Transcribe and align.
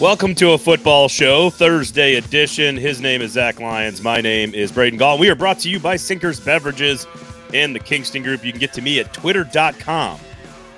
Welcome 0.00 0.36
to 0.36 0.52
a 0.52 0.58
football 0.58 1.08
show, 1.08 1.50
Thursday 1.50 2.14
edition. 2.14 2.76
His 2.76 3.00
name 3.00 3.20
is 3.20 3.32
Zach 3.32 3.58
Lyons. 3.58 4.00
My 4.00 4.20
name 4.20 4.54
is 4.54 4.70
Braden 4.70 4.96
Gall. 4.96 5.18
We 5.18 5.28
are 5.28 5.34
brought 5.34 5.58
to 5.60 5.68
you 5.68 5.80
by 5.80 5.96
Sinkers 5.96 6.38
Beverages 6.38 7.04
and 7.52 7.74
the 7.74 7.80
Kingston 7.80 8.22
Group. 8.22 8.44
You 8.44 8.52
can 8.52 8.60
get 8.60 8.72
to 8.74 8.80
me 8.80 9.00
at 9.00 9.12
twitter.com 9.12 10.20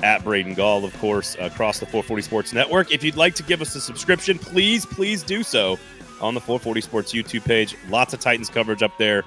at 0.03 0.25
Braden 0.25 0.55
Gall, 0.55 0.87
of 0.87 0.97
course, 1.01 1.37
across 1.39 1.81
the 1.81 1.85
440 1.85 2.23
Sports 2.23 2.53
Network. 2.55 2.91
If 2.91 3.05
you'd 3.05 3.17
like 3.17 3.35
to 3.35 3.43
give 3.43 3.61
us 3.61 3.75
a 3.75 3.81
subscription, 3.83 4.39
please, 4.39 4.87
please 4.87 5.23
do 5.23 5.43
so 5.43 5.79
on 6.23 6.33
the 6.33 6.41
440 6.41 6.81
Sports 6.81 7.13
YouTube 7.13 7.45
page. 7.45 7.77
Lots 7.91 8.15
of 8.15 8.21
Titans 8.21 8.49
coverage 8.49 8.83
up 8.83 8.97
there. 8.97 9.25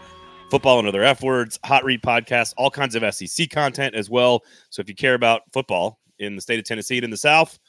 Football 0.50 0.80
and 0.80 0.88
other 0.88 1.04
F 1.04 1.22
words, 1.22 1.60
hot 1.64 1.84
read 1.84 2.02
podcasts, 2.02 2.56
all 2.58 2.72
kinds 2.72 2.96
of 2.96 3.14
SEC 3.14 3.48
content 3.52 3.94
as 3.94 4.10
well. 4.10 4.42
So 4.72 4.82
if 4.82 4.90
you 4.90 4.96
care 4.96 5.14
about 5.14 5.44
football 5.54 6.00
in 6.18 6.36
the 6.36 6.42
state 6.42 6.58
of 6.58 6.66
Tennessee 6.66 6.98
and 6.98 7.04
in 7.04 7.12
the 7.12 7.18
South, 7.18 7.60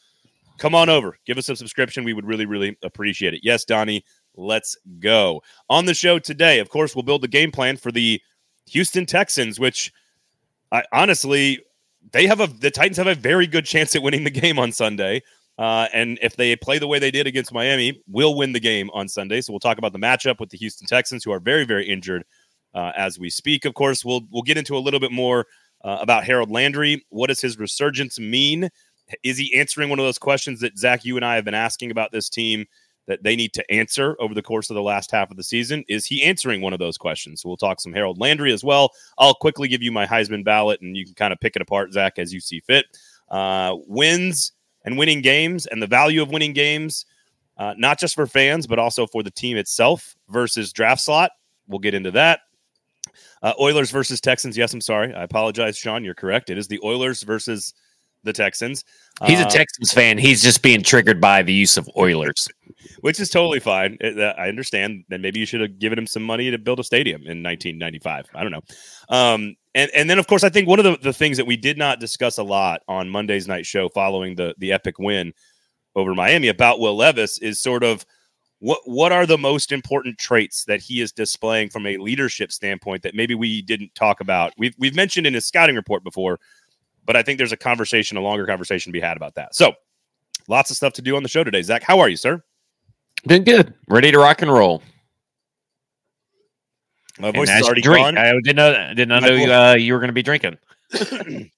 come 0.59 0.75
on 0.75 0.89
over. 0.89 1.19
Give 1.27 1.39
us 1.39 1.49
a 1.49 1.57
subscription. 1.57 2.05
We 2.05 2.13
would 2.13 2.27
really, 2.27 2.47
really 2.47 2.77
appreciate 2.83 3.35
it. 3.35 3.41
Yes, 3.43 3.65
Donnie, 3.65 4.05
let's 4.37 4.77
go. 4.99 5.43
On 5.69 5.85
the 5.85 5.95
show 5.95 6.19
today, 6.19 6.59
of 6.59 6.69
course, 6.69 6.95
we'll 6.95 7.03
build 7.03 7.23
the 7.23 7.29
game 7.29 7.51
plan 7.51 7.77
for 7.77 7.93
the 7.93 8.21
Houston 8.67 9.07
Texans, 9.07 9.61
which 9.61 9.93
I 10.73 10.85
honestly 10.93 11.61
they 12.13 12.27
have 12.27 12.41
a 12.41 12.47
the 12.47 12.71
Titans 12.71 12.97
have 12.97 13.07
a 13.07 13.15
very 13.15 13.47
good 13.47 13.65
chance 13.65 13.95
at 13.95 14.03
winning 14.03 14.25
the 14.25 14.31
game 14.31 14.59
on 14.59 14.73
Sunday. 14.73 15.23
Uh, 15.57 15.87
and 15.93 16.19
if 16.21 16.35
they 16.37 16.57
play 16.57 16.79
the 16.79 16.89
way 16.89 16.99
they 16.99 17.13
did 17.13 17.29
against 17.29 17.53
Miami, 17.53 18.03
will 18.09 18.37
win 18.37 18.53
the 18.53 18.61
game 18.61 18.91
on 18.93 19.07
Sunday. 19.07 19.41
So 19.41 19.53
we'll 19.53 19.61
talk 19.61 19.79
about 19.79 19.93
the 19.93 20.01
matchup 20.01 20.41
with 20.41 20.51
the 20.51 20.59
Houston 20.59 20.87
Texans, 20.87 21.23
who 21.23 21.31
are 21.31 21.39
very, 21.39 21.65
very 21.65 21.89
injured 21.89 22.25
uh, 22.75 22.91
as 22.97 23.21
we 23.21 23.31
speak. 23.31 23.65
Of 23.65 23.75
course, 23.75 24.05
we'll 24.05 24.23
we'll 24.31 24.43
get 24.43 24.59
into 24.59 24.77
a 24.77 24.81
little 24.81 25.01
bit 25.01 25.13
more 25.13 25.47
uh, 25.85 25.99
about 26.01 26.25
Harold 26.25 26.51
Landry. 26.51 27.05
What 27.11 27.29
does 27.29 27.41
his 27.41 27.59
resurgence 27.59 28.19
mean? 28.19 28.69
Is 29.23 29.39
he 29.39 29.55
answering 29.55 29.91
one 29.91 29.99
of 29.99 30.05
those 30.05 30.19
questions 30.19 30.61
that 30.61 30.79
Zach, 30.79 31.05
you 31.05 31.17
and 31.17 31.25
I 31.25 31.35
have 31.35 31.45
been 31.45 31.55
asking 31.55 31.91
about 31.91 32.13
this 32.13 32.29
team 32.29 32.67
that 33.07 33.23
they 33.23 33.37
need 33.37 33.53
to 33.53 33.71
answer 33.71 34.17
over 34.19 34.33
the 34.33 34.43
course 34.43 34.71
of 34.71 34.75
the 34.75 34.83
last 34.83 35.11
half 35.11 35.31
of 35.31 35.37
the 35.37 35.43
season? 35.43 35.85
Is 35.89 36.07
he 36.07 36.23
answering 36.23 36.63
one 36.63 36.73
of 36.73 36.79
those 36.79 36.97
questions? 36.97 37.43
So 37.43 37.49
we'll 37.49 37.57
talk 37.57 37.81
some 37.81 37.93
Harold 37.93 38.19
Landry 38.19 38.53
as 38.53 38.65
well. 38.65 38.91
I'll 39.19 39.35
quickly 39.35 39.69
give 39.69 39.83
you 39.83 39.93
my 39.93 40.07
Heisman 40.07 40.45
ballot, 40.45 40.81
and 40.81 40.97
you 40.97 41.05
can 41.05 41.15
kind 41.15 41.33
of 41.33 41.41
pick 41.41 41.57
it 41.57 41.63
apart, 41.63 41.93
Zach, 41.93 42.19
as 42.19 42.33
you 42.33 42.41
see 42.41 42.61
fit. 42.61 42.87
Uh, 43.29 43.77
wins 43.87 44.53
and 44.85 44.97
winning 44.97 45.21
games, 45.21 45.67
and 45.67 45.83
the 45.83 45.87
value 45.87 46.23
of 46.23 46.31
winning 46.31 46.53
games, 46.53 47.07
uh, 47.59 47.75
not 47.77 47.99
just 47.99 48.15
for 48.15 48.27
fans, 48.27 48.67
but 48.67 48.79
also 48.79 49.07
for 49.07 49.23
the 49.23 49.31
team 49.31 49.57
itself 49.57 50.17
versus 50.29 50.73
draft 50.73 51.03
slot. 51.03 51.31
We'll 51.69 51.79
get 51.79 51.95
into 51.95 52.11
that. 52.13 52.41
Uh, 53.43 53.53
Oilers 53.61 53.91
versus 53.91 54.21
Texans. 54.21 54.57
Yes, 54.57 54.73
I'm 54.73 54.81
sorry. 54.81 55.15
I 55.15 55.23
apologize, 55.23 55.77
Sean. 55.77 56.05
You're 56.05 56.15
correct. 56.15 56.49
It 56.49 56.59
is 56.59 56.69
the 56.69 56.81
Oilers 56.83 57.23
versus 57.23 57.75
the 58.25 58.33
Texans. 58.33 58.85
He's 59.27 59.41
a 59.41 59.47
uh, 59.47 59.51
Texans 59.51 59.93
fan. 59.93 60.19
He's 60.19 60.43
just 60.43 60.63
being 60.63 60.83
triggered 60.83 61.21
by 61.21 61.43
the 61.43 61.53
use 61.53 61.77
of 61.77 61.89
Oilers, 61.97 62.49
which 63.01 63.21
is 63.21 63.31
totally 63.31 63.61
fine. 63.61 63.97
I 64.03 64.49
understand 64.49 65.05
Then 65.09 65.21
maybe 65.23 65.39
you 65.39 65.47
should 65.47 65.61
have 65.61 65.79
given 65.79 65.99
him 65.99 66.07
some 66.07 66.23
money 66.23 66.51
to 66.51 66.59
build 66.59 66.81
a 66.81 66.85
stadium 66.85 67.23
in 67.23 67.43
1995. 67.43 68.27
I 68.35 68.43
don't 68.43 68.53
know. 68.53 68.63
Um, 69.09 69.57
and 69.75 69.91
and 69.95 70.11
then 70.11 70.19
of 70.19 70.27
course 70.27 70.45
I 70.45 70.49
think 70.49 70.69
one 70.69 70.79
of 70.79 70.85
the, 70.85 70.99
the 71.01 71.13
things 71.13 71.37
that 71.37 71.47
we 71.47 71.57
did 71.57 71.79
not 71.79 72.01
discuss 72.01 72.39
a 72.39 72.43
lot 72.43 72.83
on 72.89 73.09
Monday's 73.09 73.47
night 73.47 73.67
show 73.67 73.89
following 73.89 74.35
the 74.35 74.55
the 74.59 74.73
epic 74.73 74.99
win 74.99 75.33
over 75.97 76.15
Miami 76.15 76.49
about 76.49 76.81
Will 76.81 76.97
Levis 76.97 77.39
is 77.39 77.61
sort 77.61 77.85
of 77.85 78.05
what 78.61 78.81
what 78.85 79.13
are 79.13 79.27
the 79.27 79.39
most 79.39 79.73
important 79.73 80.19
traits 80.19 80.65
that 80.65 80.81
he 80.81 81.01
is 81.01 81.13
displaying 81.13 81.69
from 81.69 81.87
a 81.87 81.99
leadership 81.99 82.51
standpoint 82.51 83.03
that 83.03 83.15
maybe 83.15 83.35
we 83.35 83.63
didn't 83.63 83.95
talk 83.95 84.21
about. 84.21 84.53
We've 84.57 84.75
we've 84.79 84.95
mentioned 84.95 85.27
in 85.27 85.35
his 85.35 85.47
scouting 85.47 85.77
report 85.77 86.05
before 86.05 86.41
but 87.07 87.17
I 87.17 87.23
think 87.23 87.39
there's 87.39 87.53
a 87.53 87.57
conversation, 87.57 88.17
a 88.17 88.21
longer 88.21 88.47
conversation 88.47 88.91
to 88.91 88.93
be 88.93 89.01
had 89.01 89.17
about 89.17 89.35
that. 89.35 89.55
So, 89.55 89.73
lots 90.49 90.71
of 90.71 90.77
stuff 90.77 90.93
to 90.95 91.03
do 91.03 91.17
on 91.17 91.23
the 91.23 91.29
show 91.29 91.45
today. 91.45 91.63
Zach, 91.63 91.83
how 91.83 92.01
are 92.01 92.09
you, 92.09 92.17
sir? 92.17 92.43
Been 93.27 93.45
good. 93.45 93.75
Ready 93.89 94.11
to 94.11 94.19
rock 94.19 94.43
and 94.43 94.53
roll. 94.53 94.83
My 97.19 97.31
voice 97.31 97.49
is 97.49 97.63
already 97.63 97.81
drink. 97.81 98.05
gone. 98.05 98.19
I 98.19 98.33
didn't 98.43 98.57
know. 98.57 98.75
I 98.91 98.95
Did 98.95 99.09
not 99.09 99.23
know 99.23 99.35
you, 99.35 99.53
uh, 99.53 99.75
you 99.75 99.93
were 99.93 100.01
going 100.01 100.09
to 100.09 100.13
be 100.13 100.23
drinking. 100.23 100.59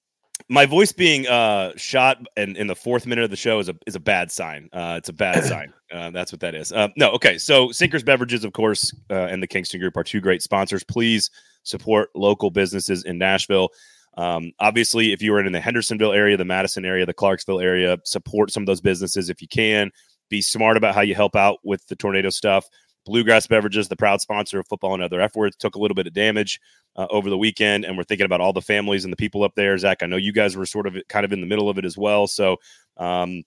my 0.49 0.65
voice 0.65 0.91
being 0.91 1.27
uh, 1.27 1.73
shot 1.75 2.19
in, 2.37 2.55
in 2.55 2.67
the 2.67 2.75
fourth 2.75 3.05
minute 3.05 3.23
of 3.23 3.29
the 3.29 3.35
show 3.35 3.59
is 3.59 3.67
a 3.69 3.75
is 3.85 3.95
a 3.95 3.99
bad 3.99 4.31
sign. 4.31 4.69
Uh, 4.71 4.95
it's 4.97 5.09
a 5.09 5.13
bad 5.13 5.43
sign. 5.45 5.73
Uh, 5.91 6.11
that's 6.11 6.31
what 6.31 6.39
that 6.41 6.53
is. 6.53 6.71
Uh, 6.71 6.87
no, 6.95 7.11
okay. 7.11 7.37
So 7.37 7.71
Sinkers 7.71 8.03
Beverages, 8.03 8.43
of 8.43 8.53
course, 8.53 8.93
uh, 9.09 9.13
and 9.13 9.41
the 9.41 9.47
Kingston 9.47 9.79
Group 9.79 9.97
are 9.97 10.03
two 10.03 10.21
great 10.21 10.41
sponsors. 10.41 10.83
Please 10.83 11.31
support 11.63 12.09
local 12.15 12.51
businesses 12.51 13.03
in 13.03 13.17
Nashville. 13.17 13.69
Um, 14.17 14.51
obviously, 14.59 15.13
if 15.13 15.21
you 15.21 15.33
are 15.33 15.43
in 15.43 15.51
the 15.51 15.61
Hendersonville 15.61 16.11
area, 16.11 16.35
the 16.37 16.45
Madison 16.45 16.83
area, 16.83 17.05
the 17.05 17.13
Clarksville 17.13 17.59
area, 17.59 17.97
support 18.03 18.51
some 18.51 18.63
of 18.63 18.67
those 18.67 18.81
businesses 18.81 19.29
if 19.29 19.41
you 19.41 19.47
can. 19.47 19.91
Be 20.29 20.41
smart 20.41 20.75
about 20.75 20.95
how 20.95 21.01
you 21.01 21.15
help 21.15 21.35
out 21.35 21.59
with 21.63 21.85
the 21.87 21.95
tornado 21.95 22.29
stuff. 22.29 22.67
Bluegrass 23.05 23.47
Beverages, 23.47 23.87
the 23.87 23.95
proud 23.95 24.19
sponsor 24.19 24.59
of 24.59 24.67
football 24.67 24.93
and 24.93 25.01
other 25.01 25.21
F 25.21 25.35
words, 25.35 25.55
took 25.55 25.75
a 25.75 25.79
little 25.79 25.95
bit 25.95 26.07
of 26.07 26.13
damage 26.13 26.59
uh, 26.97 27.07
over 27.09 27.29
the 27.29 27.37
weekend, 27.37 27.85
and 27.85 27.95
we're 27.95 28.03
thinking 28.03 28.25
about 28.25 28.41
all 28.41 28.51
the 28.51 28.61
families 28.61 29.05
and 29.05 29.13
the 29.13 29.17
people 29.17 29.43
up 29.43 29.53
there. 29.55 29.77
Zach, 29.77 30.03
I 30.03 30.07
know 30.07 30.17
you 30.17 30.33
guys 30.33 30.57
were 30.57 30.65
sort 30.65 30.87
of 30.87 30.97
kind 31.07 31.23
of 31.23 31.31
in 31.31 31.39
the 31.39 31.47
middle 31.47 31.69
of 31.69 31.77
it 31.77 31.85
as 31.85 31.97
well. 31.97 32.27
So 32.27 32.57
um, 32.97 33.43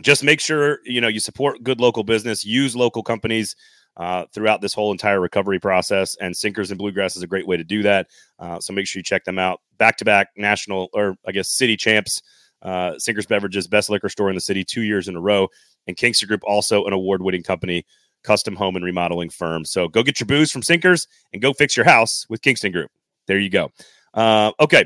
just 0.00 0.24
make 0.24 0.40
sure 0.40 0.78
you 0.84 1.00
know 1.00 1.08
you 1.08 1.20
support 1.20 1.62
good 1.62 1.80
local 1.80 2.04
business, 2.04 2.44
use 2.44 2.74
local 2.74 3.02
companies 3.02 3.54
uh, 3.96 4.24
throughout 4.32 4.60
this 4.60 4.74
whole 4.74 4.92
entire 4.92 5.20
recovery 5.20 5.58
process. 5.58 6.16
And 6.20 6.36
Sinkers 6.36 6.70
and 6.70 6.78
Bluegrass 6.78 7.16
is 7.16 7.22
a 7.22 7.26
great 7.26 7.46
way 7.46 7.56
to 7.56 7.64
do 7.64 7.82
that. 7.82 8.08
Uh, 8.38 8.60
so 8.60 8.72
make 8.72 8.86
sure 8.86 9.00
you 9.00 9.04
check 9.04 9.24
them 9.24 9.38
out. 9.38 9.60
Back 9.78 9.96
to 9.98 10.04
back 10.04 10.28
national, 10.36 10.88
or 10.92 11.16
I 11.26 11.32
guess 11.32 11.50
city 11.50 11.76
champs. 11.76 12.22
Uh, 12.62 12.96
Sinkers 12.98 13.26
Beverages, 13.26 13.66
best 13.66 13.90
liquor 13.90 14.08
store 14.08 14.28
in 14.28 14.36
the 14.36 14.40
city, 14.40 14.64
two 14.64 14.82
years 14.82 15.08
in 15.08 15.16
a 15.16 15.20
row. 15.20 15.48
And 15.86 15.96
Kingston 15.96 16.28
Group, 16.28 16.42
also 16.44 16.84
an 16.84 16.92
award 16.92 17.20
winning 17.22 17.42
company, 17.42 17.84
custom 18.22 18.54
home 18.54 18.76
and 18.76 18.84
remodeling 18.84 19.30
firm. 19.30 19.64
So 19.64 19.88
go 19.88 20.02
get 20.02 20.20
your 20.20 20.28
booze 20.28 20.52
from 20.52 20.62
Sinkers 20.62 21.08
and 21.32 21.42
go 21.42 21.52
fix 21.52 21.76
your 21.76 21.86
house 21.86 22.24
with 22.28 22.40
Kingston 22.42 22.70
Group. 22.70 22.90
There 23.26 23.38
you 23.38 23.50
go. 23.50 23.70
Uh, 24.14 24.52
okay. 24.60 24.84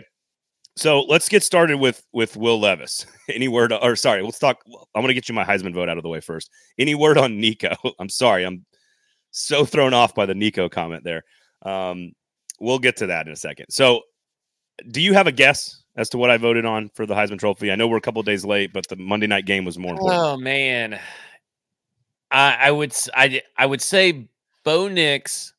So 0.77 1.01
let's 1.03 1.29
get 1.29 1.43
started 1.43 1.79
with 1.79 2.03
with 2.13 2.37
Will 2.37 2.61
Levis. 2.61 3.07
Any 3.31 3.49
word, 3.49 3.73
or 3.73 3.97
sorry, 3.97 4.23
let's 4.23 4.39
talk. 4.39 4.59
I'm 4.95 5.07
to 5.07 5.15
get 5.15 5.29
you 5.29 5.35
my 5.35 5.45
Heisman 5.45 5.73
vote 5.73 5.89
out 5.89 5.97
of 5.97 6.03
the 6.03 6.11
way 6.11 6.21
first. 6.21 6.51
Any 6.79 6.95
word 6.95 7.17
on 7.17 7.41
Nico? 7.41 7.75
I'm 7.99 8.11
sorry, 8.11 8.45
I'm 8.45 8.67
so 9.37 9.67
thrown 9.67 9.93
off 9.93 10.15
by 10.15 10.25
the 10.25 10.35
Nico 10.35 10.69
comment 10.69 11.05
there. 11.05 11.23
Um, 11.63 12.13
we'll 12.59 12.79
get 12.79 12.97
to 12.99 13.07
that 13.09 13.27
in 13.27 13.33
a 13.33 13.37
second. 13.37 13.67
So, 13.69 14.01
do 14.91 15.01
you 15.01 15.13
have 15.13 15.27
a 15.27 15.33
guess 15.33 15.83
as 15.97 16.09
to 16.11 16.19
what 16.19 16.31
I 16.31 16.39
voted 16.39 16.65
on 16.65 16.91
for 16.95 17.07
the 17.07 17.15
Heisman 17.15 17.39
Trophy? 17.39 17.71
I 17.71 17.77
know 17.77 17.87
we're 17.87 17.99
a 17.99 18.03
couple 18.03 18.23
days 18.23 18.45
late, 18.45 18.73
but 18.73 18.89
the 18.89 18.97
Monday 18.97 19.27
night 19.27 19.45
game 19.45 19.65
was 19.65 19.79
more 19.79 19.93
important. 19.93 20.23
Oh 20.23 20.37
man, 20.39 20.99
I, 22.31 22.57
I 22.61 22.71
would 22.71 22.95
I 23.15 23.43
I 23.57 23.67
would 23.67 23.83
say 23.83 24.27
Bo 24.65 24.89
Nix, 24.89 25.53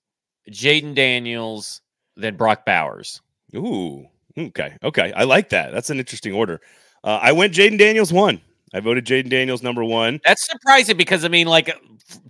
Jayden 0.49 0.95
Daniels, 0.95 1.81
then 2.15 2.35
Brock 2.35 2.65
Bowers. 2.65 3.21
Ooh, 3.55 4.07
okay, 4.37 4.75
okay, 4.83 5.13
I 5.13 5.23
like 5.23 5.49
that. 5.49 5.71
That's 5.71 5.91
an 5.91 5.99
interesting 5.99 6.33
order. 6.33 6.61
Uh, 7.03 7.19
I 7.21 7.31
went 7.31 7.53
Jayden 7.53 7.77
Daniels 7.77 8.11
one. 8.11 8.41
I 8.73 8.79
voted 8.81 9.05
Jayden 9.05 9.29
Daniels 9.29 9.63
number 9.63 9.83
one. 9.83 10.19
That's 10.25 10.45
surprising 10.45 10.97
because 10.97 11.23
I 11.23 11.29
mean, 11.29 11.47
like 11.47 11.73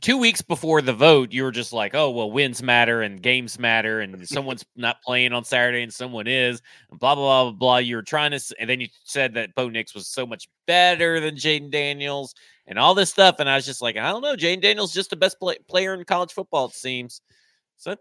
two 0.01 0.17
weeks 0.17 0.41
before 0.41 0.81
the 0.81 0.93
vote, 0.93 1.31
you 1.31 1.43
were 1.43 1.51
just 1.51 1.73
like, 1.73 1.95
"Oh, 1.95 2.11
well, 2.11 2.29
wins 2.29 2.61
matter 2.61 3.01
and 3.01 3.21
games 3.21 3.57
matter, 3.57 4.01
and 4.01 4.27
someone's 4.27 4.65
not 4.75 5.01
playing 5.01 5.33
on 5.33 5.43
Saturday 5.43 5.81
and 5.83 5.93
someone 5.93 6.27
is." 6.27 6.61
and 6.91 6.99
Blah 6.99 7.15
blah 7.15 7.43
blah 7.45 7.51
blah. 7.51 7.77
You 7.77 7.95
were 7.95 8.03
trying 8.03 8.31
to, 8.31 8.55
and 8.59 8.69
then 8.69 8.79
you 8.79 8.87
said 9.03 9.33
that 9.33 9.55
Bo 9.55 9.69
Nix 9.69 9.95
was 9.95 10.07
so 10.07 10.25
much 10.25 10.47
better 10.67 11.19
than 11.19 11.35
Jayden 11.35 11.71
Daniels 11.71 12.35
and 12.67 12.77
all 12.77 12.93
this 12.93 13.09
stuff, 13.09 13.37
and 13.39 13.49
I 13.49 13.55
was 13.55 13.65
just 13.65 13.81
like, 13.81 13.97
I 13.97 14.11
don't 14.11 14.21
know, 14.21 14.35
Jayden 14.35 14.61
Daniels 14.61 14.93
just 14.93 15.09
the 15.09 15.15
best 15.15 15.39
play- 15.39 15.57
player 15.67 15.93
in 15.93 16.03
college 16.03 16.33
football, 16.33 16.65
it 16.65 16.73
seems. 16.73 17.21
So 17.77 17.95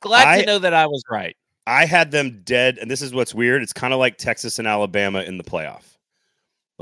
glad 0.00 0.28
I, 0.28 0.40
to 0.40 0.46
know 0.46 0.58
that 0.58 0.74
I 0.74 0.86
was 0.86 1.02
right. 1.10 1.36
I 1.66 1.86
had 1.86 2.10
them 2.10 2.42
dead, 2.44 2.78
and 2.78 2.90
this 2.90 3.02
is 3.02 3.14
what's 3.14 3.34
weird. 3.34 3.62
It's 3.62 3.72
kind 3.72 3.92
of 3.92 3.98
like 3.98 4.18
Texas 4.18 4.58
and 4.58 4.68
Alabama 4.68 5.22
in 5.22 5.38
the 5.38 5.44
playoff. 5.44 5.91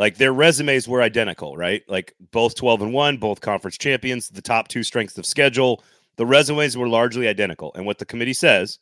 Like 0.01 0.17
their 0.17 0.33
resumes 0.33 0.89
were 0.89 1.03
identical, 1.03 1.59
right? 1.59 1.83
Like 1.87 2.15
both 2.33 2.55
12 2.55 2.81
and 2.81 2.95
1, 2.95 3.19
both 3.19 3.43
conference 3.43 3.77
champions, 3.77 4.31
the 4.31 4.41
top 4.41 4.69
two 4.69 4.83
strengths 4.83 5.19
of 5.19 5.27
schedule. 5.27 5.85
The 6.17 6.25
resumes 6.25 6.75
were 6.75 6.89
largely 6.89 7.29
identical. 7.29 7.71
And 7.75 7.85
what 7.85 7.99
the 7.99 8.07
committee 8.07 8.33
says 8.33 8.79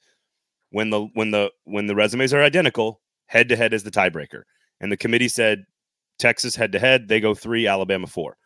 when 0.70 0.90
the 0.90 1.08
when 1.14 1.32
the 1.32 1.50
when 1.64 1.88
the 1.88 1.96
resumes 1.96 2.32
are 2.32 2.40
identical, 2.40 3.00
head 3.26 3.48
to 3.48 3.56
head 3.56 3.74
is 3.74 3.82
the 3.82 3.90
tiebreaker. 3.90 4.42
And 4.80 4.92
the 4.92 4.96
committee 4.96 5.26
said 5.26 5.64
Texas 6.20 6.54
head 6.54 6.70
to 6.70 6.78
head, 6.78 7.08
they 7.08 7.18
go 7.18 7.34
3, 7.34 7.66
Alabama 7.66 8.06
4. 8.06 8.36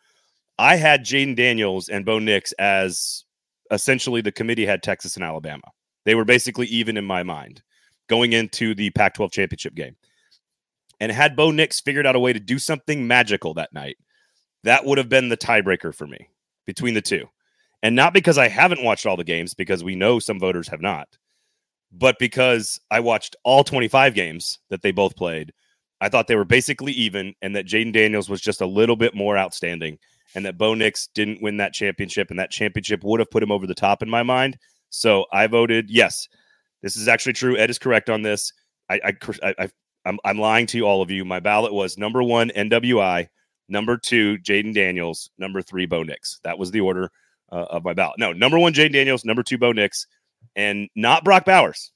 I 0.57 0.75
had 0.75 1.05
Jayden 1.05 1.35
Daniels 1.35 1.89
and 1.89 2.03
Bo 2.03 2.17
Nix 2.17 2.53
as 2.53 3.23
essentially 3.69 4.21
the 4.21 4.31
committee 4.31 4.65
had 4.65 4.81
Texas 4.81 5.15
and 5.15 5.23
Alabama. 5.23 5.67
They 6.05 6.15
were 6.15 6.25
basically 6.25 6.65
even 6.67 6.97
in 6.97 7.05
my 7.05 7.21
mind 7.21 7.61
going 8.09 8.33
into 8.33 8.73
the 8.73 8.89
Pac 8.89 9.13
12 9.13 9.31
championship 9.31 9.75
game. 9.75 9.95
And 11.03 11.11
had 11.11 11.35
Bo 11.35 11.51
Nix 11.51 11.81
figured 11.81 12.07
out 12.07 12.15
a 12.15 12.19
way 12.19 12.31
to 12.31 12.39
do 12.39 12.57
something 12.57 13.05
magical 13.05 13.53
that 13.55 13.73
night, 13.73 13.97
that 14.63 14.85
would 14.85 14.97
have 14.97 15.09
been 15.09 15.27
the 15.27 15.35
tiebreaker 15.35 15.93
for 15.93 16.07
me 16.07 16.29
between 16.65 16.93
the 16.93 17.01
two. 17.01 17.27
And 17.81 17.93
not 17.93 18.13
because 18.13 18.37
I 18.37 18.47
haven't 18.47 18.85
watched 18.85 19.05
all 19.05 19.17
the 19.17 19.25
games, 19.25 19.53
because 19.53 19.83
we 19.83 19.97
know 19.97 20.17
some 20.19 20.39
voters 20.39 20.69
have 20.69 20.79
not, 20.79 21.09
but 21.91 22.17
because 22.19 22.79
I 22.89 23.01
watched 23.01 23.35
all 23.43 23.65
25 23.65 24.13
games 24.13 24.59
that 24.69 24.81
they 24.81 24.93
both 24.93 25.17
played. 25.17 25.51
I 25.99 26.07
thought 26.07 26.27
they 26.27 26.37
were 26.37 26.45
basically 26.45 26.93
even 26.93 27.33
and 27.41 27.53
that 27.57 27.65
Jayden 27.65 27.91
Daniels 27.91 28.29
was 28.29 28.39
just 28.39 28.61
a 28.61 28.65
little 28.65 28.95
bit 28.95 29.13
more 29.13 29.37
outstanding. 29.37 29.99
and 30.35 30.45
that 30.45 30.57
Bo 30.57 30.73
Nix 30.73 31.07
didn't 31.13 31.41
win 31.41 31.57
that 31.57 31.73
championship, 31.73 32.29
and 32.29 32.39
that 32.39 32.49
championship 32.49 33.03
would 33.03 33.19
have 33.19 33.29
put 33.29 33.43
him 33.43 33.51
over 33.51 33.67
the 33.67 33.75
top 33.75 34.01
in 34.01 34.09
my 34.09 34.23
mind. 34.23 34.57
So 34.89 35.25
I 35.33 35.47
voted 35.47 35.89
yes. 35.89 36.29
This 36.81 36.95
is 36.95 37.07
actually 37.07 37.33
true. 37.33 37.57
Ed 37.57 37.69
is 37.69 37.79
correct 37.79 38.09
on 38.09 38.21
this. 38.21 38.53
I, 38.89 38.99
I, 39.03 39.53
I, 39.59 39.69
I'm, 40.05 40.19
I'm 40.25 40.37
lying 40.37 40.67
to 40.67 40.77
you, 40.77 40.85
all 40.85 41.01
of 41.01 41.11
you. 41.11 41.23
My 41.25 41.39
ballot 41.39 41.73
was 41.73 41.97
number 41.97 42.21
one 42.21 42.49
NWI, 42.49 43.27
number 43.69 43.97
two 43.97 44.37
Jayden 44.39 44.73
Daniels, 44.73 45.29
number 45.37 45.61
three 45.61 45.85
Bo 45.85 46.03
Nix. 46.03 46.39
That 46.43 46.57
was 46.57 46.71
the 46.71 46.81
order 46.81 47.09
uh, 47.51 47.65
of 47.69 47.83
my 47.83 47.93
ballot. 47.93 48.19
No, 48.19 48.33
number 48.33 48.59
one 48.59 48.73
Jayden 48.73 48.93
Daniels, 48.93 49.25
number 49.25 49.43
two 49.43 49.57
Bo 49.57 49.71
Nix, 49.71 50.07
and 50.55 50.89
not 50.95 51.23
Brock 51.23 51.45
Bowers. 51.45 51.91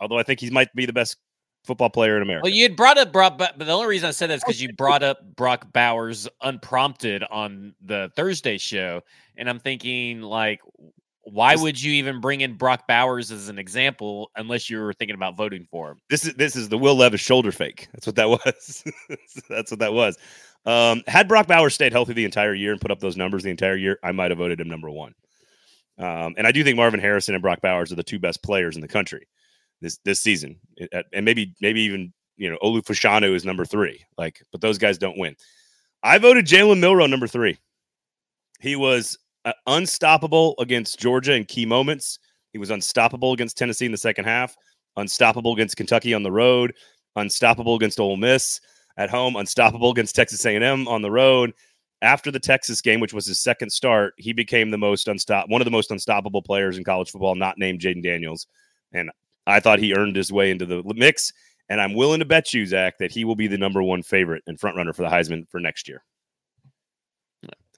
Although 0.00 0.18
I 0.18 0.22
think 0.22 0.40
he 0.40 0.50
might 0.50 0.72
be 0.74 0.86
the 0.86 0.92
best 0.92 1.16
football 1.64 1.90
player 1.90 2.16
in 2.16 2.22
America. 2.22 2.44
Well, 2.44 2.52
you 2.52 2.64
had 2.64 2.76
brought 2.76 2.98
up 2.98 3.12
Brock, 3.12 3.38
but 3.38 3.58
the 3.58 3.70
only 3.70 3.86
reason 3.86 4.08
I 4.08 4.12
said 4.12 4.30
that 4.30 4.34
is 4.34 4.42
because 4.44 4.60
you 4.60 4.72
brought 4.72 5.02
up 5.02 5.18
Brock 5.36 5.72
Bowers 5.72 6.28
unprompted 6.40 7.24
on 7.24 7.74
the 7.80 8.10
Thursday 8.16 8.58
show, 8.58 9.02
and 9.36 9.48
I'm 9.48 9.58
thinking 9.58 10.22
like, 10.22 10.60
why 11.24 11.54
would 11.54 11.80
you 11.80 11.92
even 11.92 12.20
bring 12.20 12.40
in 12.40 12.54
Brock 12.54 12.86
Bowers 12.88 13.30
as 13.30 13.48
an 13.48 13.58
example 13.58 14.30
unless 14.36 14.68
you 14.68 14.80
were 14.80 14.92
thinking 14.92 15.14
about 15.14 15.36
voting 15.36 15.66
for 15.70 15.92
him? 15.92 15.98
This 16.10 16.26
is 16.26 16.34
this 16.34 16.56
is 16.56 16.68
the 16.68 16.78
Will 16.78 16.96
Levis 16.96 17.20
shoulder 17.20 17.52
fake. 17.52 17.88
That's 17.92 18.06
what 18.06 18.16
that 18.16 18.28
was. 18.28 18.84
That's 19.48 19.70
what 19.70 19.80
that 19.80 19.92
was. 19.92 20.18
Um, 20.64 21.02
had 21.06 21.28
Brock 21.28 21.46
Bowers 21.46 21.74
stayed 21.74 21.92
healthy 21.92 22.12
the 22.12 22.24
entire 22.24 22.54
year 22.54 22.72
and 22.72 22.80
put 22.80 22.90
up 22.90 23.00
those 23.00 23.16
numbers 23.16 23.42
the 23.42 23.50
entire 23.50 23.76
year, 23.76 23.98
I 24.02 24.12
might 24.12 24.30
have 24.30 24.38
voted 24.38 24.60
him 24.60 24.68
number 24.68 24.90
one. 24.90 25.14
Um, 25.98 26.34
and 26.36 26.46
I 26.46 26.52
do 26.52 26.64
think 26.64 26.76
Marvin 26.76 27.00
Harrison 27.00 27.34
and 27.34 27.42
Brock 27.42 27.60
Bowers 27.60 27.92
are 27.92 27.96
the 27.96 28.02
two 28.02 28.18
best 28.18 28.42
players 28.42 28.76
in 28.76 28.80
the 28.80 28.88
country 28.88 29.26
this 29.80 29.98
this 30.04 30.20
season, 30.20 30.58
and 31.12 31.24
maybe 31.24 31.54
maybe 31.60 31.82
even 31.82 32.12
you 32.36 32.50
know 32.50 32.58
Olu 32.62 32.82
Fashanu 32.82 33.34
is 33.34 33.44
number 33.44 33.64
three. 33.64 34.04
Like, 34.16 34.42
but 34.50 34.60
those 34.60 34.78
guys 34.78 34.98
don't 34.98 35.18
win. 35.18 35.36
I 36.02 36.18
voted 36.18 36.46
Jalen 36.46 36.80
Milroe 36.80 37.06
number 37.06 37.28
three. 37.28 37.58
He 38.60 38.74
was 38.76 39.18
uh, 39.44 39.52
unstoppable 39.66 40.54
against 40.58 40.98
Georgia 40.98 41.34
in 41.34 41.44
key 41.44 41.66
moments. 41.66 42.18
He 42.52 42.58
was 42.58 42.70
unstoppable 42.70 43.32
against 43.32 43.56
Tennessee 43.56 43.86
in 43.86 43.92
the 43.92 43.98
second 43.98 44.24
half. 44.24 44.56
Unstoppable 44.96 45.54
against 45.54 45.76
Kentucky 45.76 46.14
on 46.14 46.22
the 46.22 46.32
road. 46.32 46.74
Unstoppable 47.16 47.74
against 47.74 48.00
Ole 48.00 48.16
Miss 48.16 48.60
at 48.96 49.10
home. 49.10 49.36
Unstoppable 49.36 49.90
against 49.90 50.14
Texas 50.14 50.44
A&M 50.44 50.86
on 50.86 51.02
the 51.02 51.10
road. 51.10 51.52
After 52.02 52.30
the 52.30 52.40
Texas 52.40 52.80
game, 52.80 53.00
which 53.00 53.14
was 53.14 53.26
his 53.26 53.40
second 53.40 53.70
start, 53.70 54.14
he 54.18 54.32
became 54.32 54.70
the 54.70 54.78
most 54.78 55.06
unstop 55.06 55.48
one 55.48 55.60
of 55.60 55.64
the 55.64 55.70
most 55.70 55.90
unstoppable 55.90 56.42
players 56.42 56.76
in 56.76 56.84
college 56.84 57.10
football, 57.10 57.36
not 57.36 57.58
named 57.58 57.80
Jayden 57.80 58.02
Daniels. 58.02 58.46
And 58.92 59.10
I 59.46 59.60
thought 59.60 59.78
he 59.78 59.94
earned 59.94 60.16
his 60.16 60.32
way 60.32 60.50
into 60.50 60.66
the 60.66 60.82
mix. 60.94 61.32
And 61.68 61.80
I'm 61.80 61.94
willing 61.94 62.18
to 62.18 62.24
bet 62.24 62.52
you, 62.52 62.66
Zach, 62.66 62.98
that 62.98 63.12
he 63.12 63.24
will 63.24 63.36
be 63.36 63.46
the 63.46 63.56
number 63.56 63.82
one 63.82 64.02
favorite 64.02 64.42
and 64.46 64.58
front 64.58 64.76
runner 64.76 64.92
for 64.92 65.02
the 65.02 65.08
Heisman 65.08 65.48
for 65.48 65.60
next 65.60 65.88
year. 65.88 66.02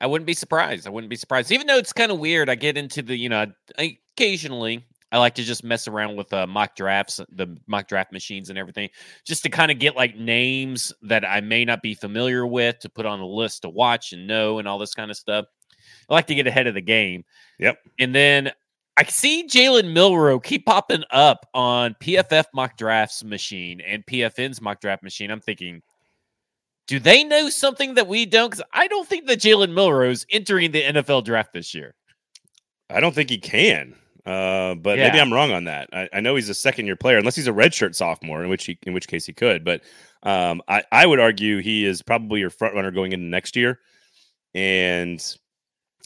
I 0.00 0.06
wouldn't 0.06 0.26
be 0.26 0.34
surprised. 0.34 0.86
I 0.86 0.90
wouldn't 0.90 1.10
be 1.10 1.16
surprised. 1.16 1.52
Even 1.52 1.66
though 1.66 1.78
it's 1.78 1.92
kind 1.92 2.10
of 2.10 2.18
weird, 2.18 2.50
I 2.50 2.56
get 2.56 2.76
into 2.76 3.02
the, 3.02 3.16
you 3.16 3.28
know, 3.28 3.46
I, 3.78 3.98
occasionally 4.16 4.84
I 5.14 5.18
like 5.18 5.36
to 5.36 5.44
just 5.44 5.62
mess 5.62 5.86
around 5.86 6.16
with 6.16 6.32
uh, 6.32 6.44
mock 6.46 6.74
drafts, 6.74 7.20
the 7.30 7.56
mock 7.68 7.86
draft 7.86 8.12
machines 8.12 8.50
and 8.50 8.58
everything, 8.58 8.88
just 9.24 9.44
to 9.44 9.48
kind 9.48 9.70
of 9.70 9.78
get 9.78 9.94
like 9.94 10.16
names 10.16 10.92
that 11.02 11.24
I 11.24 11.40
may 11.40 11.64
not 11.64 11.82
be 11.82 11.94
familiar 11.94 12.44
with 12.44 12.80
to 12.80 12.88
put 12.88 13.06
on 13.06 13.20
a 13.20 13.26
list 13.26 13.62
to 13.62 13.68
watch 13.68 14.12
and 14.12 14.26
know 14.26 14.58
and 14.58 14.66
all 14.66 14.78
this 14.78 14.92
kind 14.92 15.12
of 15.12 15.16
stuff. 15.16 15.46
I 16.10 16.14
like 16.14 16.26
to 16.26 16.34
get 16.34 16.48
ahead 16.48 16.66
of 16.66 16.74
the 16.74 16.80
game. 16.80 17.24
Yep. 17.60 17.78
And 18.00 18.12
then 18.12 18.50
I 18.96 19.04
see 19.04 19.46
Jalen 19.46 19.92
Milroe 19.92 20.40
keep 20.40 20.66
popping 20.66 21.04
up 21.10 21.46
on 21.54 21.94
PFF 22.00 22.46
mock 22.52 22.76
drafts 22.76 23.22
machine 23.22 23.80
and 23.82 24.04
PFN's 24.04 24.60
mock 24.60 24.80
draft 24.80 25.04
machine. 25.04 25.30
I'm 25.30 25.40
thinking, 25.40 25.80
do 26.86 26.98
they 26.98 27.24
know 27.24 27.48
something 27.48 27.94
that 27.94 28.06
we 28.06 28.26
don't? 28.26 28.50
Because 28.50 28.64
I 28.72 28.88
don't 28.88 29.08
think 29.08 29.26
that 29.26 29.40
Jalen 29.40 29.72
Milroe 29.72 30.10
is 30.10 30.26
entering 30.30 30.72
the 30.72 30.82
NFL 30.82 31.24
draft 31.24 31.52
this 31.52 31.74
year. 31.74 31.94
I 32.90 33.00
don't 33.00 33.14
think 33.14 33.30
he 33.30 33.38
can. 33.38 33.94
Uh, 34.26 34.74
but 34.74 34.96
yeah. 34.96 35.08
maybe 35.08 35.20
I'm 35.20 35.32
wrong 35.32 35.52
on 35.52 35.64
that. 35.64 35.90
I, 35.92 36.08
I, 36.14 36.20
know 36.20 36.34
he's 36.34 36.48
a 36.48 36.54
second 36.54 36.86
year 36.86 36.96
player, 36.96 37.18
unless 37.18 37.36
he's 37.36 37.46
a 37.46 37.52
redshirt 37.52 37.94
sophomore, 37.94 38.42
in 38.42 38.48
which 38.48 38.64
he, 38.64 38.78
in 38.86 38.94
which 38.94 39.06
case 39.06 39.26
he 39.26 39.34
could. 39.34 39.64
But 39.64 39.82
um, 40.22 40.62
I, 40.66 40.82
I 40.90 41.04
would 41.04 41.20
argue 41.20 41.58
he 41.58 41.84
is 41.84 42.00
probably 42.00 42.40
your 42.40 42.48
front 42.48 42.74
runner 42.74 42.90
going 42.90 43.12
into 43.12 43.26
next 43.26 43.54
year. 43.54 43.80
And 44.54 45.22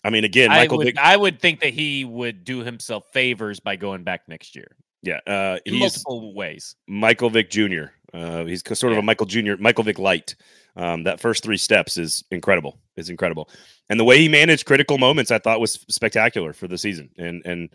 I 0.02 0.10
mean, 0.10 0.24
again, 0.24 0.48
Michael. 0.48 0.74
I 0.74 0.78
would, 0.78 0.86
Vick, 0.86 0.98
I 0.98 1.16
would 1.16 1.40
think 1.40 1.60
that 1.60 1.72
he 1.72 2.04
would 2.04 2.42
do 2.42 2.60
himself 2.60 3.04
favors 3.12 3.60
by 3.60 3.76
going 3.76 4.02
back 4.02 4.22
next 4.26 4.56
year. 4.56 4.76
Yeah, 5.02 5.20
uh, 5.26 5.58
in 5.64 5.78
multiple 5.78 6.34
ways. 6.34 6.74
Michael 6.88 7.30
Vick 7.30 7.50
Jr. 7.50 7.84
Uh, 8.12 8.44
he's 8.44 8.62
sort 8.78 8.92
of 8.92 8.98
a 8.98 9.02
Michael 9.02 9.26
Jr. 9.26 9.54
Michael 9.58 9.84
Vick 9.84 9.98
light. 9.98 10.34
Um, 10.76 11.04
that 11.04 11.20
first 11.20 11.42
three 11.42 11.56
steps 11.56 11.98
is 11.98 12.24
incredible. 12.30 12.78
Is 12.96 13.10
incredible, 13.10 13.50
and 13.88 13.98
the 13.98 14.04
way 14.04 14.18
he 14.18 14.28
managed 14.28 14.66
critical 14.66 14.98
moments, 14.98 15.30
I 15.30 15.38
thought 15.38 15.60
was 15.60 15.84
spectacular 15.88 16.52
for 16.52 16.68
the 16.68 16.78
season. 16.78 17.10
And 17.18 17.42
and 17.44 17.68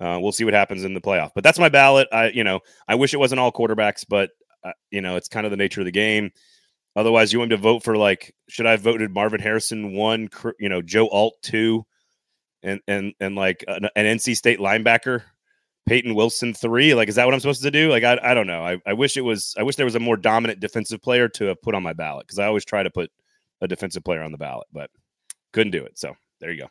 uh, 0.00 0.18
we'll 0.20 0.32
see 0.32 0.44
what 0.44 0.54
happens 0.54 0.84
in 0.84 0.94
the 0.94 1.00
playoff. 1.00 1.30
But 1.34 1.44
that's 1.44 1.58
my 1.58 1.68
ballot. 1.68 2.08
I 2.12 2.30
you 2.30 2.44
know 2.44 2.60
I 2.88 2.94
wish 2.94 3.14
it 3.14 3.18
wasn't 3.18 3.40
all 3.40 3.52
quarterbacks, 3.52 4.04
but 4.08 4.30
uh, 4.62 4.72
you 4.90 5.00
know 5.00 5.16
it's 5.16 5.28
kind 5.28 5.46
of 5.46 5.50
the 5.50 5.56
nature 5.56 5.80
of 5.80 5.86
the 5.86 5.92
game. 5.92 6.30
Otherwise, 6.96 7.32
you 7.32 7.40
want 7.40 7.50
me 7.50 7.56
to 7.56 7.62
vote 7.62 7.82
for 7.82 7.96
like, 7.96 8.34
should 8.48 8.66
I 8.66 8.72
have 8.72 8.80
voted 8.80 9.12
Marvin 9.12 9.40
Harrison 9.40 9.94
one, 9.94 10.28
you 10.60 10.68
know, 10.68 10.80
Joe 10.80 11.08
Alt 11.08 11.34
two, 11.42 11.84
and 12.62 12.80
and 12.86 13.14
and 13.20 13.34
like 13.34 13.64
an, 13.66 13.88
an, 13.96 14.18
NC 14.18 14.36
State 14.36 14.60
linebacker, 14.60 15.22
Peyton 15.86 16.14
Wilson 16.14 16.54
three? 16.54 16.94
Like, 16.94 17.08
is 17.08 17.14
that 17.16 17.24
what 17.24 17.34
I'm 17.34 17.40
supposed 17.40 17.62
to 17.62 17.70
do? 17.70 17.90
Like, 17.90 18.04
I, 18.04 18.18
I 18.22 18.34
don't 18.34 18.46
know. 18.46 18.64
I, 18.64 18.80
I 18.86 18.92
wish 18.92 19.16
it 19.16 19.22
was. 19.22 19.54
I 19.58 19.62
wish 19.62 19.76
there 19.76 19.86
was 19.86 19.94
a 19.94 20.00
more 20.00 20.16
dominant 20.16 20.60
defensive 20.60 21.02
player 21.02 21.28
to 21.30 21.46
have 21.46 21.62
put 21.62 21.74
on 21.74 21.82
my 21.82 21.92
ballot 21.92 22.26
because 22.26 22.38
I 22.38 22.46
always 22.46 22.64
try 22.64 22.82
to 22.82 22.90
put 22.90 23.10
a 23.60 23.68
defensive 23.68 24.04
player 24.04 24.22
on 24.22 24.32
the 24.32 24.38
ballot, 24.38 24.66
but 24.72 24.90
couldn't 25.52 25.72
do 25.72 25.84
it. 25.84 25.98
So 25.98 26.14
there 26.40 26.50
you 26.50 26.62
go. 26.62 26.68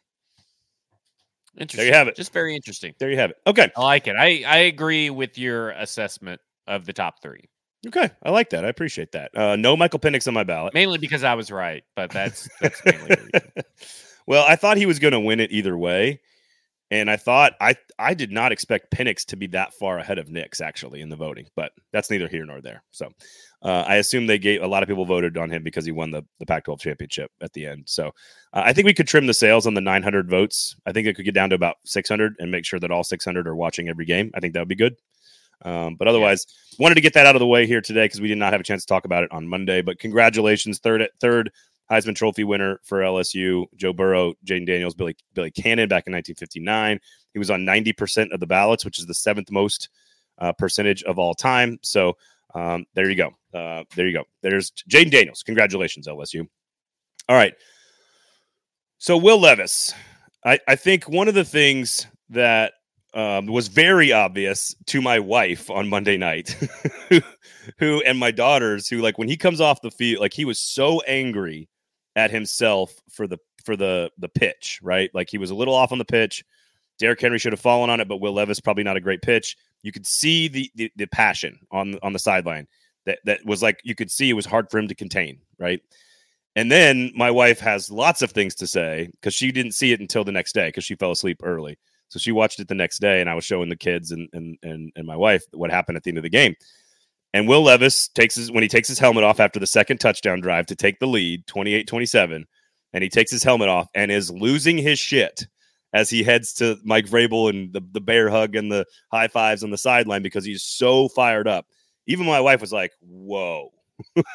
Interesting. 1.58 1.78
There 1.78 1.88
you 1.88 1.94
have 1.94 2.08
it. 2.08 2.16
Just 2.16 2.34
very 2.34 2.56
interesting. 2.56 2.94
There 3.00 3.12
you 3.12 3.18
have 3.18 3.30
it. 3.30 3.38
Okay. 3.46 3.72
I 3.76 3.82
like 3.82 4.08
it. 4.08 4.16
I 4.16 4.44
I 4.48 4.58
agree 4.58 5.10
with 5.10 5.38
your 5.38 5.72
assessment 5.72 6.42
of 6.68 6.86
the 6.86 6.94
top 6.94 7.22
three. 7.22 7.50
Okay, 7.88 8.10
I 8.24 8.32
like 8.32 8.50
that. 8.52 8.64
I 8.64 8.70
appreciate 8.70 9.12
that. 9.12 9.38
Uh, 9.38 9.56
no 9.58 9.76
Michael 9.76 10.00
Penix 10.00 10.28
on 10.28 10.34
my 10.34 10.44
ballot, 10.44 10.74
mainly 10.74 10.98
because 10.98 11.24
I 11.24 11.34
was 11.34 11.52
right, 11.52 11.84
but 11.96 12.12
that's, 12.12 12.48
that's 12.62 12.82
mainly 12.86 13.18
well, 14.26 14.46
I 14.48 14.56
thought 14.56 14.78
he 14.78 14.86
was 14.86 15.00
going 15.00 15.12
to 15.12 15.20
win 15.20 15.42
it 15.42 15.52
either 15.52 15.78
way, 15.78 16.22
and 16.92 17.10
I 17.10 17.18
thought 17.18 17.54
I 17.60 17.76
I 17.98 18.14
did 18.14 18.32
not 18.32 18.52
expect 18.52 18.92
Penix 18.92 19.26
to 19.26 19.36
be 19.36 19.48
that 19.48 19.74
far 19.74 19.98
ahead 19.98 20.20
of 20.20 20.30
Nix 20.30 20.62
actually 20.62 21.02
in 21.02 21.10
the 21.10 21.16
voting, 21.16 21.48
but 21.56 21.72
that's 21.92 22.10
neither 22.10 22.28
here 22.28 22.46
nor 22.46 22.62
there. 22.62 22.84
So 22.92 23.10
uh, 23.62 23.84
I 23.88 23.96
assume 23.96 24.28
they 24.28 24.38
gave 24.38 24.62
a 24.62 24.68
lot 24.68 24.84
of 24.84 24.90
people 24.90 25.06
voted 25.06 25.38
on 25.38 25.50
him 25.50 25.64
because 25.64 25.86
he 25.86 25.92
won 25.92 26.12
the 26.12 26.24
the 26.40 26.46
Pac-12 26.46 26.80
championship 26.80 27.32
at 27.42 27.54
the 27.54 27.66
end. 27.66 27.84
So 27.88 28.08
uh, 28.54 28.64
I 28.66 28.74
think 28.74 28.86
we 28.86 28.94
could 28.94 29.08
trim 29.08 29.28
the 29.28 29.34
sails 29.34 29.66
on 29.66 29.74
the 29.74 29.82
900 29.82 30.30
votes. 30.30 30.76
I 30.86 30.92
think 30.92 31.08
it 31.08 31.16
could 31.16 31.26
get 31.26 31.34
down 31.34 31.50
to 31.50 31.56
about 31.56 31.78
600 31.86 32.36
and 32.40 32.52
make 32.52 32.66
sure 32.66 32.80
that 32.80 32.92
all 32.92 33.04
600 33.04 33.48
are 33.48 33.56
watching 33.56 33.90
every 33.90 34.06
game. 34.06 34.32
I 34.36 34.40
think 34.40 34.54
that 34.54 34.60
would 34.60 34.68
be 34.68 34.76
good. 34.76 34.96
Um, 35.66 35.96
but 35.96 36.08
otherwise, 36.08 36.46
yeah. 36.78 36.84
wanted 36.84 36.96
to 36.96 37.02
get 37.02 37.14
that 37.14 37.26
out 37.26 37.36
of 37.36 37.40
the 37.40 37.48
way 37.48 37.66
here 37.66 37.82
today 37.82 38.06
because 38.06 38.22
we 38.22 38.28
did 38.28 38.38
not 38.38 38.52
have 38.52 38.62
a 38.62 38.66
chance 38.66 38.84
to 38.84 38.88
talk 38.88 39.06
about 39.06 39.24
it 39.24 39.32
on 39.32 39.48
Monday. 39.48 39.82
But 39.82 40.00
congratulations, 40.00 40.80
third 40.80 41.08
third 41.22 41.52
Heisman 41.92 42.16
Trophy 42.16 42.44
winner 42.44 42.80
for 42.84 43.00
LSU, 43.00 43.66
Joe 43.76 43.94
Burrow, 43.94 44.34
Jayden 44.46 44.66
Daniels, 44.66 44.96
Billy 44.96 45.16
Billy 45.34 45.52
Cannon 45.52 45.90
back 45.90 46.08
in 46.08 46.14
1959. 46.14 47.00
He 47.34 47.40
was 47.40 47.52
on 47.52 47.66
90 47.66 47.94
percent 47.94 48.34
of 48.34 48.40
the 48.40 48.48
ballots, 48.48 48.86
which 48.86 49.00
is 49.00 49.06
the 49.06 49.14
seventh 49.14 49.52
most 49.52 49.90
uh, 50.40 50.54
percentage 50.54 51.04
of 51.04 51.20
all 51.20 51.34
time. 51.34 51.78
So 51.82 52.18
um, 52.56 52.86
there 52.94 53.10
you 53.10 53.16
go. 53.16 53.32
Uh, 53.54 53.84
there 53.96 54.08
you 54.08 54.14
go. 54.14 54.24
There's 54.42 54.72
Jayden 54.90 55.12
Daniels. 55.12 55.44
Congratulations, 55.44 56.08
LSU. 56.08 56.48
All 57.30 57.36
right. 57.36 57.54
So 58.98 59.18
Will 59.18 59.40
Levis, 59.40 59.94
I, 60.46 60.60
I 60.68 60.76
think 60.76 61.10
one 61.10 61.28
of 61.28 61.34
the 61.34 61.44
things 61.44 62.08
that 62.30 62.74
um, 63.14 63.48
was 63.48 63.68
very 63.68 64.12
obvious 64.12 64.74
to 64.88 65.02
my 65.02 65.20
wife 65.20 65.70
on 65.70 65.90
Monday 65.90 66.18
night, 66.18 66.56
who, 67.80 68.02
and 68.02 68.18
my 68.18 68.32
daughters, 68.32 68.88
who 68.88 69.02
like 69.02 69.18
when 69.18 69.28
he 69.28 69.38
comes 69.38 69.62
off 69.62 69.82
the 69.82 69.92
field, 69.92 70.22
like 70.22 70.34
he 70.34 70.46
was 70.46 70.60
so 70.60 71.02
angry 71.02 71.70
at 72.16 72.32
himself 72.32 72.94
for 73.10 73.28
the 73.28 73.38
for 73.64 73.76
the 73.76 74.12
the 74.18 74.30
pitch, 74.30 74.80
right? 74.84 75.10
Like 75.14 75.30
he 75.30 75.38
was 75.38 75.52
a 75.52 75.56
little 75.56 75.74
off 75.74 75.92
on 75.92 75.98
the 75.98 76.06
pitch. 76.06 76.44
Derrick 77.00 77.22
Henry 77.22 77.40
should 77.40 77.54
have 77.54 77.60
fallen 77.60 77.90
on 77.90 78.00
it, 78.00 78.08
but 78.08 78.22
Will 78.22 78.34
Levis 78.34 78.60
probably 78.60 78.84
not 78.84 78.98
a 78.98 79.02
great 79.02 79.22
pitch. 79.22 79.58
You 79.82 79.92
could 79.92 80.06
see 80.06 80.48
the 80.48 80.72
the, 80.76 80.92
the 80.96 81.08
passion 81.08 81.60
on 81.72 81.98
on 82.04 82.14
the 82.14 82.20
sideline 82.20 82.68
that 83.06 83.20
that 83.26 83.46
was 83.46 83.62
like 83.62 83.80
you 83.84 83.96
could 83.96 84.12
see 84.12 84.30
it 84.30 84.34
was 84.34 84.46
hard 84.46 84.70
for 84.70 84.78
him 84.78 84.88
to 84.88 84.96
contain, 84.96 85.40
right? 85.58 85.82
And 86.56 86.72
then 86.72 87.12
my 87.16 87.32
wife 87.32 87.60
has 87.60 87.90
lots 87.90 88.22
of 88.22 88.32
things 88.32 88.54
to 88.56 88.68
say 88.68 89.10
because 89.12 89.34
she 89.34 89.52
didn't 89.52 89.72
see 89.72 89.92
it 89.92 90.00
until 90.00 90.24
the 90.24 90.32
next 90.32 90.54
day 90.54 90.68
because 90.68 90.84
she 90.84 90.96
fell 90.96 91.12
asleep 91.12 91.40
early. 91.44 91.78
So 92.10 92.20
she 92.20 92.32
watched 92.32 92.60
it 92.60 92.68
the 92.68 92.76
next 92.76 93.00
day, 93.00 93.22
and 93.22 93.30
I 93.30 93.34
was 93.34 93.44
showing 93.44 93.70
the 93.70 93.76
kids 93.76 94.12
and 94.12 94.30
and 94.34 94.58
and, 94.62 94.92
and 94.96 95.08
my 95.08 95.16
wife 95.16 95.44
what 95.52 95.72
happened 95.72 95.98
at 95.98 96.04
the 96.04 96.12
end 96.12 96.20
of 96.20 96.24
the 96.24 96.30
game. 96.30 96.56
And 97.34 97.48
Will 97.48 97.64
Levis 97.64 98.10
takes 98.10 98.36
his 98.36 98.52
when 98.52 98.62
he 98.64 98.70
takes 98.70 98.88
his 98.88 99.00
helmet 99.00 99.24
off 99.24 99.40
after 99.40 99.60
the 99.60 99.68
second 99.68 100.00
touchdown 100.00 100.40
drive 100.40 100.68
to 100.68 100.76
take 100.76 101.00
the 101.00 101.08
lead, 101.08 101.46
28-27, 101.48 102.44
and 102.94 103.04
he 103.04 103.10
takes 103.10 103.32
his 103.32 103.44
helmet 103.44 103.70
off 103.70 103.88
and 103.96 104.12
is 104.12 104.30
losing 104.32 104.78
his 104.78 105.00
shit 105.00 105.48
as 105.94 106.10
he 106.10 106.24
heads 106.24 106.54
to 106.54 106.78
Mike 106.84 107.06
Vrabel 107.06 107.50
and 107.50 107.74
the, 107.74 107.82
the 107.92 108.02
bear 108.02 108.30
hug 108.30 108.56
and 108.56 108.72
the 108.72 108.86
high 109.12 109.28
fives 109.28 109.64
on 109.64 109.72
the 109.72 109.78
sideline 109.78 110.22
because 110.24 110.46
he's 110.46 110.64
so 110.64 111.08
fired 111.10 111.48
up. 111.48 111.66
Even 112.08 112.26
my 112.26 112.40
wife 112.42 112.62
was 112.62 112.72
like, 112.74 112.92
Whoa, 113.02 113.72
like 114.16 114.26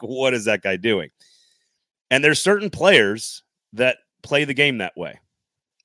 what 0.00 0.34
is 0.34 0.44
that 0.46 0.62
guy 0.62 0.76
doing? 0.76 1.10
And 2.10 2.24
there's 2.24 2.40
certain 2.42 2.70
players 2.70 3.42
that 3.74 3.98
play 4.22 4.44
the 4.44 4.54
game 4.54 4.78
that 4.78 4.96
way. 4.96 5.18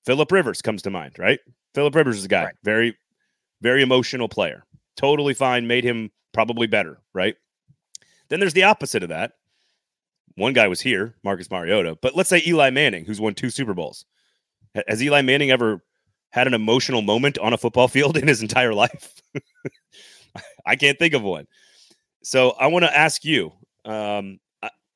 Philip 0.05 0.31
Rivers 0.31 0.62
comes 0.62 0.81
to 0.84 0.89
mind, 0.89 1.17
right? 1.19 1.39
Philip 1.75 1.93
Rivers 1.93 2.17
is 2.17 2.25
a 2.25 2.29
guy, 2.29 2.45
Right. 2.45 2.55
very, 2.63 2.98
very 3.62 3.81
emotional 3.84 4.27
player. 4.29 4.65
Totally 4.98 5.34
fine, 5.34 5.67
made 5.67 5.84
him 5.84 6.10
probably 6.35 6.67
better, 6.67 6.99
right? 7.13 7.35
Then 8.29 8.39
there's 8.39 8.53
the 8.53 8.63
opposite 8.63 9.03
of 9.03 9.09
that. 9.09 9.33
One 10.35 10.53
guy 10.53 10.67
was 10.67 10.81
here, 10.81 11.15
Marcus 11.23 11.49
Mariota, 11.49 11.97
but 12.01 12.15
let's 12.15 12.29
say 12.29 12.43
Eli 12.45 12.69
Manning, 12.69 13.05
who's 13.05 13.21
won 13.21 13.33
two 13.33 13.49
Super 13.49 13.73
Bowls. 13.73 14.05
Ha- 14.75 14.83
Has 14.87 15.01
Eli 15.01 15.21
Manning 15.21 15.49
ever 15.49 15.81
had 16.31 16.45
an 16.45 16.53
emotional 16.53 17.01
moment 17.01 17.37
on 17.37 17.53
a 17.53 17.57
football 17.57 17.87
field 17.95 18.17
in 18.17 18.27
his 18.27 18.41
entire 18.41 18.73
life? 18.73 19.13
I 20.65 20.75
can't 20.75 20.99
think 20.99 21.13
of 21.13 21.23
one. 21.23 21.47
So 22.23 22.51
I 22.51 22.67
want 22.67 22.83
to 22.83 22.95
ask 22.95 23.23
you. 23.23 23.53
Um, 23.85 24.39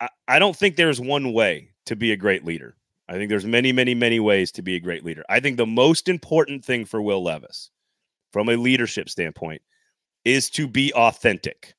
I, 0.02 0.10
I 0.28 0.40
don't 0.40 0.56
think 0.56 0.76
there's 0.76 1.00
one 1.00 1.32
way 1.32 1.70
to 1.86 1.96
be 1.96 2.12
a 2.12 2.18
great 2.18 2.44
leader. 2.44 2.76
I 3.08 3.14
think 3.14 3.30
there's 3.30 3.46
many, 3.46 3.72
many, 3.72 3.96
many 3.96 4.20
ways 4.20 4.52
to 4.54 4.62
be 4.62 4.76
a 4.76 4.80
great 4.80 5.06
leader. 5.06 5.24
I 5.30 5.40
think 5.40 5.58
the 5.58 5.66
most 5.66 6.10
important 6.10 6.66
thing 6.66 6.86
for 6.86 7.02
Will 7.02 7.24
Levis, 7.24 7.70
from 8.34 8.50
a 8.50 8.56
leadership 8.56 9.10
standpoint, 9.10 9.62
is 10.26 10.50
to 10.52 10.68
be 10.68 10.94
authentic. 10.94 11.76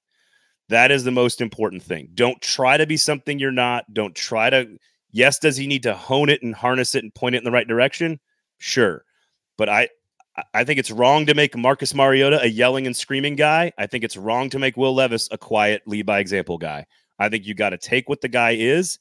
That 0.68 0.90
is 0.90 1.04
the 1.04 1.10
most 1.10 1.40
important 1.40 1.82
thing. 1.82 2.10
Don't 2.14 2.40
try 2.40 2.76
to 2.76 2.86
be 2.86 2.96
something 2.96 3.38
you're 3.38 3.50
not. 3.50 3.92
Don't 3.92 4.14
try 4.14 4.50
to. 4.50 4.78
Yes, 5.10 5.38
does 5.38 5.56
he 5.56 5.66
need 5.66 5.82
to 5.82 5.94
hone 5.94 6.28
it 6.28 6.42
and 6.42 6.54
harness 6.54 6.94
it 6.94 7.02
and 7.02 7.14
point 7.14 7.34
it 7.34 7.38
in 7.38 7.44
the 7.44 7.50
right 7.50 7.66
direction? 7.66 8.20
Sure, 8.58 9.04
but 9.58 9.68
I, 9.68 9.88
I 10.54 10.62
think 10.62 10.78
it's 10.78 10.92
wrong 10.92 11.26
to 11.26 11.34
make 11.34 11.56
Marcus 11.56 11.94
Mariota 11.94 12.40
a 12.40 12.46
yelling 12.46 12.86
and 12.86 12.96
screaming 12.96 13.34
guy. 13.34 13.72
I 13.78 13.86
think 13.86 14.04
it's 14.04 14.16
wrong 14.16 14.48
to 14.50 14.58
make 14.58 14.76
Will 14.76 14.94
Levis 14.94 15.28
a 15.32 15.38
quiet, 15.38 15.82
lead 15.86 16.06
by 16.06 16.20
example 16.20 16.58
guy. 16.58 16.86
I 17.18 17.28
think 17.28 17.46
you 17.46 17.54
got 17.54 17.70
to 17.70 17.78
take 17.78 18.08
what 18.08 18.20
the 18.20 18.28
guy 18.28 18.52
is, 18.52 18.98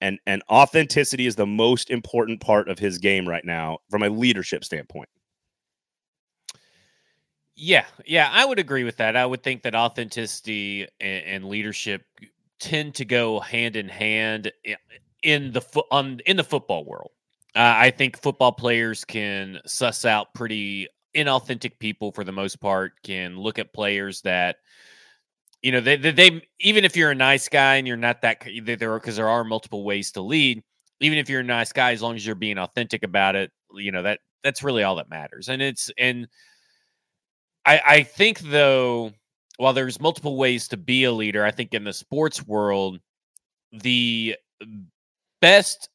and 0.00 0.18
and 0.26 0.42
authenticity 0.50 1.26
is 1.26 1.36
the 1.36 1.46
most 1.46 1.90
important 1.90 2.40
part 2.40 2.68
of 2.68 2.78
his 2.78 2.98
game 2.98 3.26
right 3.26 3.44
now 3.44 3.78
from 3.90 4.02
a 4.02 4.10
leadership 4.10 4.64
standpoint. 4.64 5.08
Yeah, 7.62 7.84
yeah, 8.06 8.30
I 8.32 8.44
would 8.46 8.58
agree 8.58 8.84
with 8.84 8.96
that. 8.96 9.16
I 9.16 9.26
would 9.26 9.42
think 9.42 9.62
that 9.62 9.74
authenticity 9.74 10.86
and, 10.98 11.24
and 11.26 11.44
leadership 11.44 12.02
tend 12.58 12.94
to 12.94 13.04
go 13.04 13.38
hand 13.40 13.76
in 13.76 13.88
hand 13.88 14.50
in 15.22 15.52
the 15.52 15.60
fo- 15.60 15.86
on 15.90 16.20
in 16.26 16.36
the 16.38 16.44
football 16.44 16.84
world. 16.84 17.10
Uh, 17.54 17.74
I 17.76 17.90
think 17.90 18.16
football 18.20 18.52
players 18.52 19.04
can 19.04 19.60
suss 19.66 20.06
out 20.06 20.32
pretty 20.34 20.88
inauthentic 21.14 21.78
people 21.78 22.12
for 22.12 22.24
the 22.24 22.32
most 22.32 22.60
part. 22.60 22.92
Can 23.02 23.36
look 23.36 23.58
at 23.58 23.74
players 23.74 24.22
that 24.22 24.56
you 25.62 25.72
know 25.72 25.80
they 25.80 25.96
they, 25.96 26.10
they 26.10 26.42
even 26.60 26.84
if 26.84 26.96
you're 26.96 27.10
a 27.10 27.14
nice 27.14 27.48
guy 27.48 27.76
and 27.76 27.86
you're 27.86 27.96
not 27.96 28.22
that 28.22 28.42
there 28.64 28.98
because 28.98 29.16
there 29.16 29.28
are 29.28 29.44
multiple 29.44 29.84
ways 29.84 30.12
to 30.12 30.20
lead. 30.22 30.62
Even 31.00 31.18
if 31.18 31.30
you're 31.30 31.40
a 31.40 31.44
nice 31.44 31.72
guy, 31.72 31.92
as 31.92 32.02
long 32.02 32.14
as 32.16 32.24
you're 32.26 32.34
being 32.34 32.58
authentic 32.58 33.02
about 33.02 33.34
it, 33.36 33.50
you 33.74 33.92
know 33.92 34.02
that 34.02 34.20
that's 34.42 34.62
really 34.62 34.82
all 34.82 34.96
that 34.96 35.10
matters. 35.10 35.48
And 35.48 35.60
it's 35.62 35.90
and 35.98 36.26
I, 37.66 37.80
I 37.86 38.02
think 38.02 38.40
though, 38.40 39.12
while 39.56 39.72
there's 39.72 40.00
multiple 40.00 40.36
ways 40.36 40.68
to 40.68 40.76
be 40.76 41.04
a 41.04 41.12
leader, 41.12 41.44
I 41.44 41.50
think 41.50 41.74
in 41.74 41.84
the 41.84 41.92
sports 41.92 42.46
world, 42.46 43.00
the 43.72 44.36
best 45.40 45.88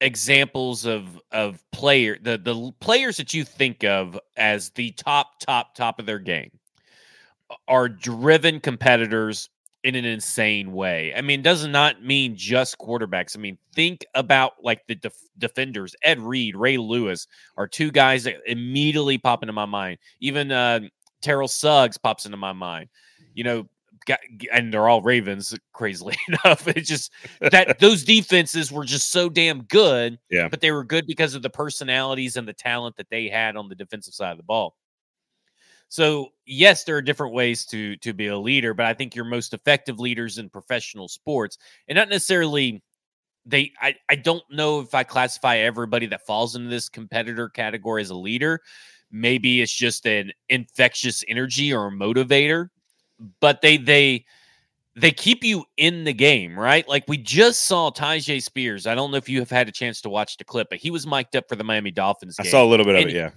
examples 0.00 0.86
of 0.86 1.20
of 1.32 1.62
player 1.72 2.18
the 2.22 2.38
the 2.38 2.72
players 2.80 3.18
that 3.18 3.34
you 3.34 3.44
think 3.44 3.84
of 3.84 4.18
as 4.36 4.70
the 4.70 4.92
top 4.92 5.38
top 5.40 5.74
top 5.74 5.98
of 6.00 6.06
their 6.06 6.18
game 6.18 6.50
are 7.68 7.88
driven 7.88 8.60
competitors 8.60 9.48
in 9.82 9.94
an 9.94 10.04
insane 10.04 10.72
way. 10.72 11.12
I 11.16 11.22
mean, 11.22 11.42
does 11.42 11.66
not 11.66 12.02
mean 12.02 12.36
just 12.36 12.78
quarterbacks. 12.78 13.36
I 13.36 13.40
mean, 13.40 13.56
think 13.74 14.04
about 14.14 14.52
like 14.62 14.86
the 14.86 14.94
def- 14.94 15.28
defenders. 15.38 15.94
Ed 16.02 16.20
Reed, 16.20 16.56
Ray 16.56 16.76
Lewis 16.76 17.26
are 17.56 17.66
two 17.66 17.90
guys 17.90 18.24
that 18.24 18.36
immediately 18.46 19.18
pop 19.18 19.42
into 19.42 19.52
my 19.52 19.64
mind. 19.64 19.98
Even 20.20 20.52
uh, 20.52 20.80
Terrell 21.22 21.48
Suggs 21.48 21.96
pops 21.96 22.26
into 22.26 22.36
my 22.36 22.52
mind. 22.52 22.88
You 23.34 23.44
know, 23.44 23.68
got, 24.06 24.20
and 24.52 24.72
they're 24.72 24.88
all 24.88 25.02
Ravens. 25.02 25.56
Crazily 25.72 26.16
enough, 26.28 26.68
it's 26.68 26.88
just 26.88 27.12
that 27.40 27.78
those 27.80 28.04
defenses 28.04 28.70
were 28.70 28.84
just 28.84 29.10
so 29.10 29.28
damn 29.28 29.62
good. 29.64 30.18
Yeah. 30.30 30.48
but 30.48 30.60
they 30.60 30.72
were 30.72 30.84
good 30.84 31.06
because 31.06 31.34
of 31.34 31.42
the 31.42 31.50
personalities 31.50 32.36
and 32.36 32.46
the 32.46 32.52
talent 32.52 32.96
that 32.96 33.08
they 33.10 33.28
had 33.28 33.56
on 33.56 33.68
the 33.68 33.74
defensive 33.74 34.14
side 34.14 34.32
of 34.32 34.36
the 34.36 34.42
ball. 34.42 34.76
So 35.90 36.28
yes, 36.46 36.84
there 36.84 36.96
are 36.96 37.02
different 37.02 37.34
ways 37.34 37.66
to 37.66 37.96
to 37.96 38.14
be 38.14 38.28
a 38.28 38.38
leader, 38.38 38.72
but 38.74 38.86
I 38.86 38.94
think 38.94 39.16
your 39.16 39.24
most 39.24 39.52
effective 39.52 39.98
leaders 39.98 40.38
in 40.38 40.48
professional 40.48 41.08
sports, 41.08 41.58
and 41.88 41.96
not 41.96 42.08
necessarily 42.08 42.80
they. 43.44 43.72
I 43.82 43.96
I 44.08 44.14
don't 44.14 44.44
know 44.52 44.78
if 44.78 44.94
I 44.94 45.02
classify 45.02 45.56
everybody 45.56 46.06
that 46.06 46.24
falls 46.24 46.54
into 46.54 46.70
this 46.70 46.88
competitor 46.88 47.48
category 47.48 48.02
as 48.02 48.10
a 48.10 48.14
leader. 48.14 48.60
Maybe 49.10 49.60
it's 49.60 49.74
just 49.74 50.06
an 50.06 50.30
infectious 50.48 51.24
energy 51.26 51.74
or 51.74 51.88
a 51.88 51.90
motivator, 51.90 52.68
but 53.40 53.60
they 53.60 53.76
they 53.76 54.24
they 54.94 55.10
keep 55.10 55.42
you 55.42 55.64
in 55.76 56.04
the 56.04 56.12
game, 56.12 56.56
right? 56.56 56.86
Like 56.88 57.02
we 57.08 57.16
just 57.16 57.62
saw 57.62 57.90
Tyjae 57.90 58.40
Spears. 58.40 58.86
I 58.86 58.94
don't 58.94 59.10
know 59.10 59.16
if 59.16 59.28
you 59.28 59.40
have 59.40 59.50
had 59.50 59.68
a 59.68 59.72
chance 59.72 60.00
to 60.02 60.08
watch 60.08 60.36
the 60.36 60.44
clip, 60.44 60.68
but 60.70 60.78
he 60.78 60.92
was 60.92 61.04
mic'd 61.04 61.34
up 61.34 61.48
for 61.48 61.56
the 61.56 61.64
Miami 61.64 61.90
Dolphins 61.90 62.38
I 62.38 62.44
saw 62.44 62.62
a 62.62 62.66
little 62.66 62.86
bit 62.86 62.94
of 62.94 63.08
it. 63.08 63.14
Yeah. 63.16 63.30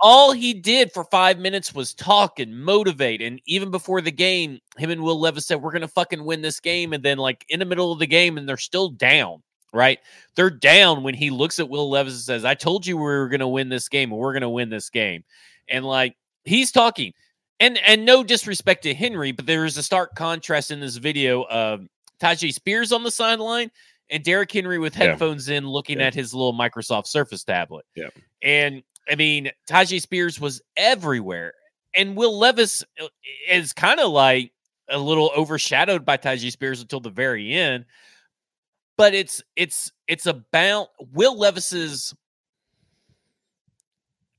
All 0.00 0.32
he 0.32 0.52
did 0.54 0.92
for 0.92 1.04
five 1.04 1.38
minutes 1.38 1.74
was 1.74 1.94
talk 1.94 2.38
and 2.40 2.62
motivate. 2.64 3.22
And 3.22 3.40
even 3.46 3.70
before 3.70 4.00
the 4.00 4.10
game, 4.10 4.58
him 4.76 4.90
and 4.90 5.02
Will 5.02 5.18
Levis 5.18 5.46
said, 5.46 5.62
We're 5.62 5.70
going 5.72 5.82
to 5.82 5.88
fucking 5.88 6.24
win 6.24 6.42
this 6.42 6.60
game. 6.60 6.92
And 6.92 7.02
then, 7.02 7.18
like, 7.18 7.44
in 7.48 7.60
the 7.60 7.64
middle 7.64 7.92
of 7.92 7.98
the 7.98 8.06
game, 8.06 8.36
and 8.36 8.48
they're 8.48 8.56
still 8.56 8.90
down, 8.90 9.42
right? 9.72 9.98
They're 10.34 10.50
down 10.50 11.02
when 11.04 11.14
he 11.14 11.30
looks 11.30 11.58
at 11.60 11.68
Will 11.68 11.88
Levis 11.88 12.14
and 12.14 12.22
says, 12.22 12.44
I 12.44 12.54
told 12.54 12.86
you 12.86 12.96
we 12.96 13.04
were 13.04 13.28
going 13.28 13.40
to 13.40 13.48
win 13.48 13.68
this 13.68 13.88
game, 13.88 14.10
and 14.10 14.20
we're 14.20 14.32
going 14.32 14.42
to 14.42 14.48
win 14.48 14.68
this 14.68 14.90
game. 14.90 15.24
And, 15.68 15.84
like, 15.84 16.16
he's 16.44 16.72
talking. 16.72 17.12
And, 17.60 17.78
and 17.86 18.04
no 18.04 18.24
disrespect 18.24 18.82
to 18.82 18.94
Henry, 18.94 19.30
but 19.32 19.46
there 19.46 19.64
is 19.64 19.76
a 19.78 19.82
stark 19.82 20.16
contrast 20.16 20.70
in 20.72 20.80
this 20.80 20.96
video 20.96 21.44
of 21.44 21.86
Tyjae 22.20 22.52
Spears 22.52 22.90
on 22.92 23.04
the 23.04 23.10
sideline 23.12 23.70
and 24.10 24.22
Derrick 24.24 24.50
Henry 24.52 24.78
with 24.78 24.96
Yeah. 24.96 25.10
headphones 25.10 25.48
in 25.48 25.66
looking 25.66 26.00
Yeah. 26.00 26.06
at 26.08 26.14
his 26.14 26.34
little 26.34 26.52
Microsoft 26.52 27.06
Surface 27.06 27.44
tablet. 27.44 27.86
Yeah. 27.94 28.08
And 28.42 28.82
I 29.08 29.14
mean, 29.16 29.50
Tyjae 29.68 30.00
Spears 30.00 30.40
was 30.40 30.62
everywhere. 30.76 31.54
And 31.96 32.16
Will 32.16 32.38
Levis 32.38 32.82
uh, 33.00 33.06
is 33.48 33.72
kind 33.72 34.00
of 34.00 34.10
like 34.10 34.52
a 34.88 34.98
little 34.98 35.30
overshadowed 35.36 36.04
by 36.04 36.16
Tyjae 36.16 36.50
Spears 36.50 36.80
until 36.80 37.00
the 37.00 37.10
very 37.10 37.52
end. 37.52 37.84
But 38.96 39.14
it's 39.14 39.42
it's 39.56 39.90
it's 40.06 40.26
about 40.26 40.88
Will 41.12 41.36
Levis's 41.36 42.14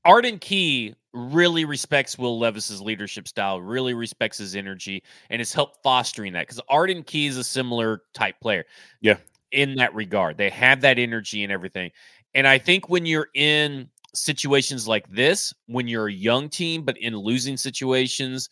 Arden 0.04 0.38
Key 0.38 0.94
really 1.12 1.64
respects 1.64 2.18
Will 2.18 2.38
Levis's 2.38 2.80
leadership 2.80 3.26
style, 3.26 3.60
really 3.60 3.94
respects 3.94 4.38
his 4.38 4.54
energy, 4.54 5.02
and 5.30 5.40
has 5.40 5.52
helped 5.52 5.82
fostering 5.82 6.32
that 6.34 6.46
because 6.46 6.60
Arden 6.68 7.02
Key 7.02 7.26
is 7.26 7.36
a 7.36 7.44
similar 7.44 8.02
type 8.14 8.36
player. 8.40 8.64
Yeah. 9.00 9.16
In 9.52 9.76
that 9.76 9.94
regard, 9.94 10.36
they 10.36 10.50
have 10.50 10.80
that 10.82 10.98
energy 10.98 11.42
and 11.42 11.52
everything. 11.52 11.90
And 12.34 12.46
I 12.46 12.58
think 12.58 12.88
when 12.88 13.06
you're 13.06 13.28
in 13.34 13.88
situations 14.16 14.88
like 14.88 15.08
this, 15.08 15.52
when 15.66 15.88
you're 15.88 16.08
a 16.08 16.12
young 16.12 16.48
team, 16.48 16.82
but 16.82 16.98
in 16.98 17.16
losing 17.16 17.56
situations, 17.56 18.48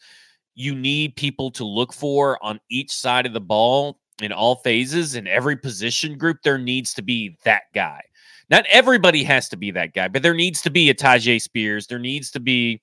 you 0.54 0.74
need 0.74 1.16
people 1.16 1.50
to 1.52 1.64
look 1.64 1.92
for 1.92 2.42
on 2.44 2.60
each 2.70 2.92
side 2.92 3.26
of 3.26 3.32
the 3.32 3.40
ball 3.40 3.98
in 4.22 4.32
all 4.32 4.56
phases 4.56 5.16
in 5.16 5.26
every 5.26 5.56
position 5.56 6.16
group. 6.16 6.38
There 6.42 6.58
needs 6.58 6.94
to 6.94 7.02
be 7.02 7.36
that 7.44 7.62
guy. 7.74 8.00
Not 8.50 8.66
everybody 8.68 9.24
has 9.24 9.48
to 9.48 9.56
be 9.56 9.70
that 9.72 9.94
guy, 9.94 10.08
but 10.08 10.22
there 10.22 10.34
needs 10.34 10.60
to 10.62 10.70
be 10.70 10.90
a 10.90 10.94
Tyjae 10.94 11.40
Spears. 11.40 11.86
There 11.86 11.98
needs 11.98 12.30
to 12.32 12.40
be 12.40 12.80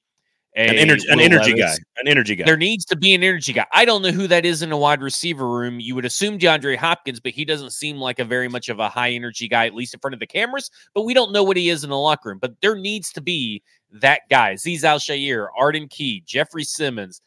a 0.55 0.67
An 0.67 0.75
energy, 0.75 1.07
an 1.09 1.19
energy 1.21 1.53
guy. 1.53 1.73
An 1.97 2.07
energy 2.07 2.35
guy. 2.35 2.43
There 2.43 2.57
needs 2.57 2.83
to 2.85 2.97
be 2.97 3.13
an 3.13 3.23
energy 3.23 3.53
guy. 3.53 3.65
I 3.73 3.85
don't 3.85 4.01
know 4.01 4.11
who 4.11 4.27
that 4.27 4.45
is 4.45 4.61
in 4.61 4.71
a 4.73 4.77
wide 4.77 5.01
receiver 5.01 5.47
room. 5.47 5.79
You 5.79 5.95
would 5.95 6.03
assume 6.03 6.37
DeAndre 6.37 6.75
Hopkins, 6.75 7.21
but 7.21 7.31
he 7.31 7.45
doesn't 7.45 7.71
seem 7.71 7.97
like 7.97 8.19
a 8.19 8.25
very 8.25 8.49
much 8.49 8.67
of 8.67 8.79
a 8.79 8.89
high 8.89 9.11
energy 9.11 9.47
guy, 9.47 9.65
at 9.65 9.73
least 9.73 9.93
in 9.93 10.01
front 10.01 10.13
of 10.13 10.19
the 10.19 10.27
cameras. 10.27 10.69
But 10.93 11.03
we 11.03 11.13
don't 11.13 11.31
know 11.31 11.43
what 11.43 11.55
he 11.55 11.69
is 11.69 11.85
in 11.85 11.89
the 11.89 11.97
locker 11.97 12.29
room. 12.29 12.39
But 12.39 12.59
there 12.61 12.75
needs 12.75 13.11
to 13.13 13.21
be 13.21 13.63
that 13.93 14.21
guy. 14.29 14.53
Azeez 14.55 14.83
Al-Shaair, 14.83 15.47
Arden 15.57 15.87
Key, 15.87 16.21
Jeffrey 16.25 16.65
Simmons. 16.65 17.21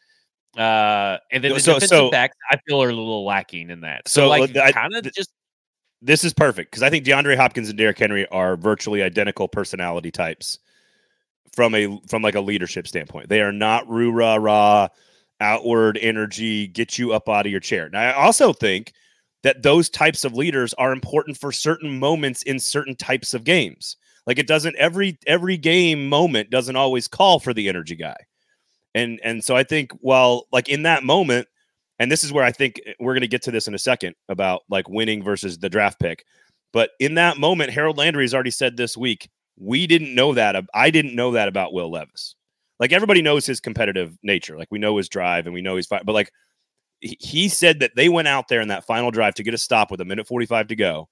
Uh, 0.55 1.17
and 1.31 1.43
then 1.43 1.53
the 1.53 1.59
So- 1.59 1.73
defensive 1.73 1.89
so- 1.97 2.11
backs, 2.11 2.37
I 2.51 2.57
feel 2.67 2.81
are 2.81 2.89
a 2.89 2.93
little 2.93 3.25
lacking 3.25 3.71
in 3.71 3.81
that. 3.81 4.07
So, 4.07 4.21
So, 4.21 4.27
like, 4.29 4.55
I- 4.55 4.71
kind 4.71 4.93
of 4.95 5.11
just 5.13 5.31
this 6.01 6.23
is 6.23 6.33
perfect 6.33 6.69
because 6.69 6.83
I 6.83 6.91
think 6.91 7.05
DeAndre 7.05 7.35
Hopkins 7.35 7.69
and 7.69 7.77
Derrick 7.77 7.97
Henry 7.97 8.27
are 8.27 8.55
virtually 8.55 9.01
identical 9.01 9.47
personality 9.47 10.11
types 10.11 10.59
from 11.55 11.73
a 11.73 11.99
from 12.07 12.21
like 12.21 12.35
a 12.35 12.41
leadership 12.41 12.87
standpoint. 12.87 13.29
They 13.29 13.41
are 13.41 13.51
not 13.51 13.89
roo 13.89 14.11
rah 14.11 14.35
rah, 14.35 14.89
outward 15.39 15.97
energy, 16.01 16.67
get 16.67 16.99
you 16.99 17.13
up 17.13 17.29
out 17.29 17.45
of 17.45 17.51
your 17.51 17.61
chair. 17.61 17.89
Now 17.89 18.01
I 18.01 18.13
also 18.13 18.53
think 18.53 18.93
that 19.43 19.63
those 19.63 19.89
types 19.89 20.25
of 20.25 20.33
leaders 20.35 20.73
are 20.75 20.91
important 20.91 21.37
for 21.37 21.51
certain 21.51 21.97
moments 21.97 22.43
in 22.43 22.59
certain 22.59 22.95
types 22.95 23.33
of 23.33 23.43
games. 23.43 23.95
Like 24.27 24.39
it 24.39 24.47
doesn't 24.47 24.75
every 24.75 25.17
every 25.27 25.57
game 25.57 26.09
moment 26.09 26.49
doesn't 26.49 26.75
always 26.75 27.07
call 27.07 27.39
for 27.39 27.53
the 27.53 27.69
energy 27.69 27.95
guy. 27.95 28.17
And 28.93 29.19
and 29.23 29.43
so 29.43 29.55
I 29.55 29.63
think 29.63 29.91
while 30.01 30.47
like 30.51 30.67
in 30.67 30.83
that 30.83 31.03
moment 31.03 31.47
and 31.99 32.11
this 32.11 32.23
is 32.23 32.33
where 32.33 32.43
I 32.43 32.51
think 32.51 32.81
eh, 32.85 32.93
we're 32.99 33.13
going 33.13 33.21
to 33.21 33.27
get 33.27 33.41
to 33.43 33.51
this 33.51 33.67
in 33.67 33.75
a 33.75 33.79
second 33.79 34.15
about 34.29 34.63
like 34.69 34.89
winning 34.89 35.23
versus 35.23 35.57
the 35.57 35.69
draft 35.69 35.99
pick. 35.99 36.25
But 36.73 36.91
in 36.99 37.15
that 37.15 37.37
moment, 37.37 37.71
Harold 37.71 37.97
Landry 37.97 38.25
has 38.25 38.33
already 38.33 38.51
said 38.51 38.75
this 38.75 38.97
week, 38.97 39.29
we 39.57 39.87
didn't 39.87 40.15
know 40.15 40.33
that. 40.33 40.55
I 40.73 40.89
didn't 40.89 41.15
know 41.15 41.31
that 41.31 41.47
about 41.47 41.73
Will 41.73 41.91
Levis. 41.91 42.35
Like 42.79 42.91
everybody 42.91 43.21
knows 43.21 43.45
his 43.45 43.59
competitive 43.59 44.17
nature. 44.21 44.57
Like 44.57 44.67
we 44.71 44.79
know 44.79 44.97
his 44.97 45.09
drive 45.09 45.45
and 45.45 45.53
we 45.53 45.61
know 45.61 45.75
he's 45.75 45.87
fine. 45.87 46.01
But 46.05 46.13
like 46.13 46.31
he 46.99 47.47
said 47.47 47.79
that 47.79 47.95
they 47.95 48.09
went 48.09 48.27
out 48.27 48.47
there 48.47 48.61
in 48.61 48.67
that 48.69 48.85
final 48.85 49.11
drive 49.11 49.35
to 49.35 49.43
get 49.43 49.53
a 49.53 49.57
stop 49.57 49.91
with 49.91 50.01
a 50.01 50.05
minute 50.05 50.27
45 50.27 50.67
to 50.67 50.75
go, 50.75 51.09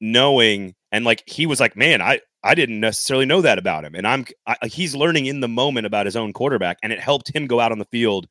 knowing 0.00 0.74
and 0.92 1.04
like 1.04 1.22
he 1.26 1.46
was 1.46 1.60
like, 1.60 1.76
man, 1.76 2.00
I 2.00 2.20
I 2.42 2.54
didn't 2.54 2.80
necessarily 2.80 3.26
know 3.26 3.40
that 3.40 3.58
about 3.58 3.84
him, 3.84 3.94
and 3.94 4.06
I'm 4.06 4.26
I, 4.46 4.56
he's 4.66 4.94
learning 4.94 5.26
in 5.26 5.40
the 5.40 5.48
moment 5.48 5.86
about 5.86 6.06
his 6.06 6.16
own 6.16 6.32
quarterback, 6.32 6.78
and 6.82 6.92
it 6.92 7.00
helped 7.00 7.34
him 7.34 7.46
go 7.46 7.60
out 7.60 7.72
on 7.72 7.78
the 7.78 7.86
field. 7.86 8.26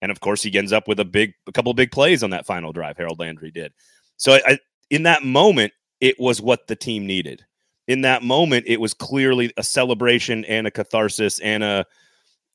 And 0.00 0.12
of 0.12 0.20
course, 0.20 0.42
he 0.42 0.56
ends 0.56 0.72
up 0.72 0.86
with 0.86 1.00
a 1.00 1.04
big, 1.04 1.32
a 1.48 1.52
couple 1.52 1.70
of 1.70 1.76
big 1.76 1.90
plays 1.90 2.22
on 2.22 2.30
that 2.30 2.46
final 2.46 2.72
drive. 2.72 2.96
Harold 2.96 3.18
Landry 3.18 3.50
did. 3.50 3.72
So 4.16 4.38
I, 4.46 4.58
in 4.90 5.02
that 5.02 5.24
moment, 5.24 5.72
it 6.00 6.20
was 6.20 6.40
what 6.40 6.68
the 6.68 6.76
team 6.76 7.04
needed. 7.04 7.44
In 7.88 8.02
that 8.02 8.22
moment, 8.22 8.64
it 8.68 8.80
was 8.80 8.94
clearly 8.94 9.52
a 9.56 9.62
celebration 9.62 10.44
and 10.44 10.66
a 10.66 10.70
catharsis 10.70 11.40
and 11.40 11.64
a 11.64 11.84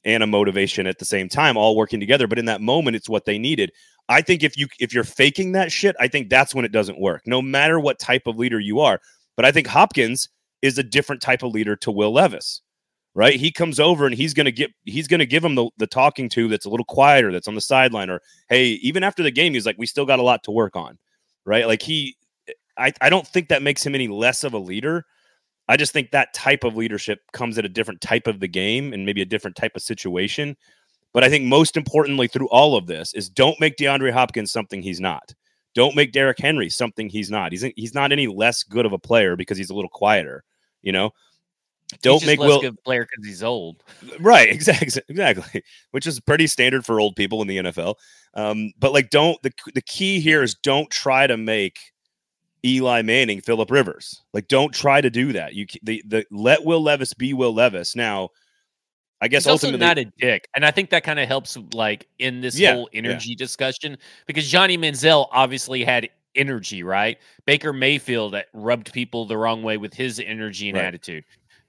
and 0.05 0.21
a 0.21 0.27
motivation 0.27 0.85
at 0.85 0.99
the 0.99 1.05
same 1.05 1.29
time, 1.29 1.57
all 1.57 1.75
working 1.75 1.99
together. 1.99 2.27
But 2.27 2.39
in 2.39 2.45
that 2.45 2.61
moment, 2.61 2.95
it's 2.95 3.09
what 3.09 3.25
they 3.25 3.37
needed. 3.37 3.71
I 4.09 4.21
think 4.21 4.43
if 4.43 4.57
you 4.57 4.67
if 4.79 4.93
you're 4.93 5.03
faking 5.03 5.53
that 5.53 5.71
shit, 5.71 5.95
I 5.99 6.07
think 6.07 6.29
that's 6.29 6.53
when 6.53 6.65
it 6.65 6.71
doesn't 6.71 6.99
work. 6.99 7.23
No 7.25 7.41
matter 7.41 7.79
what 7.79 7.99
type 7.99 8.23
of 8.27 8.37
leader 8.37 8.59
you 8.59 8.79
are. 8.79 8.99
But 9.35 9.45
I 9.45 9.51
think 9.51 9.67
Hopkins 9.67 10.29
is 10.61 10.77
a 10.77 10.83
different 10.83 11.21
type 11.21 11.43
of 11.43 11.51
leader 11.51 11.75
to 11.77 11.91
Will 11.91 12.13
Levis. 12.13 12.61
Right? 13.15 13.35
He 13.35 13.51
comes 13.51 13.79
over 13.79 14.07
and 14.07 14.15
he's 14.15 14.33
gonna 14.33 14.51
get 14.51 14.71
he's 14.85 15.07
gonna 15.07 15.25
give 15.25 15.45
him 15.45 15.55
the, 15.55 15.69
the 15.77 15.87
talking 15.87 16.29
to 16.29 16.47
that's 16.47 16.65
a 16.65 16.69
little 16.69 16.85
quieter, 16.85 17.31
that's 17.31 17.47
on 17.47 17.55
the 17.55 17.61
sideline, 17.61 18.09
or 18.09 18.21
hey, 18.49 18.69
even 18.81 19.03
after 19.03 19.21
the 19.21 19.31
game, 19.31 19.53
he's 19.53 19.65
like, 19.65 19.77
we 19.77 19.85
still 19.85 20.05
got 20.05 20.19
a 20.19 20.23
lot 20.23 20.43
to 20.43 20.51
work 20.51 20.75
on. 20.75 20.97
Right. 21.45 21.67
Like 21.67 21.81
he 21.81 22.17
I, 22.77 22.91
I 23.01 23.09
don't 23.09 23.27
think 23.27 23.49
that 23.49 23.61
makes 23.61 23.85
him 23.85 23.95
any 23.95 24.07
less 24.07 24.43
of 24.43 24.53
a 24.53 24.57
leader. 24.57 25.05
I 25.67 25.77
just 25.77 25.93
think 25.93 26.11
that 26.11 26.33
type 26.33 26.63
of 26.63 26.75
leadership 26.75 27.19
comes 27.31 27.57
at 27.57 27.65
a 27.65 27.69
different 27.69 28.01
type 28.01 28.27
of 28.27 28.39
the 28.39 28.47
game 28.47 28.93
and 28.93 29.05
maybe 29.05 29.21
a 29.21 29.25
different 29.25 29.55
type 29.55 29.75
of 29.75 29.81
situation. 29.81 30.57
But 31.13 31.23
I 31.23 31.29
think 31.29 31.45
most 31.45 31.77
importantly 31.77 32.27
through 32.27 32.49
all 32.49 32.75
of 32.75 32.87
this 32.87 33.13
is 33.13 33.29
don't 33.29 33.59
make 33.59 33.77
DeAndre 33.77 34.11
Hopkins 34.11 34.51
something 34.51 34.81
he's 34.81 34.99
not. 34.99 35.33
Don't 35.75 35.95
make 35.95 36.11
Derrick 36.11 36.39
Henry 36.39 36.69
something 36.69 37.09
he's 37.09 37.31
not. 37.31 37.51
He's 37.51 37.63
he's 37.75 37.93
not 37.93 38.11
any 38.11 38.27
less 38.27 38.63
good 38.63 38.85
of 38.85 38.93
a 38.93 38.99
player 38.99 39.35
because 39.35 39.57
he's 39.57 39.69
a 39.69 39.75
little 39.75 39.89
quieter, 39.89 40.43
you 40.81 40.91
know. 40.91 41.11
Don't 42.01 42.25
make 42.25 42.39
Will 42.39 42.61
good 42.61 42.81
player 42.83 43.07
because 43.09 43.25
he's 43.25 43.43
old. 43.43 43.83
Right, 44.19 44.49
exactly, 44.49 45.01
exactly. 45.07 45.63
Which 45.91 46.07
is 46.07 46.19
pretty 46.19 46.47
standard 46.47 46.85
for 46.85 46.99
old 46.99 47.15
people 47.15 47.41
in 47.41 47.47
the 47.47 47.57
NFL. 47.57 47.95
Um, 48.33 48.71
but 48.79 48.93
like, 48.93 49.09
don't 49.09 49.41
the 49.43 49.51
the 49.73 49.81
key 49.81 50.19
here 50.19 50.43
is 50.43 50.55
don't 50.55 50.89
try 50.89 51.27
to 51.27 51.37
make 51.37 51.92
Eli 52.65 53.01
Manning, 53.01 53.41
Philip 53.41 53.69
Rivers. 53.69 54.21
Like, 54.33 54.47
don't 54.47 54.73
try 54.73 55.01
to 55.01 55.09
do 55.09 55.33
that. 55.33 55.53
You 55.53 55.65
the 55.81 56.03
the 56.07 56.25
let 56.31 56.63
Will 56.63 56.81
Levis 56.81 57.13
be 57.13 57.33
Will 57.33 57.53
Levis. 57.53 57.95
Now, 57.95 58.29
I 59.21 59.27
guess 59.27 59.43
He's 59.43 59.51
ultimately 59.51 59.79
not 59.79 59.97
a 59.97 60.05
dick, 60.05 60.47
and 60.55 60.65
I 60.65 60.71
think 60.71 60.89
that 60.91 61.03
kind 61.03 61.19
of 61.19 61.27
helps, 61.27 61.57
like 61.73 62.07
in 62.19 62.41
this 62.41 62.57
yeah, 62.57 62.73
whole 62.73 62.89
energy 62.93 63.31
yeah. 63.31 63.35
discussion, 63.37 63.97
because 64.27 64.49
Johnny 64.49 64.77
Manziel 64.77 65.27
obviously 65.31 65.83
had 65.83 66.09
energy, 66.35 66.83
right? 66.83 67.17
Baker 67.45 67.73
Mayfield 67.73 68.35
rubbed 68.53 68.93
people 68.93 69.25
the 69.25 69.37
wrong 69.37 69.61
way 69.61 69.77
with 69.77 69.93
his 69.93 70.19
energy 70.19 70.69
and 70.69 70.77
right. 70.77 70.85
attitude, 70.85 71.25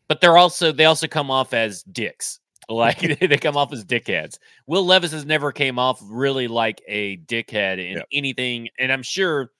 but 0.08 0.20
they're 0.20 0.36
also 0.38 0.72
they 0.72 0.84
also 0.84 1.06
come 1.06 1.30
off 1.30 1.52
as 1.52 1.82
dicks. 1.84 2.40
Like 2.66 3.00
they 3.20 3.36
come 3.36 3.58
off 3.58 3.74
as 3.74 3.84
dickheads. 3.84 4.38
Will 4.66 4.86
Levis 4.86 5.12
has 5.12 5.26
never 5.26 5.52
came 5.52 5.78
off 5.78 6.00
really 6.02 6.48
like 6.48 6.80
a 6.88 7.18
dickhead 7.18 7.74
in 7.74 7.98
yep. 7.98 8.06
anything, 8.10 8.70
and 8.78 8.90
I'm 8.90 9.02
sure 9.02 9.50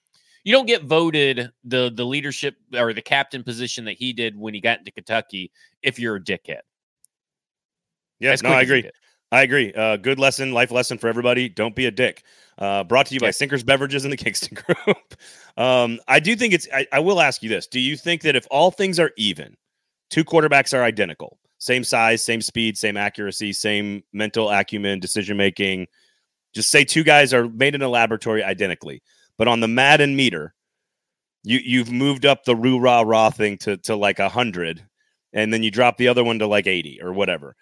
you 0.45 0.53
don't 0.53 0.67
get 0.67 0.85
voted 0.85 1.51
the 1.65 1.91
the 1.95 2.05
leadership 2.05 2.57
or 2.75 2.93
the 2.93 3.03
captain 3.03 3.43
position 3.43 3.87
that 3.87 3.97
he 3.97 4.13
did 4.13 4.39
when 4.39 4.55
he 4.55 4.61
got 4.61 4.79
into 4.79 4.93
Kentucky 4.93 5.51
if 5.83 5.99
you're 5.99 6.17
a 6.17 6.21
dickhead. 6.21 6.61
Yeah, 8.21 8.37
no, 8.43 8.51
I 8.51 8.61
agree. 8.63 8.89
I 9.33 9.43
agree. 9.43 9.73
Uh, 9.73 9.97
good 9.97 10.21
lesson, 10.21 10.53
life 10.53 10.71
lesson 10.71 10.97
for 10.97 11.09
everybody. 11.09 11.49
Don't 11.49 11.75
be 11.75 11.87
a 11.87 11.91
dick. 11.91 12.23
Uh, 12.57 12.85
brought 12.85 13.07
to 13.07 13.15
you 13.15 13.21
by 13.21 13.33
Sinkers 13.33 13.65
Beverages 13.65 14.05
and 14.05 14.13
the 14.13 14.17
Kingston 14.25 14.57
Group. 14.57 15.15
um, 15.57 15.99
I 16.07 16.21
do 16.21 16.37
think 16.37 16.55
it's. 16.55 16.69
I, 16.73 16.87
I 16.93 17.01
will 17.01 17.21
ask 17.21 17.43
you 17.43 17.49
this: 17.49 17.67
Do 17.67 17.81
you 17.81 17.97
think 17.97 18.23
that 18.23 18.37
if 18.37 18.47
all 18.51 18.71
things 18.71 19.01
are 19.01 19.11
even, 19.17 19.57
two 20.11 20.25
quarterbacks 20.25 20.77
are 20.77 20.85
identical, 20.85 21.39
same 21.59 21.83
size, 21.83 22.23
same 22.23 22.41
speed, 22.41 22.77
same 22.77 22.97
accuracy, 22.97 23.53
same 23.53 24.05
mental 24.13 24.51
acumen, 24.51 25.01
decision 25.01 25.37
making, 25.37 25.87
just 26.55 26.71
say 26.71 26.85
two 26.85 27.03
guys 27.03 27.35
are 27.35 27.49
made 27.49 27.75
in 27.75 27.83
a 27.83 27.89
laboratory 27.89 28.45
identically 28.45 29.03
but 29.39 29.49
on 29.49 29.61
the 29.61 29.69
Madden 29.69 30.17
meter, 30.17 30.55
you 31.43 31.59
you've 31.63 31.93
moved 31.93 32.25
up 32.25 32.45
the 32.45 32.57
roo 32.57 32.79
rah 32.79 33.03
rah 33.03 33.31
thing 33.31 33.59
to 33.59 33.77
to 33.79 33.97
like 33.97 34.19
a 34.19 34.29
hundred, 34.29 34.87
and 35.33 35.53
then 35.53 35.63
you 35.63 35.71
drop 35.71 35.97
the 35.97 36.09
other 36.09 36.25
one 36.25 36.39
to 36.39 36.47
like 36.47 36.67
eighty 36.67 37.01
or 37.03 37.13
whatever. 37.13 37.57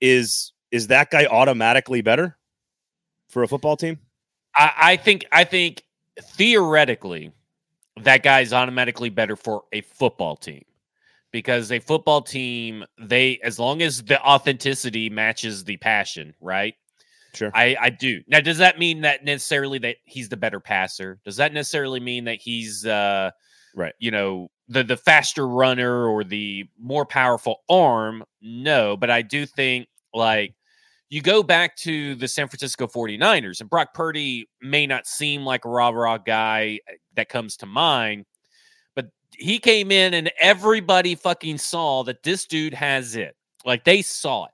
Is 0.00 0.52
is 0.70 0.86
that 0.88 1.10
guy 1.10 1.26
automatically 1.26 2.00
better 2.00 2.36
for 3.28 3.42
a 3.42 3.48
football 3.48 3.76
team? 3.76 3.98
I, 4.56 4.72
I 4.76 4.96
think 4.96 5.24
I 5.32 5.44
think 5.44 5.82
theoretically 6.20 7.32
that 8.02 8.22
guy 8.22 8.40
is 8.40 8.52
automatically 8.52 9.10
better 9.10 9.36
for 9.36 9.64
a 9.72 9.82
football 9.82 10.36
team 10.36 10.64
because 11.30 11.72
a 11.72 11.78
football 11.78 12.22
team 12.22 12.84
they 12.98 13.38
as 13.42 13.58
long 13.58 13.82
as 13.82 14.02
the 14.02 14.20
authenticity 14.22 15.10
matches 15.10 15.64
the 15.64 15.76
passion 15.78 16.34
right 16.40 16.74
Sure. 17.34 17.50
I, 17.54 17.76
I 17.80 17.90
do. 17.90 18.20
Now, 18.28 18.40
does 18.40 18.58
that 18.58 18.78
mean 18.78 19.00
that 19.02 19.24
necessarily 19.24 19.78
that 19.78 19.96
he's 20.04 20.28
the 20.28 20.36
better 20.36 20.60
passer? 20.60 21.18
Does 21.24 21.36
that 21.36 21.52
necessarily 21.54 22.00
mean 22.00 22.24
that 22.24 22.36
he's 22.40 22.84
uh 22.86 23.30
right, 23.74 23.94
you 23.98 24.10
know, 24.10 24.48
the 24.68 24.84
the 24.84 24.96
faster 24.96 25.48
runner 25.48 26.06
or 26.06 26.24
the 26.24 26.66
more 26.78 27.06
powerful 27.06 27.62
arm? 27.70 28.22
No, 28.42 28.96
but 28.96 29.10
I 29.10 29.22
do 29.22 29.46
think 29.46 29.88
like 30.12 30.54
you 31.10 31.22
go 31.22 31.42
back 31.42 31.76
to 31.76 32.14
the 32.16 32.28
San 32.28 32.48
Francisco 32.48 32.86
49ers 32.86 33.60
and 33.60 33.70
Brock 33.70 33.94
Purdy 33.94 34.48
may 34.62 34.86
not 34.86 35.06
seem 35.06 35.44
like 35.44 35.64
a 35.64 35.68
rah-rah 35.70 36.18
guy 36.18 36.78
eh, 36.88 36.94
that 37.16 37.28
comes 37.28 37.56
to 37.58 37.66
mind, 37.66 38.24
but 38.96 39.06
he 39.38 39.58
came 39.58 39.92
in 39.92 40.14
and 40.14 40.32
everybody 40.40 41.14
fucking 41.16 41.58
saw 41.58 42.04
that 42.04 42.22
this 42.24 42.46
dude 42.46 42.74
has 42.74 43.16
it. 43.16 43.36
Like 43.66 43.84
they 43.84 44.02
saw 44.02 44.46
it. 44.46 44.51